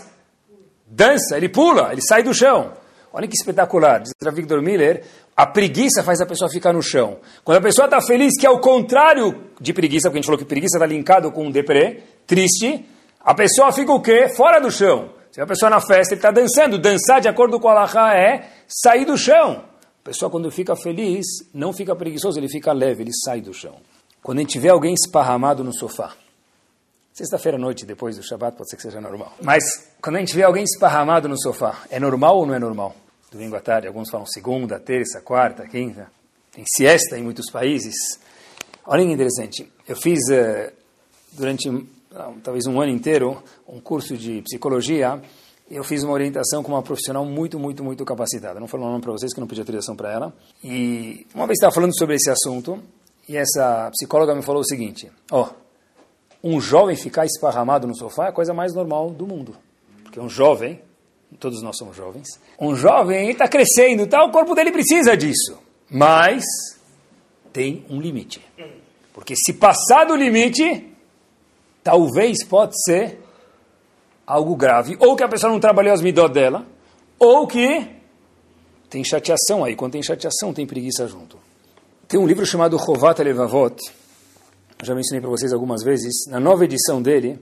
Dança, 0.87 1.37
ele 1.37 1.47
pula, 1.47 1.91
ele 1.91 2.01
sai 2.01 2.23
do 2.23 2.33
chão. 2.33 2.73
Olha 3.13 3.27
que 3.27 3.35
espetacular. 3.35 3.99
Diz 3.99 4.13
Rav 4.23 4.35
Victor 4.35 4.63
Miller, 4.63 5.03
a 5.35 5.45
preguiça 5.45 6.01
faz 6.03 6.19
a 6.19 6.25
pessoa 6.25 6.49
ficar 6.49 6.73
no 6.73 6.81
chão. 6.81 7.19
Quando 7.43 7.57
a 7.59 7.61
pessoa 7.61 7.85
está 7.85 8.01
feliz, 8.01 8.33
que 8.35 8.47
é 8.47 8.49
o 8.49 8.59
contrário 8.59 9.43
de 9.61 9.73
preguiça, 9.73 10.09
porque 10.09 10.17
a 10.17 10.21
gente 10.21 10.25
falou 10.25 10.39
que 10.39 10.45
preguiça 10.45 10.77
está 10.77 10.87
linkado 10.87 11.31
com 11.31 11.51
deprê, 11.51 12.01
triste, 12.25 12.83
a 13.19 13.35
pessoa 13.35 13.71
fica 13.71 13.93
o 13.93 14.01
quê? 14.01 14.27
Fora 14.27 14.59
do 14.59 14.71
chão. 14.71 15.11
Se 15.31 15.39
a 15.39 15.45
pessoa 15.45 15.69
na 15.69 15.79
festa 15.79 16.15
está 16.15 16.31
dançando, 16.31 16.79
dançar 16.79 17.21
de 17.21 17.27
acordo 17.27 17.59
com 17.59 17.69
a 17.69 17.73
Allahá 17.73 18.17
é 18.17 18.49
sair 18.67 19.05
do 19.05 19.15
chão. 19.15 19.63
A 20.01 20.03
pessoa 20.03 20.31
quando 20.31 20.49
fica 20.49 20.75
feliz, 20.75 21.27
não 21.53 21.71
fica 21.71 21.95
preguiçoso, 21.95 22.39
ele 22.39 22.49
fica 22.49 22.73
leve, 22.73 23.03
ele 23.03 23.13
sai 23.13 23.39
do 23.39 23.53
chão. 23.53 23.75
Quando 24.23 24.39
a 24.39 24.41
gente 24.41 24.57
vê 24.57 24.69
alguém 24.69 24.95
esparramado 24.95 25.63
no 25.63 25.71
sofá, 25.71 26.13
sexta-feira 27.17 27.57
à 27.57 27.59
noite, 27.59 27.83
depois 27.83 28.15
do 28.15 28.23
Shabbat, 28.23 28.55
pode 28.55 28.69
ser 28.69 28.75
que 28.75 28.83
seja 28.83 29.01
normal. 29.01 29.33
Mas 29.41 29.63
quando 29.99 30.17
a 30.17 30.19
gente 30.19 30.35
vê 30.35 30.43
alguém 30.43 30.63
esparramado 30.63 31.27
no 31.27 31.35
sofá, 31.35 31.83
é 31.89 31.99
normal 31.99 32.37
ou 32.37 32.45
não 32.45 32.53
é 32.53 32.59
normal? 32.59 32.95
Domingo 33.31 33.55
à 33.55 33.59
tarde, 33.59 33.87
alguns 33.87 34.11
falam 34.11 34.27
segunda, 34.27 34.79
terça, 34.79 35.19
quarta, 35.21 35.67
quinta. 35.67 36.11
Tem 36.51 36.63
siesta 36.67 37.17
em 37.17 37.23
muitos 37.23 37.49
países. 37.49 37.95
Olha 38.85 39.03
que 39.03 39.11
interessante. 39.11 39.67
Eu 39.87 39.95
fiz 39.95 40.19
uh, 40.29 40.71
durante 41.33 41.69
talvez 42.43 42.67
um 42.67 42.79
ano 42.79 42.91
inteiro, 42.91 43.41
um 43.67 43.79
curso 43.79 44.15
de 44.15 44.43
psicologia, 44.43 45.19
eu 45.69 45.83
fiz 45.83 46.03
uma 46.03 46.13
orientação 46.13 46.63
com 46.63 46.71
uma 46.71 46.83
profissional 46.83 47.25
muito, 47.25 47.59
muito, 47.59 47.83
muito 47.83 48.05
capacitada. 48.05 48.59
Não 48.59 48.67
falou 48.67 48.87
o 48.87 48.91
nome 48.91 49.01
para 49.01 49.11
vocês, 49.11 49.33
que 49.33 49.39
não 49.39 49.47
pedi 49.47 49.61
autorização 49.61 49.95
para 49.95 50.11
ela. 50.11 50.33
E 50.63 51.25
uma 51.33 51.47
vez 51.47 51.57
estava 51.57 51.73
falando 51.73 51.97
sobre 51.97 52.15
esse 52.15 52.29
assunto, 52.29 52.81
e 53.27 53.35
essa 53.35 53.89
psicóloga 53.91 54.33
me 54.33 54.41
falou 54.41 54.61
o 54.61 54.65
seguinte, 54.65 55.11
ó, 55.31 55.41
oh, 55.41 55.66
um 56.43 56.61
jovem 56.61 56.95
ficar 56.95 57.25
esparramado 57.25 57.87
no 57.87 57.95
sofá 57.95 58.25
é 58.25 58.29
a 58.29 58.33
coisa 58.33 58.53
mais 58.53 58.73
normal 58.73 59.09
do 59.09 59.25
mundo. 59.25 59.55
Porque 60.03 60.19
um 60.19 60.29
jovem, 60.29 60.81
todos 61.39 61.61
nós 61.61 61.77
somos 61.77 61.95
jovens, 61.95 62.27
um 62.59 62.75
jovem 62.75 63.29
está 63.29 63.47
crescendo, 63.47 64.07
tá, 64.07 64.23
o 64.23 64.31
corpo 64.31 64.55
dele 64.55 64.71
precisa 64.71 65.15
disso. 65.15 65.57
Mas 65.89 66.43
tem 67.51 67.85
um 67.89 67.99
limite. 67.99 68.41
Porque 69.13 69.35
se 69.35 69.53
passar 69.53 70.05
do 70.05 70.15
limite, 70.15 70.93
talvez 71.83 72.43
pode 72.45 72.73
ser 72.83 73.19
algo 74.25 74.55
grave, 74.55 74.97
ou 74.99 75.15
que 75.15 75.23
a 75.23 75.27
pessoa 75.27 75.51
não 75.51 75.59
trabalhou 75.59 75.93
as 75.93 76.01
midot 76.01 76.31
dela, 76.31 76.65
ou 77.17 77.47
que 77.47 77.87
tem 78.89 79.03
chateação 79.03 79.63
aí. 79.63 79.75
Quando 79.75 79.93
tem 79.93 80.03
chateação, 80.03 80.53
tem 80.53 80.67
preguiça 80.67 81.07
junto. 81.07 81.37
Tem 82.07 82.19
um 82.19 82.27
livro 82.27 82.45
chamado 82.45 82.77
Chovat 82.77 83.21
Levavot, 83.21 83.75
já 84.83 84.93
mencionei 84.93 85.21
para 85.21 85.29
vocês 85.29 85.51
algumas 85.53 85.83
vezes, 85.83 86.27
na 86.27 86.39
nova 86.39 86.65
edição 86.65 87.01
dele, 87.01 87.39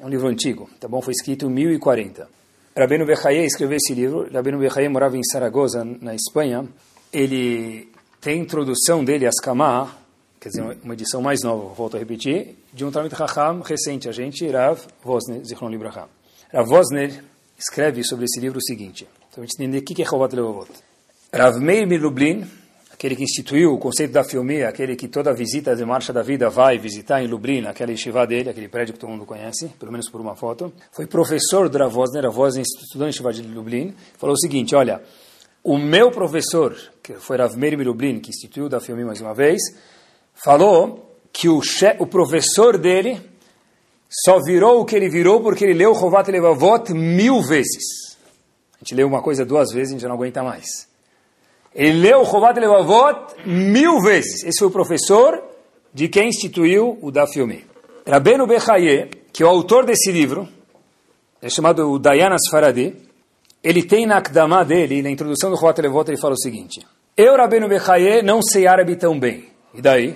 é 0.00 0.04
um 0.04 0.08
livro 0.08 0.28
antigo, 0.28 0.68
tá 0.80 0.88
bom? 0.88 1.00
Foi 1.00 1.12
escrito 1.12 1.46
em 1.46 1.50
1040. 1.50 2.28
Rabino 2.76 3.06
Bechaye 3.06 3.44
escreveu 3.44 3.76
esse 3.76 3.94
livro, 3.94 4.28
Rabino 4.32 4.58
Bechaye 4.58 4.88
morava 4.88 5.16
em 5.16 5.22
Saragoza, 5.22 5.84
na 5.84 6.14
Espanha, 6.14 6.66
ele 7.12 7.88
tem 8.20 8.40
a 8.40 8.42
introdução 8.42 9.04
dele, 9.04 9.26
Askamah, 9.26 9.94
quer 10.40 10.48
dizer, 10.48 10.78
uma 10.82 10.94
edição 10.94 11.20
mais 11.20 11.42
nova, 11.42 11.72
volto 11.74 11.96
a 11.96 12.00
repetir, 12.00 12.56
de 12.72 12.84
um 12.84 12.90
Talmud 12.90 13.14
Chacham 13.14 13.60
recente, 13.60 14.08
a 14.08 14.12
gente, 14.12 14.48
Rav 14.48 14.80
Vosner, 15.04 15.44
Zichron 15.44 15.68
Libraha. 15.68 16.08
Rav 16.52 16.68
Vosner 16.68 17.22
escreve 17.58 18.02
sobre 18.02 18.24
esse 18.24 18.40
livro 18.40 18.58
o 18.58 18.62
seguinte, 18.62 19.06
para 19.32 19.44
a 19.44 19.46
gente 19.46 19.78
o 19.78 19.82
que 19.82 20.02
é 20.02 20.04
Chovat 20.04 20.34
Levavot. 20.34 20.70
Rav 21.32 21.60
Meir 21.60 21.86
Milublin, 21.86 22.44
aquele 23.02 23.16
que 23.16 23.24
instituiu 23.24 23.74
o 23.74 23.78
conceito 23.78 24.12
da 24.12 24.22
filmia, 24.22 24.68
aquele 24.68 24.94
que 24.94 25.08
toda 25.08 25.34
visita 25.34 25.74
de 25.74 25.84
marcha 25.84 26.12
da 26.12 26.22
vida 26.22 26.48
vai 26.48 26.78
visitar 26.78 27.20
em 27.20 27.26
Lublin, 27.26 27.66
aquela 27.66 27.90
yeshiva 27.90 28.24
dele, 28.24 28.48
aquele 28.48 28.68
prédio 28.68 28.94
que 28.94 29.00
todo 29.00 29.10
mundo 29.10 29.26
conhece, 29.26 29.66
pelo 29.70 29.90
menos 29.90 30.08
por 30.08 30.20
uma 30.20 30.36
foto, 30.36 30.72
foi 30.92 31.04
professor 31.08 31.68
do 31.68 31.76
Rav 31.76 31.92
Vosner, 31.92 32.22
Rav 32.22 32.32
Vosner 32.32 32.62
estudou 32.62 33.08
em 33.08 33.10
de 33.10 33.42
Lublin, 33.42 33.92
falou 34.16 34.34
o 34.34 34.38
seguinte, 34.38 34.76
olha, 34.76 35.02
o 35.64 35.78
meu 35.78 36.12
professor, 36.12 36.76
que 37.02 37.14
foi 37.14 37.38
Rav 37.38 37.56
Meir 37.56 37.76
Milublin, 37.76 38.20
que 38.20 38.30
instituiu 38.30 38.68
da 38.68 38.78
filmia 38.78 39.04
mais 39.04 39.20
uma 39.20 39.34
vez, 39.34 39.60
falou 40.32 41.18
que 41.32 41.48
o, 41.48 41.60
o 41.98 42.06
professor 42.06 42.78
dele 42.78 43.20
só 44.08 44.38
virou 44.40 44.80
o 44.80 44.84
que 44.84 44.94
ele 44.94 45.08
virou 45.08 45.40
porque 45.40 45.64
ele 45.64 45.74
leu 45.74 45.92
Chovat 45.92 46.30
Levavot 46.30 46.92
mil 46.92 47.42
vezes. 47.42 48.16
A 48.74 48.78
gente 48.78 48.94
leu 48.94 49.08
uma 49.08 49.20
coisa 49.20 49.44
duas 49.44 49.72
vezes, 49.72 49.88
a 49.88 49.98
gente 49.98 50.06
não 50.06 50.14
aguenta 50.14 50.40
mais. 50.44 50.91
Ele 51.74 52.00
leu 52.00 52.24
Chovat 52.24 52.58
Levavot 52.58 53.34
mil 53.46 54.00
vezes. 54.00 54.44
Esse 54.44 54.58
foi 54.58 54.68
o 54.68 54.70
professor 54.70 55.42
de 55.92 56.08
quem 56.08 56.28
instituiu 56.28 56.98
o 57.00 57.10
Daf 57.10 57.38
Yomi. 57.38 57.64
Rabbeinu 58.06 58.46
Bechaye, 58.46 59.08
que 59.32 59.42
é 59.42 59.46
o 59.46 59.48
autor 59.48 59.86
desse 59.86 60.10
livro, 60.10 60.48
é 61.40 61.48
chamado 61.48 61.90
o 61.90 61.98
Dayan 61.98 62.34
Asfaradi, 62.34 62.94
ele 63.62 63.82
tem 63.82 64.06
na 64.06 64.18
Akdamá 64.18 64.64
dele, 64.64 65.02
na 65.02 65.10
introdução 65.10 65.50
do 65.50 65.56
Chovat 65.56 65.80
Levavot, 65.80 66.10
ele 66.10 66.20
fala 66.20 66.34
o 66.34 66.38
seguinte, 66.38 66.86
eu, 67.16 67.36
Rabbeinu 67.36 67.68
Bechaye, 67.68 68.22
não 68.22 68.42
sei 68.42 68.66
árabe 68.66 68.96
tão 68.96 69.18
bem. 69.18 69.44
E 69.74 69.80
daí? 69.80 70.14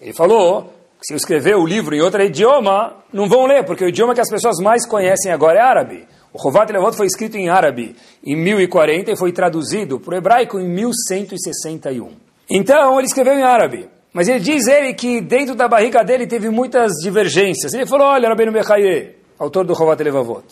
Ele 0.00 0.12
falou 0.12 0.72
que 1.00 1.06
se 1.06 1.14
eu 1.14 1.16
escrever 1.16 1.56
o 1.56 1.66
livro 1.66 1.94
em 1.94 2.00
outro 2.00 2.22
idioma, 2.22 2.96
não 3.12 3.28
vão 3.28 3.46
ler, 3.46 3.64
porque 3.64 3.84
o 3.84 3.88
idioma 3.88 4.14
que 4.14 4.20
as 4.20 4.28
pessoas 4.28 4.58
mais 4.58 4.86
conhecem 4.86 5.32
agora 5.32 5.58
é 5.58 5.62
árabe. 5.62 6.06
O 6.32 6.38
Chovat 6.38 6.72
Levot 6.72 6.96
foi 6.96 7.06
escrito 7.06 7.36
em 7.36 7.48
árabe 7.48 7.94
em 8.24 8.34
1040 8.36 9.10
e 9.10 9.16
foi 9.16 9.32
traduzido 9.32 10.00
para 10.00 10.14
o 10.14 10.16
hebraico 10.16 10.58
em 10.58 10.66
1161. 10.66 12.10
Então, 12.48 12.98
ele 12.98 13.06
escreveu 13.06 13.34
em 13.34 13.42
árabe. 13.42 13.88
Mas 14.12 14.28
ele 14.28 14.40
diz 14.40 14.66
ele 14.66 14.92
que 14.94 15.20
dentro 15.20 15.54
da 15.54 15.68
barriga 15.68 16.02
dele 16.02 16.26
teve 16.26 16.50
muitas 16.50 16.92
divergências. 17.02 17.72
Ele 17.72 17.86
falou, 17.86 18.08
olha, 18.08 18.28
Rabbeinu 18.28 18.52
Bechaye, 18.52 19.16
autor 19.38 19.64
do 19.64 19.74
Chovat 19.74 20.02
Levavot, 20.02 20.44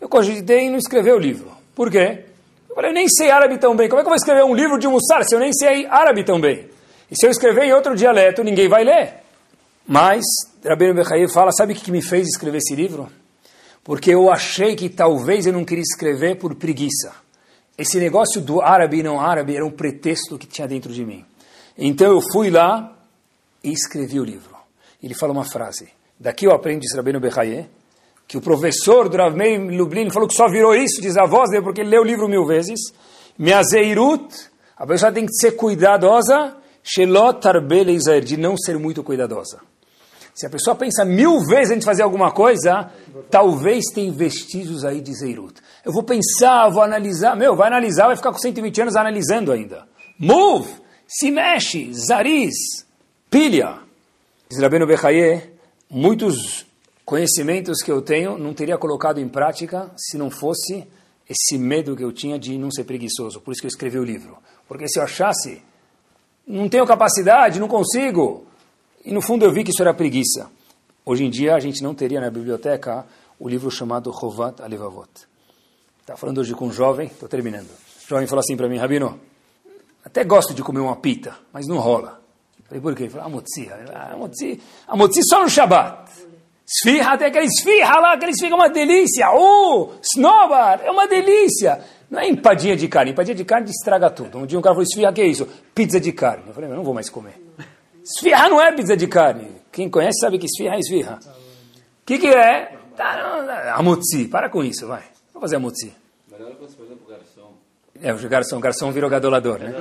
eu 0.00 0.08
cogitei 0.08 0.60
em 0.60 0.70
não 0.70 0.78
escrever 0.78 1.12
o 1.12 1.18
livro. 1.18 1.50
Por 1.74 1.90
quê? 1.90 2.24
Eu 2.68 2.74
falei, 2.74 2.90
eu 2.90 2.94
nem 2.94 3.08
sei 3.08 3.30
árabe 3.30 3.58
tão 3.58 3.76
bem. 3.76 3.88
Como 3.88 4.00
é 4.00 4.02
que 4.02 4.06
eu 4.06 4.10
vou 4.10 4.16
escrever 4.16 4.44
um 4.44 4.54
livro 4.54 4.78
de 4.78 4.86
Mussar 4.86 5.24
se 5.24 5.34
eu 5.34 5.40
nem 5.40 5.52
sei 5.52 5.86
árabe 5.86 6.24
tão 6.24 6.40
bem? 6.40 6.68
E 7.10 7.16
se 7.16 7.26
eu 7.26 7.30
escrever 7.30 7.64
em 7.64 7.72
outro 7.72 7.94
dialeto, 7.94 8.42
ninguém 8.42 8.68
vai 8.68 8.84
ler. 8.84 9.14
Mas, 9.86 10.24
Rabbeinu 10.64 10.94
Bechaye 10.94 11.28
fala, 11.28 11.50
sabe 11.52 11.72
o 11.72 11.76
que 11.76 11.90
me 11.90 12.02
fez 12.02 12.28
escrever 12.28 12.58
esse 12.58 12.74
livro? 12.74 13.08
Porque 13.84 14.10
eu 14.10 14.30
achei 14.30 14.76
que 14.76 14.88
talvez 14.88 15.46
eu 15.46 15.52
não 15.52 15.64
queria 15.64 15.82
escrever 15.82 16.36
por 16.36 16.54
preguiça. 16.54 17.12
Esse 17.76 17.98
negócio 17.98 18.40
do 18.40 18.60
árabe 18.60 18.98
e 18.98 19.02
não 19.02 19.20
árabe 19.20 19.56
era 19.56 19.64
um 19.64 19.70
pretexto 19.70 20.38
que 20.38 20.46
tinha 20.46 20.68
dentro 20.68 20.92
de 20.92 21.04
mim. 21.04 21.24
Então 21.76 22.12
eu 22.12 22.20
fui 22.32 22.50
lá 22.50 22.96
e 23.62 23.72
escrevi 23.72 24.20
o 24.20 24.24
livro. 24.24 24.54
Ele 25.02 25.14
fala 25.14 25.32
uma 25.32 25.44
frase. 25.44 25.88
Daqui 26.18 26.46
eu 26.46 26.52
aprendo, 26.52 26.80
diz 26.80 26.94
Rabbeinu 26.94 27.18
Bechaye, 27.18 27.68
que 28.28 28.36
o 28.36 28.40
professor 28.40 29.08
do 29.08 29.16
Rav 29.16 29.36
Meir 29.36 29.60
Lublin 29.60 30.10
falou 30.10 30.28
que 30.28 30.34
só 30.34 30.48
virou 30.48 30.74
isso, 30.74 31.00
diz 31.00 31.16
a 31.16 31.26
voz 31.26 31.50
dele, 31.50 31.62
porque 31.62 31.80
ele 31.80 31.90
leu 31.90 32.02
o 32.02 32.04
livro 32.04 32.28
mil 32.28 32.46
vezes. 32.46 32.78
Meazeirut, 33.36 34.32
a 34.76 34.86
pessoa 34.86 35.10
tem 35.10 35.26
que 35.26 35.34
ser 35.34 35.52
cuidadosa 35.52 36.56
Shelot 36.82 37.46
Arbelezer, 37.46 38.22
de 38.22 38.36
não 38.36 38.56
ser 38.56 38.78
muito 38.78 39.02
cuidadosa. 39.02 39.60
Se 40.34 40.46
a 40.46 40.50
pessoa 40.50 40.74
pensa 40.74 41.04
mil 41.04 41.40
vezes 41.40 41.70
antes 41.70 41.80
de 41.80 41.84
fazer 41.84 42.02
alguma 42.02 42.32
coisa, 42.32 42.90
talvez 43.30 43.84
tenha 43.94 44.10
vestígios 44.10 44.84
aí 44.84 45.00
de 45.00 45.14
Zeirut. 45.14 45.60
Eu 45.84 45.92
vou 45.92 46.02
pensar, 46.02 46.68
vou 46.70 46.82
analisar. 46.82 47.36
Meu, 47.36 47.54
vai 47.54 47.68
analisar, 47.68 48.06
vai 48.06 48.16
ficar 48.16 48.32
com 48.32 48.38
120 48.38 48.82
anos 48.82 48.96
analisando 48.96 49.52
ainda. 49.52 49.86
Move, 50.18 50.70
se 51.06 51.30
mexe, 51.30 51.92
zariz, 51.92 52.54
pilha. 53.28 53.78
Diz 54.48 54.58
Rabbeinu 54.58 54.86
Bechaye, 54.86 55.50
muitos 55.90 56.66
conhecimentos 57.04 57.82
que 57.82 57.92
eu 57.92 58.00
tenho 58.00 58.38
não 58.38 58.54
teria 58.54 58.78
colocado 58.78 59.18
em 59.18 59.28
prática 59.28 59.90
se 59.96 60.16
não 60.16 60.30
fosse 60.30 60.86
esse 61.28 61.58
medo 61.58 61.96
que 61.96 62.04
eu 62.04 62.12
tinha 62.12 62.38
de 62.38 62.56
não 62.56 62.70
ser 62.70 62.84
preguiçoso. 62.84 63.40
Por 63.40 63.52
isso 63.52 63.60
que 63.60 63.66
eu 63.66 63.70
escrevi 63.70 63.98
o 63.98 64.04
livro. 64.04 64.38
Porque 64.66 64.88
se 64.88 64.98
eu 64.98 65.02
achasse 65.02 65.62
não 66.46 66.68
tenho 66.68 66.86
capacidade, 66.86 67.60
não 67.60 67.68
consigo. 67.68 68.46
E 69.04 69.12
no 69.12 69.20
fundo 69.20 69.44
eu 69.44 69.52
vi 69.52 69.64
que 69.64 69.70
isso 69.70 69.82
era 69.82 69.92
preguiça. 69.92 70.50
Hoje 71.04 71.24
em 71.24 71.30
dia 71.30 71.54
a 71.54 71.60
gente 71.60 71.82
não 71.82 71.94
teria 71.94 72.20
na 72.20 72.30
biblioteca 72.30 73.04
o 73.38 73.48
livro 73.48 73.70
chamado 73.70 74.12
Chovat 74.12 74.62
Alevavot. 74.62 75.10
Está 76.00 76.16
falando 76.16 76.38
hoje 76.38 76.54
com 76.54 76.66
um 76.66 76.72
jovem, 76.72 77.08
estou 77.08 77.28
terminando. 77.28 77.68
O 77.68 78.08
jovem 78.08 78.26
falou 78.26 78.40
assim 78.40 78.56
para 78.56 78.68
mim, 78.68 78.76
Rabino, 78.76 79.20
até 80.04 80.24
gosto 80.24 80.54
de 80.54 80.62
comer 80.62 80.80
uma 80.80 80.96
pita, 80.96 81.36
mas 81.52 81.66
não 81.66 81.78
rola. 81.78 82.20
Falei, 82.64 82.80
por 82.80 82.94
quê? 82.94 83.02
Ele 83.04 83.10
falou, 83.10 83.26
amotzi. 83.26 83.68
Amotzi, 84.12 84.60
amotzi 84.88 85.20
só 85.28 85.42
no 85.42 85.48
Shabat. 85.48 86.10
Esfirra, 86.66 87.18
tem 87.18 87.26
aquela 87.26 87.44
esfirra 87.44 88.00
lá, 88.00 88.12
aquela 88.14 88.30
esfirra 88.30 88.52
é 88.52 88.54
uma 88.54 88.70
delícia. 88.70 89.30
Uh, 89.30 89.92
snowbar, 90.02 90.80
é 90.82 90.90
uma 90.90 91.06
delícia. 91.06 91.84
Não 92.10 92.18
é 92.18 92.28
empadinha 92.28 92.74
de 92.74 92.88
carne, 92.88 93.10
empadinha 93.10 93.34
de 93.34 93.44
carne 93.44 93.70
estraga 93.70 94.08
tudo. 94.08 94.38
Um 94.38 94.46
dia 94.46 94.58
um 94.58 94.62
cara 94.62 94.74
falou, 94.74 94.84
esfirra, 94.84 95.12
que 95.12 95.20
é 95.20 95.26
isso? 95.26 95.46
Pizza 95.74 96.00
de 96.00 96.12
carne. 96.12 96.44
Eu 96.46 96.54
falei, 96.54 96.70
eu 96.70 96.76
não 96.76 96.84
vou 96.84 96.94
mais 96.94 97.10
comer. 97.10 97.34
Esfirra 98.16 98.48
não 98.48 98.60
é 98.60 98.72
pizza 98.72 98.96
de 98.96 99.06
carne. 99.06 99.50
Quem 99.70 99.88
conhece 99.88 100.20
sabe 100.20 100.38
que 100.38 100.46
esfirra 100.46 100.76
é 100.76 100.78
esfirra. 100.78 101.18
O 101.24 102.04
que, 102.04 102.18
que 102.18 102.28
é? 102.28 102.76
Tá, 102.96 103.74
amotzi, 103.76 104.28
para 104.28 104.50
com 104.50 104.62
isso, 104.62 104.86
vai. 104.86 105.02
Vamos 105.32 105.40
fazer 105.40 105.56
amotzi. 105.56 105.94
É, 108.02 108.12
o 108.12 108.28
garçom, 108.28 108.56
o 108.56 108.60
garçom 108.60 108.90
virou 108.90 109.08
gadolador, 109.08 109.58
né? 109.58 109.72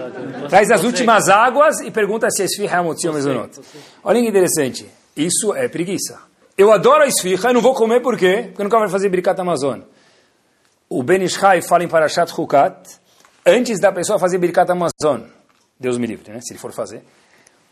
Traz 0.48 0.70
as 0.70 0.84
últimas 0.84 1.28
águas 1.28 1.80
e 1.82 1.90
pergunta 1.90 2.30
se 2.30 2.44
a 2.44 2.46
esfirra 2.46 2.78
é 2.78 2.80
amotzi 2.80 3.08
ou 3.08 3.14
mesonot. 3.14 3.60
Olha 4.04 4.22
que 4.22 4.28
interessante. 4.28 4.88
Isso 5.16 5.54
é 5.56 5.68
preguiça. 5.68 6.20
Eu 6.58 6.72
adoro 6.72 7.04
a 7.04 7.08
esfirra, 7.08 7.50
eu 7.50 7.54
não 7.56 7.62
vou 7.62 7.74
comer 7.74 8.02
por 8.02 8.18
quê? 8.18 8.44
Porque 8.48 8.62
eu 8.62 8.64
nunca 8.64 8.78
vou 8.78 8.88
fazer 8.90 9.10
Birkat 9.10 9.40
Amazon. 9.42 9.82
O 10.88 11.02
Ben 11.02 11.24
Ishai 11.24 11.62
fala 11.62 11.84
em 11.84 11.88
Parashat 11.88 12.32
Hukat, 12.38 13.00
antes 13.46 13.80
da 13.80 13.92
pessoa 13.92 14.20
fazer 14.20 14.38
Birkat 14.38 14.70
Amazon, 14.72 15.22
Deus 15.80 15.98
me 15.98 16.06
livre, 16.06 16.32
né? 16.32 16.40
Se 16.42 16.54
ele 16.54 16.60
for 16.60 16.72
fazer. 16.72 17.04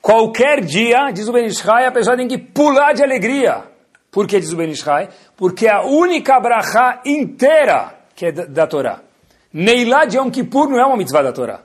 Qualquer 0.01 0.61
dia, 0.61 1.11
diz 1.11 1.27
o 1.27 1.33
Ben 1.33 1.45
Ishai, 1.45 1.85
a 1.85 1.91
pessoa 1.91 2.15
tem 2.15 2.27
que 2.27 2.37
pular 2.37 2.93
de 2.93 3.03
alegria. 3.03 3.63
Por 4.11 4.27
que 4.27 4.39
diz 4.39 4.51
o 4.53 4.57
Ben 4.57 4.69
Ishai? 4.69 5.09
Porque 5.35 5.67
é 5.67 5.71
a 5.71 5.81
única 5.81 6.39
brachá 6.39 7.01
inteira 7.05 7.95
que 8.15 8.27
é 8.27 8.31
da, 8.31 8.45
da 8.45 8.67
Torá. 8.67 9.01
Neilá 9.53 10.05
de 10.05 10.17
Yom 10.17 10.29
Kippur 10.29 10.69
não 10.69 10.79
é 10.79 10.85
uma 10.85 10.97
mitzvah 10.97 11.23
da 11.23 11.31
Torá. 11.31 11.61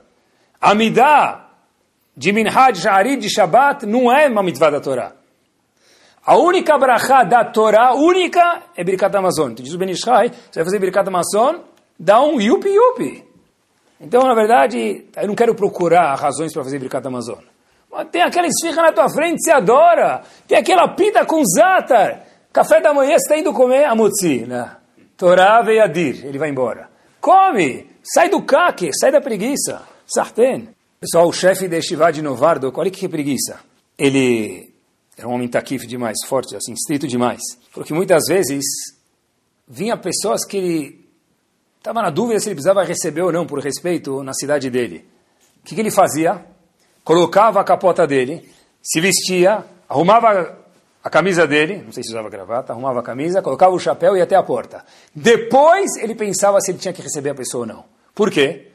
Amidah 0.61 1.45
de 2.15 2.31
Minhaj, 2.31 2.79
Sha'arid, 2.79 3.21
de 3.21 3.29
Shabbat 3.29 3.85
não 3.85 4.11
é 4.11 4.27
uma 4.27 4.41
mitzvah 4.41 4.69
da 4.69 4.79
Torá. 4.79 5.13
A 6.25 6.37
única 6.37 6.77
brachá 6.77 7.23
da 7.23 7.45
Torá, 7.45 7.93
única, 7.93 8.63
é 8.75 8.83
Birkat 8.83 9.15
Amazon. 9.15 9.51
Então, 9.51 9.63
diz 9.63 9.73
o 9.73 9.77
Ben 9.77 9.91
Ishai, 9.91 10.29
você 10.29 10.59
vai 10.59 10.63
fazer 10.63 10.79
Birkat 10.79 11.07
Amazon, 11.07 11.57
dá 11.99 12.21
um 12.21 12.41
yupi 12.41 12.69
yupi. 12.69 13.23
Então, 14.01 14.23
na 14.23 14.33
verdade, 14.33 15.05
eu 15.15 15.27
não 15.27 15.35
quero 15.35 15.53
procurar 15.53 16.15
razões 16.15 16.51
para 16.51 16.63
fazer 16.63 16.79
Birkat 16.79 17.05
Amazon. 17.05 17.39
Tem 18.11 18.21
aquela 18.21 18.47
esfirra 18.47 18.83
na 18.83 18.91
tua 18.91 19.09
frente, 19.09 19.41
você 19.41 19.51
adora. 19.51 20.23
Tem 20.47 20.57
aquela 20.57 20.87
pita 20.89 21.25
com 21.25 21.43
zatar. 21.45 22.25
Café 22.51 22.81
da 22.81 22.93
manhã, 22.93 23.11
você 23.11 23.23
está 23.23 23.37
indo 23.37 23.53
comer 23.53 23.85
amotzi. 23.85 24.45
Né? 24.45 24.75
Torá 25.17 25.61
veiadir. 25.61 26.25
Ele 26.25 26.37
vai 26.37 26.49
embora. 26.49 26.89
Come! 27.21 27.87
Sai 28.03 28.29
do 28.29 28.41
caque, 28.41 28.91
sai 28.93 29.11
da 29.11 29.21
preguiça. 29.21 29.81
Sarten. 30.05 30.69
Pessoal, 30.99 31.27
o 31.27 31.33
chefe 31.33 31.67
de 31.67 31.81
Shivá 31.81 32.11
de 32.11 32.21
Novardo, 32.21 32.71
olha 32.75 32.91
que 32.91 33.07
preguiça. 33.07 33.59
Ele 33.97 34.73
era 35.17 35.27
um 35.27 35.33
homem 35.33 35.47
taquif 35.47 35.87
demais, 35.87 36.17
forte, 36.27 36.55
assim, 36.55 36.73
estrito 36.73 37.07
demais. 37.07 37.41
Porque 37.73 37.93
muitas 37.93 38.23
vezes 38.27 38.63
vinha 39.67 39.97
pessoas 39.97 40.45
que 40.45 40.57
ele 40.57 41.05
estava 41.77 42.01
na 42.01 42.09
dúvida 42.09 42.39
se 42.39 42.49
ele 42.49 42.55
precisava 42.55 42.83
receber 42.83 43.21
ou 43.21 43.31
não 43.31 43.45
por 43.45 43.59
respeito 43.59 44.23
na 44.23 44.33
cidade 44.33 44.69
dele. 44.69 45.05
O 45.61 45.65
que, 45.65 45.75
que 45.75 45.81
ele 45.81 45.91
fazia? 45.91 46.45
Colocava 47.05 47.61
a 47.61 47.63
capota 47.63 48.05
dele, 48.05 48.49
se 48.81 48.99
vestia, 48.99 49.63
arrumava 49.87 50.57
a 51.03 51.09
camisa 51.09 51.45
dele, 51.45 51.83
não 51.85 51.91
sei 51.91 52.01
se 52.03 52.09
usava 52.09 52.29
gravata, 52.29 52.73
arrumava 52.73 52.99
a 52.99 53.03
camisa, 53.03 53.43
colocava 53.43 53.75
o 53.75 53.79
chapéu 53.79 54.15
e 54.15 54.17
ia 54.17 54.23
até 54.23 54.35
a 54.35 54.41
porta. 54.41 54.83
Depois 55.13 55.95
ele 55.97 56.15
pensava 56.15 56.59
se 56.59 56.71
ele 56.71 56.79
tinha 56.79 56.91
que 56.91 57.03
receber 57.03 57.29
a 57.29 57.35
pessoa 57.35 57.61
ou 57.61 57.67
não. 57.67 57.85
Por 58.15 58.31
quê? 58.31 58.71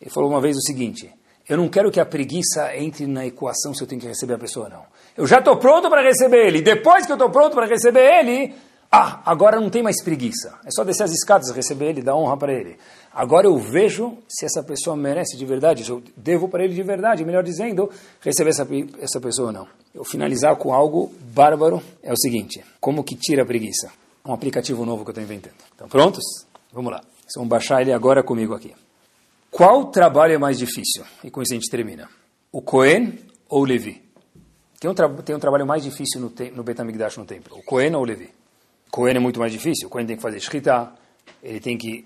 Ele 0.00 0.10
falou 0.10 0.30
uma 0.30 0.40
vez 0.40 0.56
o 0.56 0.60
seguinte: 0.60 1.12
eu 1.48 1.56
não 1.56 1.68
quero 1.68 1.90
que 1.90 1.98
a 1.98 2.06
preguiça 2.06 2.76
entre 2.76 3.08
na 3.08 3.26
equação 3.26 3.74
se 3.74 3.82
eu 3.82 3.88
tenho 3.88 4.00
que 4.00 4.06
receber 4.06 4.34
a 4.34 4.38
pessoa 4.38 4.66
ou 4.66 4.70
não. 4.70 4.82
Eu 5.16 5.26
já 5.26 5.40
estou 5.40 5.56
pronto 5.56 5.90
para 5.90 6.00
receber 6.00 6.46
ele. 6.46 6.62
Depois 6.62 7.04
que 7.04 7.10
eu 7.12 7.16
estou 7.16 7.28
pronto 7.28 7.54
para 7.54 7.66
receber 7.66 8.20
ele, 8.20 8.54
ah, 8.90 9.20
agora 9.26 9.60
não 9.60 9.68
tem 9.68 9.82
mais 9.82 10.00
preguiça. 10.00 10.58
É 10.64 10.70
só 10.70 10.84
descer 10.84 11.02
as 11.02 11.10
escadas, 11.10 11.50
receber 11.50 11.86
ele, 11.86 12.02
dar 12.02 12.14
honra 12.14 12.36
para 12.36 12.52
ele. 12.52 12.78
Agora 13.14 13.46
eu 13.46 13.56
vejo 13.56 14.18
se 14.28 14.44
essa 14.44 14.60
pessoa 14.60 14.96
merece 14.96 15.36
de 15.36 15.46
verdade, 15.46 15.84
se 15.84 15.90
eu 15.90 16.02
devo 16.16 16.48
para 16.48 16.64
ele 16.64 16.74
de 16.74 16.82
verdade, 16.82 17.24
melhor 17.24 17.44
dizendo, 17.44 17.88
receber 18.20 18.50
essa, 18.50 18.66
essa 18.98 19.20
pessoa 19.20 19.48
ou 19.48 19.52
não. 19.52 19.68
Eu 19.94 20.04
finalizar 20.04 20.56
com 20.56 20.74
algo 20.74 21.14
bárbaro 21.32 21.80
é 22.02 22.12
o 22.12 22.16
seguinte: 22.16 22.64
como 22.80 23.04
que 23.04 23.14
tira 23.14 23.42
a 23.42 23.46
preguiça? 23.46 23.92
Um 24.26 24.32
aplicativo 24.32 24.84
novo 24.84 25.04
que 25.04 25.10
eu 25.10 25.12
estou 25.12 25.22
inventando. 25.22 25.54
Estão 25.70 25.88
prontos? 25.88 26.24
Vamos 26.72 26.90
lá. 26.90 27.02
Vocês 27.20 27.34
vão 27.36 27.46
baixar 27.46 27.82
ele 27.82 27.92
agora 27.92 28.20
comigo 28.20 28.52
aqui. 28.52 28.74
Qual 29.48 29.84
trabalho 29.92 30.34
é 30.34 30.38
mais 30.38 30.58
difícil? 30.58 31.04
E 31.22 31.30
com 31.30 31.40
isso 31.40 31.52
a 31.52 31.56
gente 31.56 31.70
termina. 31.70 32.08
O 32.50 32.60
Cohen 32.60 33.16
ou 33.48 33.62
o 33.62 33.64
Levi? 33.64 34.02
Tem 34.80 34.90
um, 34.90 34.94
tem 34.94 35.36
um 35.36 35.38
trabalho 35.38 35.64
mais 35.64 35.84
difícil 35.84 36.20
no, 36.20 36.32
no 36.52 36.64
Betamigdash 36.64 37.16
no 37.16 37.24
templo. 37.24 37.56
O 37.58 37.62
Cohen 37.62 37.94
ou 37.94 38.02
o 38.02 38.04
Levi? 38.04 38.30
Cohen 38.90 39.16
é 39.16 39.20
muito 39.20 39.38
mais 39.38 39.52
difícil. 39.52 39.86
O 39.86 39.90
Cohen 39.90 40.04
tem 40.04 40.16
que 40.16 40.22
fazer 40.22 40.40
shkita, 40.40 40.92
ele 41.42 41.60
tem 41.60 41.78
que 41.78 42.04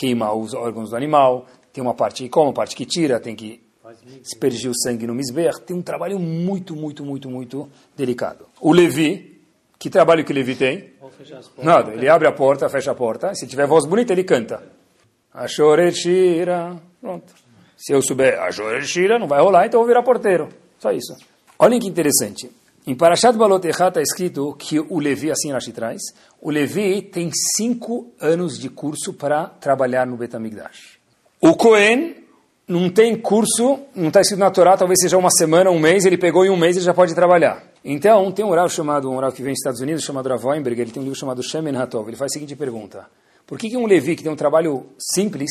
queima 0.00 0.32
os 0.32 0.54
órgãos 0.54 0.90
do 0.90 0.96
animal, 0.96 1.46
tem 1.70 1.84
uma 1.84 1.92
parte 1.92 2.22
que 2.22 2.28
come, 2.30 2.46
uma 2.46 2.54
parte 2.54 2.74
que 2.74 2.86
tira, 2.86 3.20
tem 3.20 3.36
que 3.36 3.60
aspergir 4.24 4.70
o 4.70 4.74
sangue 4.74 5.06
no 5.06 5.14
misber, 5.14 5.58
tem 5.58 5.76
um 5.76 5.82
trabalho 5.82 6.18
muito, 6.18 6.74
muito, 6.74 7.04
muito, 7.04 7.28
muito 7.28 7.68
delicado. 7.94 8.46
O 8.62 8.72
Levi, 8.72 9.42
que 9.78 9.90
trabalho 9.90 10.24
que 10.24 10.32
o 10.32 10.34
Levi 10.34 10.54
tem? 10.54 10.94
Nada, 11.62 11.92
ele 11.92 12.08
abre 12.08 12.26
a 12.26 12.32
porta, 12.32 12.66
fecha 12.70 12.92
a 12.92 12.94
porta, 12.94 13.34
se 13.34 13.46
tiver 13.46 13.66
voz 13.66 13.84
bonita 13.84 14.14
ele 14.14 14.24
canta. 14.24 14.62
Ashoreshira, 15.34 16.80
pronto. 16.98 17.34
Se 17.76 17.92
eu 17.92 18.00
souber 18.00 18.40
Ashoreshira, 18.40 19.18
não 19.18 19.28
vai 19.28 19.40
rolar, 19.40 19.66
então 19.66 19.80
eu 19.80 19.82
vou 19.82 19.88
virar 19.88 20.02
porteiro. 20.02 20.48
Só 20.78 20.92
isso. 20.92 21.14
Olhem 21.58 21.78
que 21.78 21.88
interessante. 21.88 22.50
Em 22.86 22.94
Parashat 22.94 23.36
Balot 23.36 23.66
está 23.68 24.00
escrito 24.00 24.54
que 24.58 24.80
o 24.80 24.98
Levi, 24.98 25.30
assim 25.30 25.52
Rashi 25.52 25.70
traz, 25.70 26.00
o 26.40 26.50
Levi 26.50 27.02
tem 27.02 27.30
cinco 27.54 28.10
anos 28.18 28.58
de 28.58 28.70
curso 28.70 29.12
para 29.12 29.44
trabalhar 29.46 30.06
no 30.06 30.16
Betamigdash. 30.16 30.98
O 31.42 31.54
Cohen 31.54 32.16
não 32.66 32.88
tem 32.88 33.16
curso, 33.18 33.80
não 33.94 34.08
está 34.08 34.22
escrito 34.22 34.40
na 34.40 34.50
Torá, 34.50 34.78
talvez 34.78 34.98
seja 35.00 35.18
uma 35.18 35.30
semana, 35.30 35.70
um 35.70 35.78
mês, 35.78 36.06
ele 36.06 36.16
pegou 36.16 36.44
em 36.44 36.50
um 36.50 36.56
mês 36.56 36.78
e 36.78 36.80
já 36.80 36.94
pode 36.94 37.14
trabalhar. 37.14 37.62
Então, 37.84 38.32
tem 38.32 38.44
um 38.44 38.48
oral 38.48 38.68
chamado, 38.68 39.10
um 39.10 39.16
oral 39.16 39.30
que 39.30 39.42
vem 39.42 39.52
dos 39.52 39.60
Estados 39.60 39.80
Unidos, 39.80 40.02
chamado 40.02 40.28
Rav 40.28 40.42
ele 40.56 40.90
tem 40.90 41.02
um 41.02 41.04
livro 41.04 41.18
chamado 41.18 41.42
Shemen 41.42 41.76
Hatov, 41.76 42.08
ele 42.08 42.16
faz 42.16 42.32
a 42.32 42.34
seguinte 42.34 42.56
pergunta, 42.56 43.06
por 43.46 43.58
que, 43.58 43.68
que 43.68 43.76
um 43.76 43.86
Levi 43.86 44.16
que 44.16 44.22
tem 44.22 44.32
um 44.32 44.36
trabalho 44.36 44.86
simples, 44.98 45.50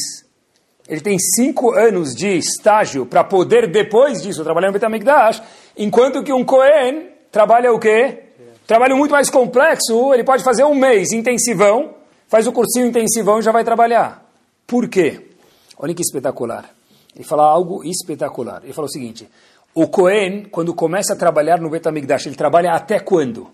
ele 0.88 1.02
tem 1.02 1.20
cinco 1.20 1.74
anos 1.74 2.16
de 2.16 2.38
estágio 2.38 3.06
para 3.06 3.24
poder, 3.24 3.70
depois 3.70 4.22
disso, 4.22 4.44
trabalhar 4.44 4.68
no 4.68 4.74
Betamigdash, 4.74 5.44
enquanto 5.78 6.24
que 6.24 6.34
um 6.34 6.44
Cohen 6.44 7.09
trabalha 7.32 7.72
o 7.72 7.80
quê? 7.80 8.24
Trabalho 8.66 8.96
muito 8.96 9.12
mais 9.12 9.30
complexo, 9.30 10.14
ele 10.14 10.24
pode 10.24 10.44
fazer 10.44 10.64
um 10.64 10.76
mês 10.76 11.12
intensivão, 11.12 11.96
faz 12.28 12.46
o 12.46 12.52
cursinho 12.52 12.86
intensivão 12.86 13.40
e 13.40 13.42
já 13.42 13.52
vai 13.52 13.64
trabalhar. 13.64 14.24
Por 14.68 14.88
quê? 14.88 15.28
Olha 15.78 15.94
que 15.94 16.04
espetacular. 16.04 16.70
Ele 17.16 17.24
fala 17.24 17.44
algo 17.44 17.84
espetacular. 17.84 18.62
Ele 18.64 18.74
fala 18.74 18.86
o 18.86 18.92
seguinte, 18.92 19.28
o 19.74 19.88
Cohen, 19.88 20.46
quando 20.46 20.74
começa 20.74 21.14
a 21.14 21.16
trabalhar 21.16 21.60
no 21.60 21.70
Betamigdash, 21.70 22.28
ele 22.28 22.36
trabalha 22.36 22.74
até 22.74 23.00
quando? 23.00 23.50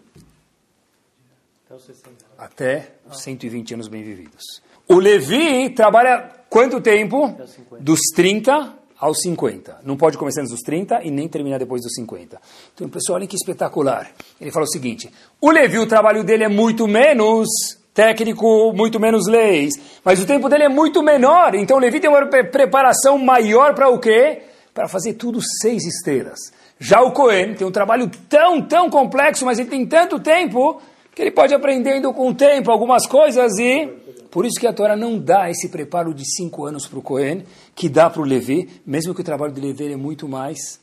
Até 1.66 1.76
os 1.76 1.86
60. 1.86 2.26
Até 2.38 2.92
os 3.10 3.22
120 3.22 3.74
anos 3.74 3.88
bem 3.88 4.04
vividos. 4.04 4.62
O 4.88 5.00
Levi 5.00 5.70
trabalha 5.70 6.30
quanto 6.50 6.82
tempo? 6.82 7.36
Dos 7.80 8.00
30 8.14 8.85
aos 9.00 9.18
50. 9.22 9.80
Não 9.84 9.98
pode 9.98 10.18
começar 10.18 10.42
antes 10.42 10.52
dos 10.52 10.62
30 10.62 11.04
e 11.04 11.12
nem 11.12 11.28
terminar 11.28 11.60
depois 11.60 11.82
dos 11.82 11.94
50. 11.96 12.40
Então, 12.74 12.90
pessoal, 12.90 13.18
olha 13.18 13.28
que 13.28 13.36
espetacular. 13.36 14.12
Ele 14.40 14.52
fala 14.52 14.66
o 14.66 14.70
seguinte: 14.70 15.12
o 15.42 15.52
Levi, 15.52 15.78
o 15.80 15.88
trabalho 15.88 16.24
dele 16.24 16.44
é 16.44 16.50
muito 16.50 16.88
menos 16.88 17.48
técnico, 17.94 18.74
muito 18.74 19.00
menos 19.00 19.26
leis, 19.26 19.74
mas 20.04 20.22
o 20.22 20.26
tempo 20.26 20.50
dele 20.50 20.66
é 20.66 20.70
muito 20.70 21.02
menor. 21.02 21.56
Então, 21.56 21.78
o 21.78 21.80
Levi 21.80 22.00
tem 22.00 22.10
uma 22.10 22.26
preparação 22.28 23.18
maior 23.18 23.74
para 23.74 23.90
o 23.90 24.00
quê? 24.00 24.42
Para 24.74 24.90
fazer 24.90 25.14
tudo 25.14 25.40
seis 25.62 25.86
estrelas. 25.86 26.38
Já 26.78 27.02
o 27.02 27.12
Cohen 27.14 27.54
tem 27.54 27.66
um 27.66 27.72
trabalho 27.72 28.12
tão, 28.28 28.62
tão 28.62 28.90
complexo, 28.90 29.46
mas 29.46 29.60
ele 29.60 29.70
tem 29.70 29.86
tanto 29.86 30.20
tempo 30.20 30.82
que 31.16 31.22
ele 31.22 31.32
pode 31.32 31.54
aprendendo 31.56 32.14
com 32.14 32.28
o 32.30 32.36
tempo 32.36 32.70
algumas 32.70 33.08
coisas 33.08 33.58
e 33.58 33.90
por 34.36 34.46
isso 34.46 34.60
que 34.60 34.68
a 34.68 34.74
Torá 34.74 34.98
não 34.98 35.18
dá 35.18 35.50
esse 35.50 35.70
preparo 35.70 36.14
de 36.14 36.26
cinco 36.26 36.66
anos 36.66 36.86
para 36.86 37.00
o 37.00 37.02
Cohen, 37.02 37.46
que 37.74 37.88
dá 37.88 38.10
para 38.10 38.22
o 38.22 38.26
Levi, 38.26 38.82
mesmo 38.86 39.16
que 39.16 39.22
o 39.22 39.24
trabalho 39.24 39.54
de 39.54 39.62
Levi 39.62 39.94
é 39.94 39.96
muito 39.96 40.28
mais 40.28 40.78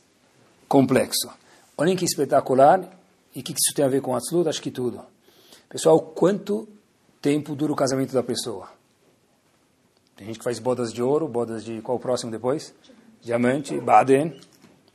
complexo. 0.67 1.29
Olhem 1.77 1.95
que 1.95 2.03
espetacular, 2.03 2.81
e 3.35 3.41
o 3.41 3.43
que 3.43 3.51
isso 3.51 3.75
tem 3.75 3.85
a 3.85 3.87
ver 3.87 4.01
com 4.01 4.15
Atzlut? 4.15 4.49
Acho 4.49 4.59
que 4.59 4.71
tudo. 4.71 5.01
Pessoal, 5.69 5.99
quanto 5.99 6.67
tempo 7.21 7.55
dura 7.55 7.71
o 7.71 7.75
casamento 7.75 8.11
da 8.11 8.23
pessoa? 8.23 8.69
Tem 10.15 10.25
gente 10.25 10.39
que 10.39 10.43
faz 10.43 10.57
bodas 10.57 10.91
de 10.91 11.03
ouro, 11.03 11.27
bodas 11.27 11.63
de 11.63 11.79
qual 11.79 11.99
o 11.99 12.01
próximo 12.01 12.31
depois? 12.31 12.73
Diamante, 13.21 13.79
Baden. 13.79 14.35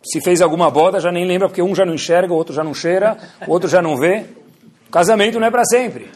Se 0.03 0.21
fez 0.21 0.43
alguma 0.43 0.69
boda, 0.69 0.99
já 0.99 1.13
nem 1.13 1.25
lembra, 1.25 1.47
porque 1.47 1.63
um 1.63 1.77
já 1.77 1.87
não 1.87 1.95
enxerga, 1.95 2.35
o 2.35 2.37
outro 2.37 2.53
já 2.53 2.65
não 2.65 2.75
cheira, 2.75 3.17
o 3.47 3.53
outro 3.53 3.69
já 3.69 3.81
não 3.81 3.97
vê. 3.97 4.27
Casamento 4.91 5.39
não 5.39 5.47
é 5.47 5.51
para 5.53 5.65
sempre. 5.65 6.11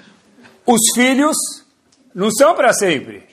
Os 0.66 0.80
filhos 0.93 1.62
não 2.15 2.31
são 2.31 2.55
para 2.55 2.73
sempre. 2.73 3.25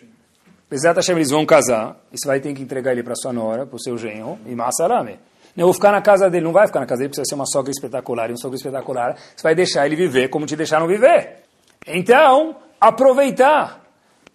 Bezat 0.69 0.95
Hashem, 0.95 1.15
eles 1.15 1.31
vão 1.31 1.45
casar, 1.45 1.97
e 2.11 2.17
você 2.17 2.27
vai 2.27 2.39
ter 2.39 2.53
que 2.53 2.61
entregar 2.61 2.91
ele 2.91 3.01
para 3.01 3.15
sua 3.15 3.33
nora, 3.33 3.65
para 3.65 3.75
o 3.75 3.79
seu 3.79 3.97
genro, 3.97 4.37
e 4.45 4.53
Massarame. 4.53 5.19
Eu 5.57 5.65
vou 5.65 5.73
ficar 5.73 5.91
na 5.91 6.01
casa 6.01 6.29
dele, 6.29 6.45
não 6.45 6.53
vai 6.53 6.67
ficar 6.67 6.79
na 6.79 6.85
casa 6.85 6.99
dele, 6.99 7.09
precisa 7.09 7.25
ser 7.27 7.35
uma 7.35 7.45
sogra 7.47 7.71
espetacular, 7.71 8.29
e 8.29 8.33
um 8.33 8.37
sogro 8.37 8.55
espetacular, 8.55 9.17
você 9.35 9.41
vai 9.41 9.55
deixar 9.55 9.85
ele 9.85 9.95
viver 9.95 10.29
como 10.29 10.45
te 10.45 10.55
deixaram 10.55 10.87
viver. 10.87 11.43
Então, 11.87 12.55
aproveitar. 12.79 13.83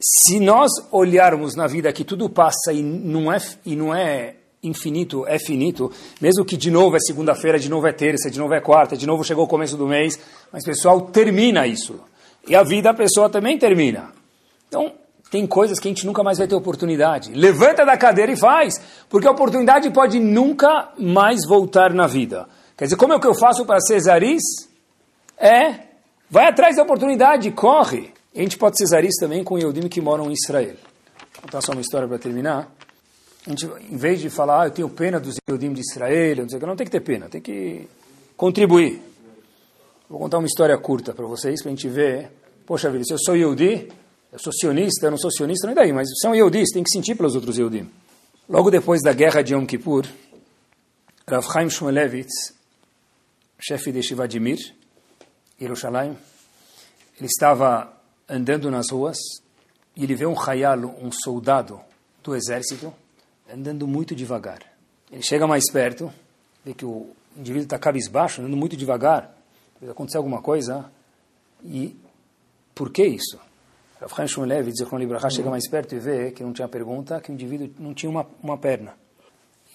Se 0.03 0.41
nós 0.41 0.71
olharmos 0.91 1.55
na 1.55 1.67
vida 1.67 1.93
que 1.93 2.05
tudo 2.05 2.29
passa 2.29 2.73
e 2.73 2.83
não 2.83 3.33
é, 3.33 3.39
e 3.65 3.77
não 3.77 3.95
é 3.95 4.35
infinito, 4.63 5.25
é 5.27 5.39
finito, 5.39 5.91
mesmo 6.21 6.45
que 6.45 6.57
de 6.57 6.71
novo 6.71 6.97
é 6.97 6.99
segunda-feira, 6.99 7.59
de 7.59 7.71
novo 7.71 7.87
é 7.87 7.93
terça, 7.93 8.31
de 8.31 8.39
novo 8.39 8.53
é 8.55 8.61
quarta, 8.61 8.97
de 8.97 9.07
novo 9.07 9.23
chegou 9.23 9.45
o 9.45 9.49
começo 9.49 9.77
do 9.77 9.87
mês, 9.87 10.19
mas 10.53 10.65
pessoal, 10.65 11.01
termina 11.03 11.67
isso. 11.67 12.01
E 12.47 12.57
a 12.57 12.63
vida 12.63 12.91
a 12.91 12.95
pessoa 12.95 13.31
também 13.31 13.57
termina. 13.57 14.13
Então, 14.75 14.93
tem 15.31 15.47
coisas 15.47 15.79
que 15.79 15.87
a 15.87 15.91
gente 15.91 16.05
nunca 16.05 16.25
mais 16.25 16.39
vai 16.39 16.49
ter 16.49 16.55
oportunidade. 16.57 17.33
Levanta 17.33 17.87
da 17.87 17.97
cadeira 17.97 18.33
e 18.33 18.37
faz, 18.37 18.75
porque 19.09 19.29
a 19.29 19.31
oportunidade 19.31 19.89
pode 19.91 20.19
nunca 20.19 20.93
mais 20.99 21.47
voltar 21.47 21.95
na 21.95 22.09
vida. 22.09 22.49
Quer 22.77 22.87
dizer, 22.87 22.97
como 22.97 23.13
é 23.13 23.21
que 23.21 23.27
eu 23.27 23.35
faço 23.37 23.65
para 23.65 23.79
cesaris? 23.81 24.43
É, 25.39 25.79
vai 26.29 26.49
atrás 26.49 26.75
da 26.75 26.83
oportunidade, 26.83 27.53
corre. 27.53 28.13
A 28.35 28.41
gente 28.41 28.59
pode 28.59 28.77
cesaris 28.77 29.15
também 29.21 29.45
com 29.45 29.57
Eudim 29.57 29.87
que 29.87 30.01
moram 30.01 30.29
em 30.29 30.33
Israel. 30.33 30.75
Vou 31.35 31.43
contar 31.43 31.61
só 31.61 31.71
uma 31.71 31.81
história 31.81 32.09
para 32.09 32.19
terminar. 32.19 32.69
A 33.47 33.51
gente, 33.51 33.71
em 33.91 33.97
vez 33.97 34.21
de 34.21 34.29
falar, 34.29 34.63
ah, 34.63 34.67
eu 34.67 34.71
tenho 34.73 34.89
pena 34.89 35.21
dos 35.21 35.37
Eudim 35.47 35.73
de 35.73 35.83
Israel, 35.83 36.37
não, 36.39 36.49
sei 36.49 36.57
o 36.57 36.61
que, 36.61 36.67
não 36.67 36.77
tem 36.77 36.85
que 36.85 36.91
ter 36.91 37.01
pena, 37.01 37.29
tem 37.29 37.41
que 37.41 37.89
contribuir. 38.37 39.01
Vou 40.11 40.19
contar 40.19 40.39
uma 40.39 40.47
história 40.47 40.77
curta 40.79 41.13
para 41.13 41.27
vocês, 41.27 41.63
para 41.63 41.71
a 41.71 41.75
gente 41.75 41.89
ver. 41.89 42.33
Poxa 42.67 42.91
vida, 42.91 43.05
se 43.05 43.13
eu 43.13 43.19
sou 43.19 43.37
Yehudi, 43.37 43.89
eu 44.35 44.41
sou 44.41 44.53
sionista, 44.53 45.07
eu 45.07 45.13
não 45.13 45.19
sou 45.19 45.31
sionista, 45.31 45.65
não 45.65 45.73
é 45.75 45.77
daí, 45.77 45.93
mas 45.93 46.09
são 46.21 46.35
Yehudis, 46.35 46.71
tem 46.73 46.83
que 46.83 46.91
sentir 46.91 47.15
pelos 47.15 47.37
outros 47.37 47.57
Yehudim. 47.57 47.89
Logo 48.49 48.69
depois 48.69 49.01
da 49.01 49.13
guerra 49.13 49.43
de 49.43 49.55
Yom 49.55 49.65
Kippur, 49.65 50.05
Rav 51.25 51.47
Chaim 51.53 51.71
Shmulevitz, 51.71 52.53
chefe 53.61 53.93
de 53.93 54.03
Shivadimir, 54.03 54.59
Yerushalayim, 55.63 56.17
ele 57.17 57.27
estava 57.27 57.97
andando 58.29 58.73
nas 58.73 58.91
ruas 58.91 59.19
e 59.95 60.03
ele 60.03 60.17
vê 60.17 60.27
um 60.27 60.37
hayalo, 60.37 60.93
um 61.01 61.13
soldado 61.13 61.81
do 62.21 62.35
exército, 62.35 62.93
andando 63.49 63.87
muito 63.87 64.17
devagar. 64.17 64.63
Ele 65.13 65.23
chega 65.23 65.47
mais 65.47 65.71
perto, 65.71 66.13
vê 66.65 66.75
que 66.75 66.85
o 66.85 67.15
indivíduo 67.37 67.67
está 67.67 67.79
cabisbaixo, 67.79 68.41
andando 68.41 68.57
muito 68.57 68.77
devagar, 68.77 69.33
aconteceu 69.89 70.19
alguma 70.19 70.43
coisa, 70.43 70.91
e 71.65 71.97
por 72.75 72.91
que 72.91 73.07
isso? 73.07 73.39
Rav 74.05 74.15
Chaim 74.15 74.29
Shmulev, 74.29 74.71
Zichron 74.71 74.99
Libraha, 74.99 75.31
chega 75.31 75.49
mais 75.49 75.69
perto 75.69 75.95
e 75.95 75.99
vê 75.99 76.31
que 76.31 76.43
não 76.43 76.53
tinha 76.53 76.69
pergunta, 76.69 77.21
que 77.21 77.31
o 77.31 77.33
indivíduo 77.33 77.71
não 77.79 77.95
tinha 77.95 78.11
uma, 78.11 78.27
uma 78.43 78.59
perna. 78.59 78.95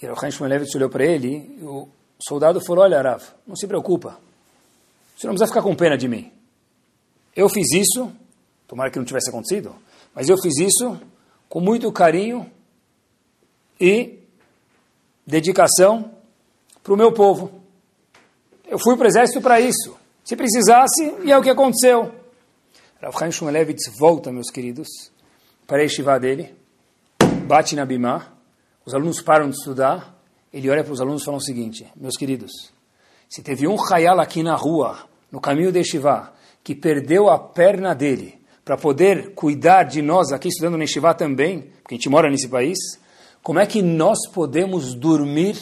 E 0.02 0.06
Rav 0.06 0.20
Chaim 0.20 0.32
Shmulev 0.32 0.66
olhou 0.76 0.90
para 0.90 1.04
ele, 1.04 1.58
e 1.60 1.66
o 1.66 1.88
soldado 2.20 2.62
falou, 2.64 2.84
olha 2.84 3.02
Rav, 3.02 3.24
não 3.48 3.56
se 3.56 3.66
preocupa, 3.66 4.20
você 5.18 5.26
não 5.26 5.34
precisa 5.34 5.48
ficar 5.48 5.64
com 5.64 5.76
pena 5.76 5.98
de 5.98 6.08
mim. 6.08 6.32
Eu 7.36 7.50
fiz 7.50 7.74
isso, 7.74 8.12
tomara 8.68 8.92
que 8.92 9.00
não 9.00 9.06
tivesse 9.06 9.30
acontecido, 9.30 9.76
mas 10.14 10.30
eu 10.30 10.38
fiz 10.38 10.58
isso 10.58 11.00
com 11.48 11.60
muito 11.60 11.92
carinho 11.92 12.50
e 13.82 14.20
dedicação 15.26 16.12
para 16.84 16.94
o 16.94 16.98
meu 16.98 17.12
povo. 17.12 17.52
Eu 18.68 18.78
fui 18.78 18.96
para 18.96 19.06
o 19.06 19.08
exército 19.08 19.42
para 19.42 19.60
isso. 19.60 19.98
Se 20.24 20.36
precisasse, 20.36 21.16
e 21.24 21.32
é 21.32 21.38
o 21.38 21.42
que 21.42 21.50
aconteceu. 21.50 22.19
Rav 23.02 23.18
Chaim 23.18 23.32
Shmulevitz 23.32 23.98
volta, 23.98 24.30
meus 24.30 24.52
queridos, 24.52 24.90
para 25.66 25.78
a 25.78 25.84
yeshiva 25.84 26.20
dele, 26.20 26.54
bate 27.48 27.74
na 27.74 27.86
bimá, 27.86 28.34
os 28.86 28.94
alunos 28.94 29.22
param 29.22 29.50
de 29.50 29.56
estudar, 29.56 30.22
ele 30.52 30.70
olha 30.70 30.84
para 30.84 30.92
os 30.92 31.00
alunos 31.00 31.22
e 31.22 31.26
fala 31.26 31.38
o 31.38 31.42
seguinte, 31.42 31.88
meus 31.96 32.18
queridos, 32.18 32.52
se 33.30 33.42
teve 33.42 33.66
um 33.70 33.78
Hayal 33.82 34.20
aqui 34.20 34.44
na 34.44 34.54
rua, 34.54 35.08
no 35.32 35.40
caminho 35.40 35.72
de 35.72 35.80
yeshiva, 35.80 36.34
que 36.62 36.76
perdeu 36.76 37.30
a 37.30 37.40
perna 37.40 37.96
dele 37.96 38.38
para 38.66 38.76
poder 38.76 39.34
cuidar 39.34 39.84
de 39.84 40.02
nós 40.02 40.34
aqui 40.34 40.50
estudando 40.50 40.76
na 40.76 40.84
yeshiva 40.84 41.14
também, 41.14 41.72
porque 41.82 41.96
a 41.96 41.98
gente 41.98 42.10
mora 42.10 42.30
nesse 42.30 42.50
país, 42.50 42.78
como 43.42 43.60
é 43.60 43.66
que 43.66 43.82
nós 43.82 44.28
podemos 44.34 44.94
dormir 44.94 45.56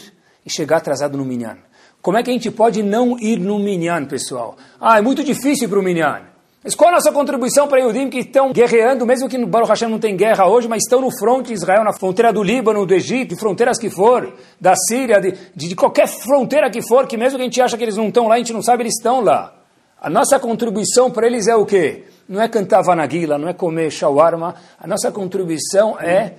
e 0.44 0.50
chegar 0.50 0.78
atrasado 0.78 1.16
no 1.16 1.24
minyan? 1.24 1.60
Como 2.02 2.18
é 2.18 2.24
que 2.24 2.32
a 2.32 2.34
gente 2.34 2.50
pode 2.50 2.82
não 2.82 3.16
ir 3.20 3.40
no 3.40 3.60
minyan, 3.60 4.06
pessoal? 4.06 4.58
Ah, 4.82 4.98
é 4.98 5.02
muito 5.02 5.24
difícil 5.24 5.70
para 5.70 5.80
o 5.80 5.84
minyan. 5.84 6.37
Mas 6.68 6.76
qual 6.76 6.90
a 6.90 6.96
nossa 6.96 7.14
contribuição 7.14 7.66
para 7.66 7.80
Eudim 7.80 8.10
que 8.10 8.20
estão 8.20 8.52
guerreando, 8.52 9.06
mesmo 9.06 9.30
que 9.30 9.38
no 9.38 9.48
Baruch 9.48 9.70
Hashem 9.70 9.88
não 9.88 10.00
tem 10.00 10.18
guerra 10.18 10.50
hoje, 10.50 10.68
mas 10.68 10.84
estão 10.84 11.00
no 11.00 11.10
fronte 11.18 11.48
de 11.48 11.54
Israel, 11.54 11.82
na 11.82 11.94
fronteira 11.94 12.34
do 12.34 12.44
Líbano, 12.44 12.86
do 12.86 12.94
Egito, 12.94 13.34
de 13.34 13.40
fronteiras 13.40 13.80
que 13.80 13.90
for, 13.90 14.34
da 14.60 14.76
Síria, 14.76 15.22
de, 15.22 15.34
de, 15.56 15.74
qualquer 15.78 16.10
fronteira 16.10 16.70
que 16.70 16.82
for, 16.82 17.08
que 17.08 17.16
mesmo 17.16 17.38
que 17.38 17.44
a 17.44 17.46
gente 17.46 17.62
acha 17.62 17.78
que 17.78 17.84
eles 17.86 17.96
não 17.96 18.10
estão 18.10 18.28
lá, 18.28 18.36
a 18.36 18.38
gente 18.38 18.52
não 18.52 18.62
sabe, 18.62 18.84
eles 18.84 18.96
estão 18.98 19.22
lá. 19.22 19.54
A 20.02 20.10
nossa 20.10 20.38
contribuição 20.42 21.10
para 21.10 21.26
eles 21.26 21.48
é 21.48 21.56
o 21.56 21.66
quê? 21.66 22.04
Não 22.28 22.42
é 22.42 22.50
cantar 22.50 22.82
vanaguila, 22.82 23.38
não 23.38 23.48
é 23.48 23.54
comer 23.54 23.90
shawarma. 23.90 24.54
A 24.78 24.86
nossa 24.86 25.10
contribuição 25.10 25.98
é 25.98 26.34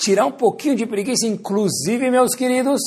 tirar 0.00 0.24
um 0.24 0.32
pouquinho 0.32 0.76
de 0.76 0.86
preguiça, 0.86 1.26
inclusive, 1.26 2.10
meus 2.10 2.34
queridos, 2.34 2.80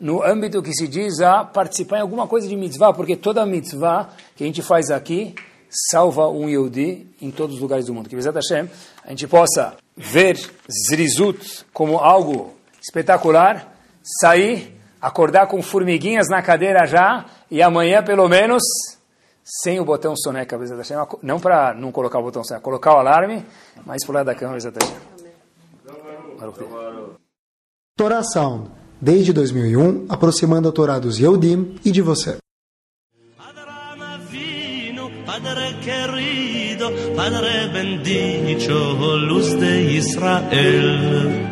no 0.00 0.20
âmbito 0.20 0.60
que 0.60 0.72
se 0.72 0.88
diz 0.88 1.20
a 1.20 1.44
participar 1.44 1.98
em 1.98 2.02
alguma 2.02 2.26
coisa 2.26 2.48
de 2.48 2.56
mitzvah, 2.56 2.92
porque 2.92 3.14
toda 3.14 3.46
mitzvah 3.46 4.08
que 4.34 4.42
a 4.42 4.46
gente 4.48 4.62
faz 4.62 4.90
aqui 4.90 5.32
salva 5.90 6.28
um 6.28 6.48
Yehudi 6.48 7.06
em 7.20 7.30
todos 7.30 7.56
os 7.56 7.62
lugares 7.62 7.86
do 7.86 7.94
mundo. 7.94 8.08
Que 8.08 8.16
Bezat 8.16 8.34
Hashem, 8.34 8.70
a 9.04 9.10
gente 9.10 9.26
possa 9.26 9.76
ver 9.96 10.38
Zrizut 10.88 11.66
como 11.72 11.98
algo 11.98 12.54
espetacular, 12.80 13.74
sair, 14.20 14.78
acordar 15.00 15.46
com 15.46 15.60
formiguinhas 15.62 16.28
na 16.28 16.42
cadeira 16.42 16.86
já, 16.86 17.26
e 17.50 17.62
amanhã 17.62 18.02
pelo 18.02 18.28
menos 18.28 18.62
sem 19.42 19.78
o 19.78 19.84
botão 19.84 20.14
soneca, 20.16 20.56
Bezat 20.56 20.78
Hashem, 20.78 20.96
não 21.22 21.38
para 21.38 21.74
não 21.74 21.92
colocar 21.92 22.18
o 22.18 22.22
botão 22.22 22.42
soneca, 22.44 22.64
colocar 22.64 22.94
o 22.94 22.98
alarme, 22.98 23.44
mas 23.84 24.04
pular 24.04 24.22
da 24.22 24.34
cama, 24.34 24.54
Bezat 24.54 24.76
Hashem. 24.78 24.96
Sound, 28.32 28.70
desde 29.00 29.32
2001, 29.32 30.06
aproximando 30.08 30.68
a 30.68 30.72
Torá 30.72 30.98
dos 30.98 31.18
Yehudim 31.18 31.76
e 31.84 31.90
de 31.90 32.02
você. 32.02 32.38
Padre 35.34 35.74
querido, 35.80 36.92
Padre 37.16 37.66
bendicho, 37.66 39.16
luz 39.16 39.58
de 39.58 39.94
Israel. 39.94 41.48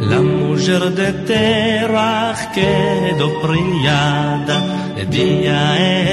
La 0.00 0.20
mujer 0.20 0.82
de 1.00 1.12
Terach 1.28 2.50
quedó 2.56 3.40
preñada, 3.40 4.56
de 4.96 5.04
día 5.16 5.60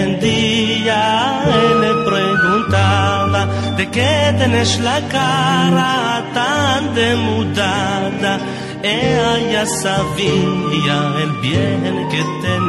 en 0.04 0.20
día 0.20 1.41
él 1.58 1.82
le 1.82 1.93
preguntaba, 2.12 3.47
¿de 3.78 3.89
qué 3.89 4.36
tenés 4.38 4.80
la 4.80 4.99
cara 5.08 6.24
tan 6.36 6.93
demudada? 6.93 8.39
ella 8.84 9.66
sabía 9.66 11.14
el 11.24 11.32
bien 11.41 12.08
que 12.10 12.22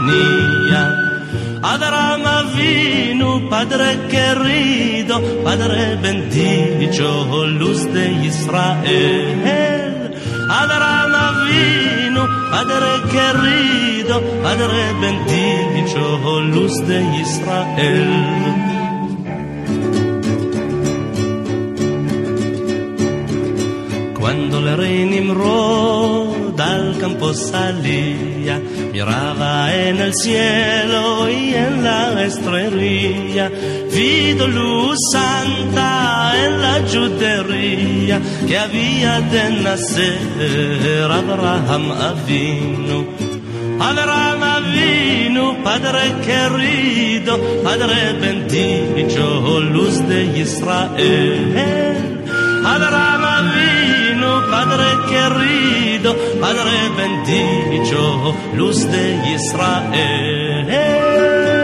tenía. 0.04 1.04
Adrama 1.62 2.42
vino, 2.54 3.48
Padre 3.48 3.98
querido, 4.08 5.20
Padre 5.42 5.96
bendito, 5.96 7.46
luz 7.46 7.92
de 7.92 8.12
Israel. 8.26 10.14
Adrama 10.50 11.46
vino, 11.48 12.28
Padre 12.50 12.92
querido, 13.14 14.20
Padre 14.42 14.82
bendito, 15.00 16.40
luz 16.42 16.74
de 16.86 16.98
Israel. 17.20 18.12
Cuando 24.20 24.58
el 24.58 24.76
rey 24.76 25.04
Nimrod 25.06 26.23
al 26.94 27.00
campo 27.00 27.32
salía, 27.34 28.60
miraba 28.92 29.74
en 29.74 29.98
el 29.98 30.12
cielo 30.14 31.28
y 31.30 31.54
en 31.54 31.82
la 31.82 32.24
estrella, 32.24 33.50
vido 33.92 34.46
luz 34.46 34.98
santa 35.12 36.32
en 36.44 36.62
la 36.62 36.80
judería 36.92 38.20
que 38.46 38.58
había 38.58 39.20
de 39.20 39.50
nacer 39.62 41.10
Abraham 41.10 41.92
Avinu. 41.92 43.06
Abraham 43.80 44.42
Avinu, 44.42 45.62
Padre 45.62 46.14
querido, 46.24 47.38
Padre 47.62 48.12
bendito, 48.20 49.60
luz 49.60 50.06
de 50.08 50.24
Israel. 50.38 52.14
Abraham 52.64 53.24
Avinu, 53.38 54.03
Padre 54.50 54.84
querido, 55.08 56.14
Padre 56.40 56.90
bendito, 56.96 58.34
luz 58.54 58.84
de 58.90 59.34
Israel. 59.34 61.63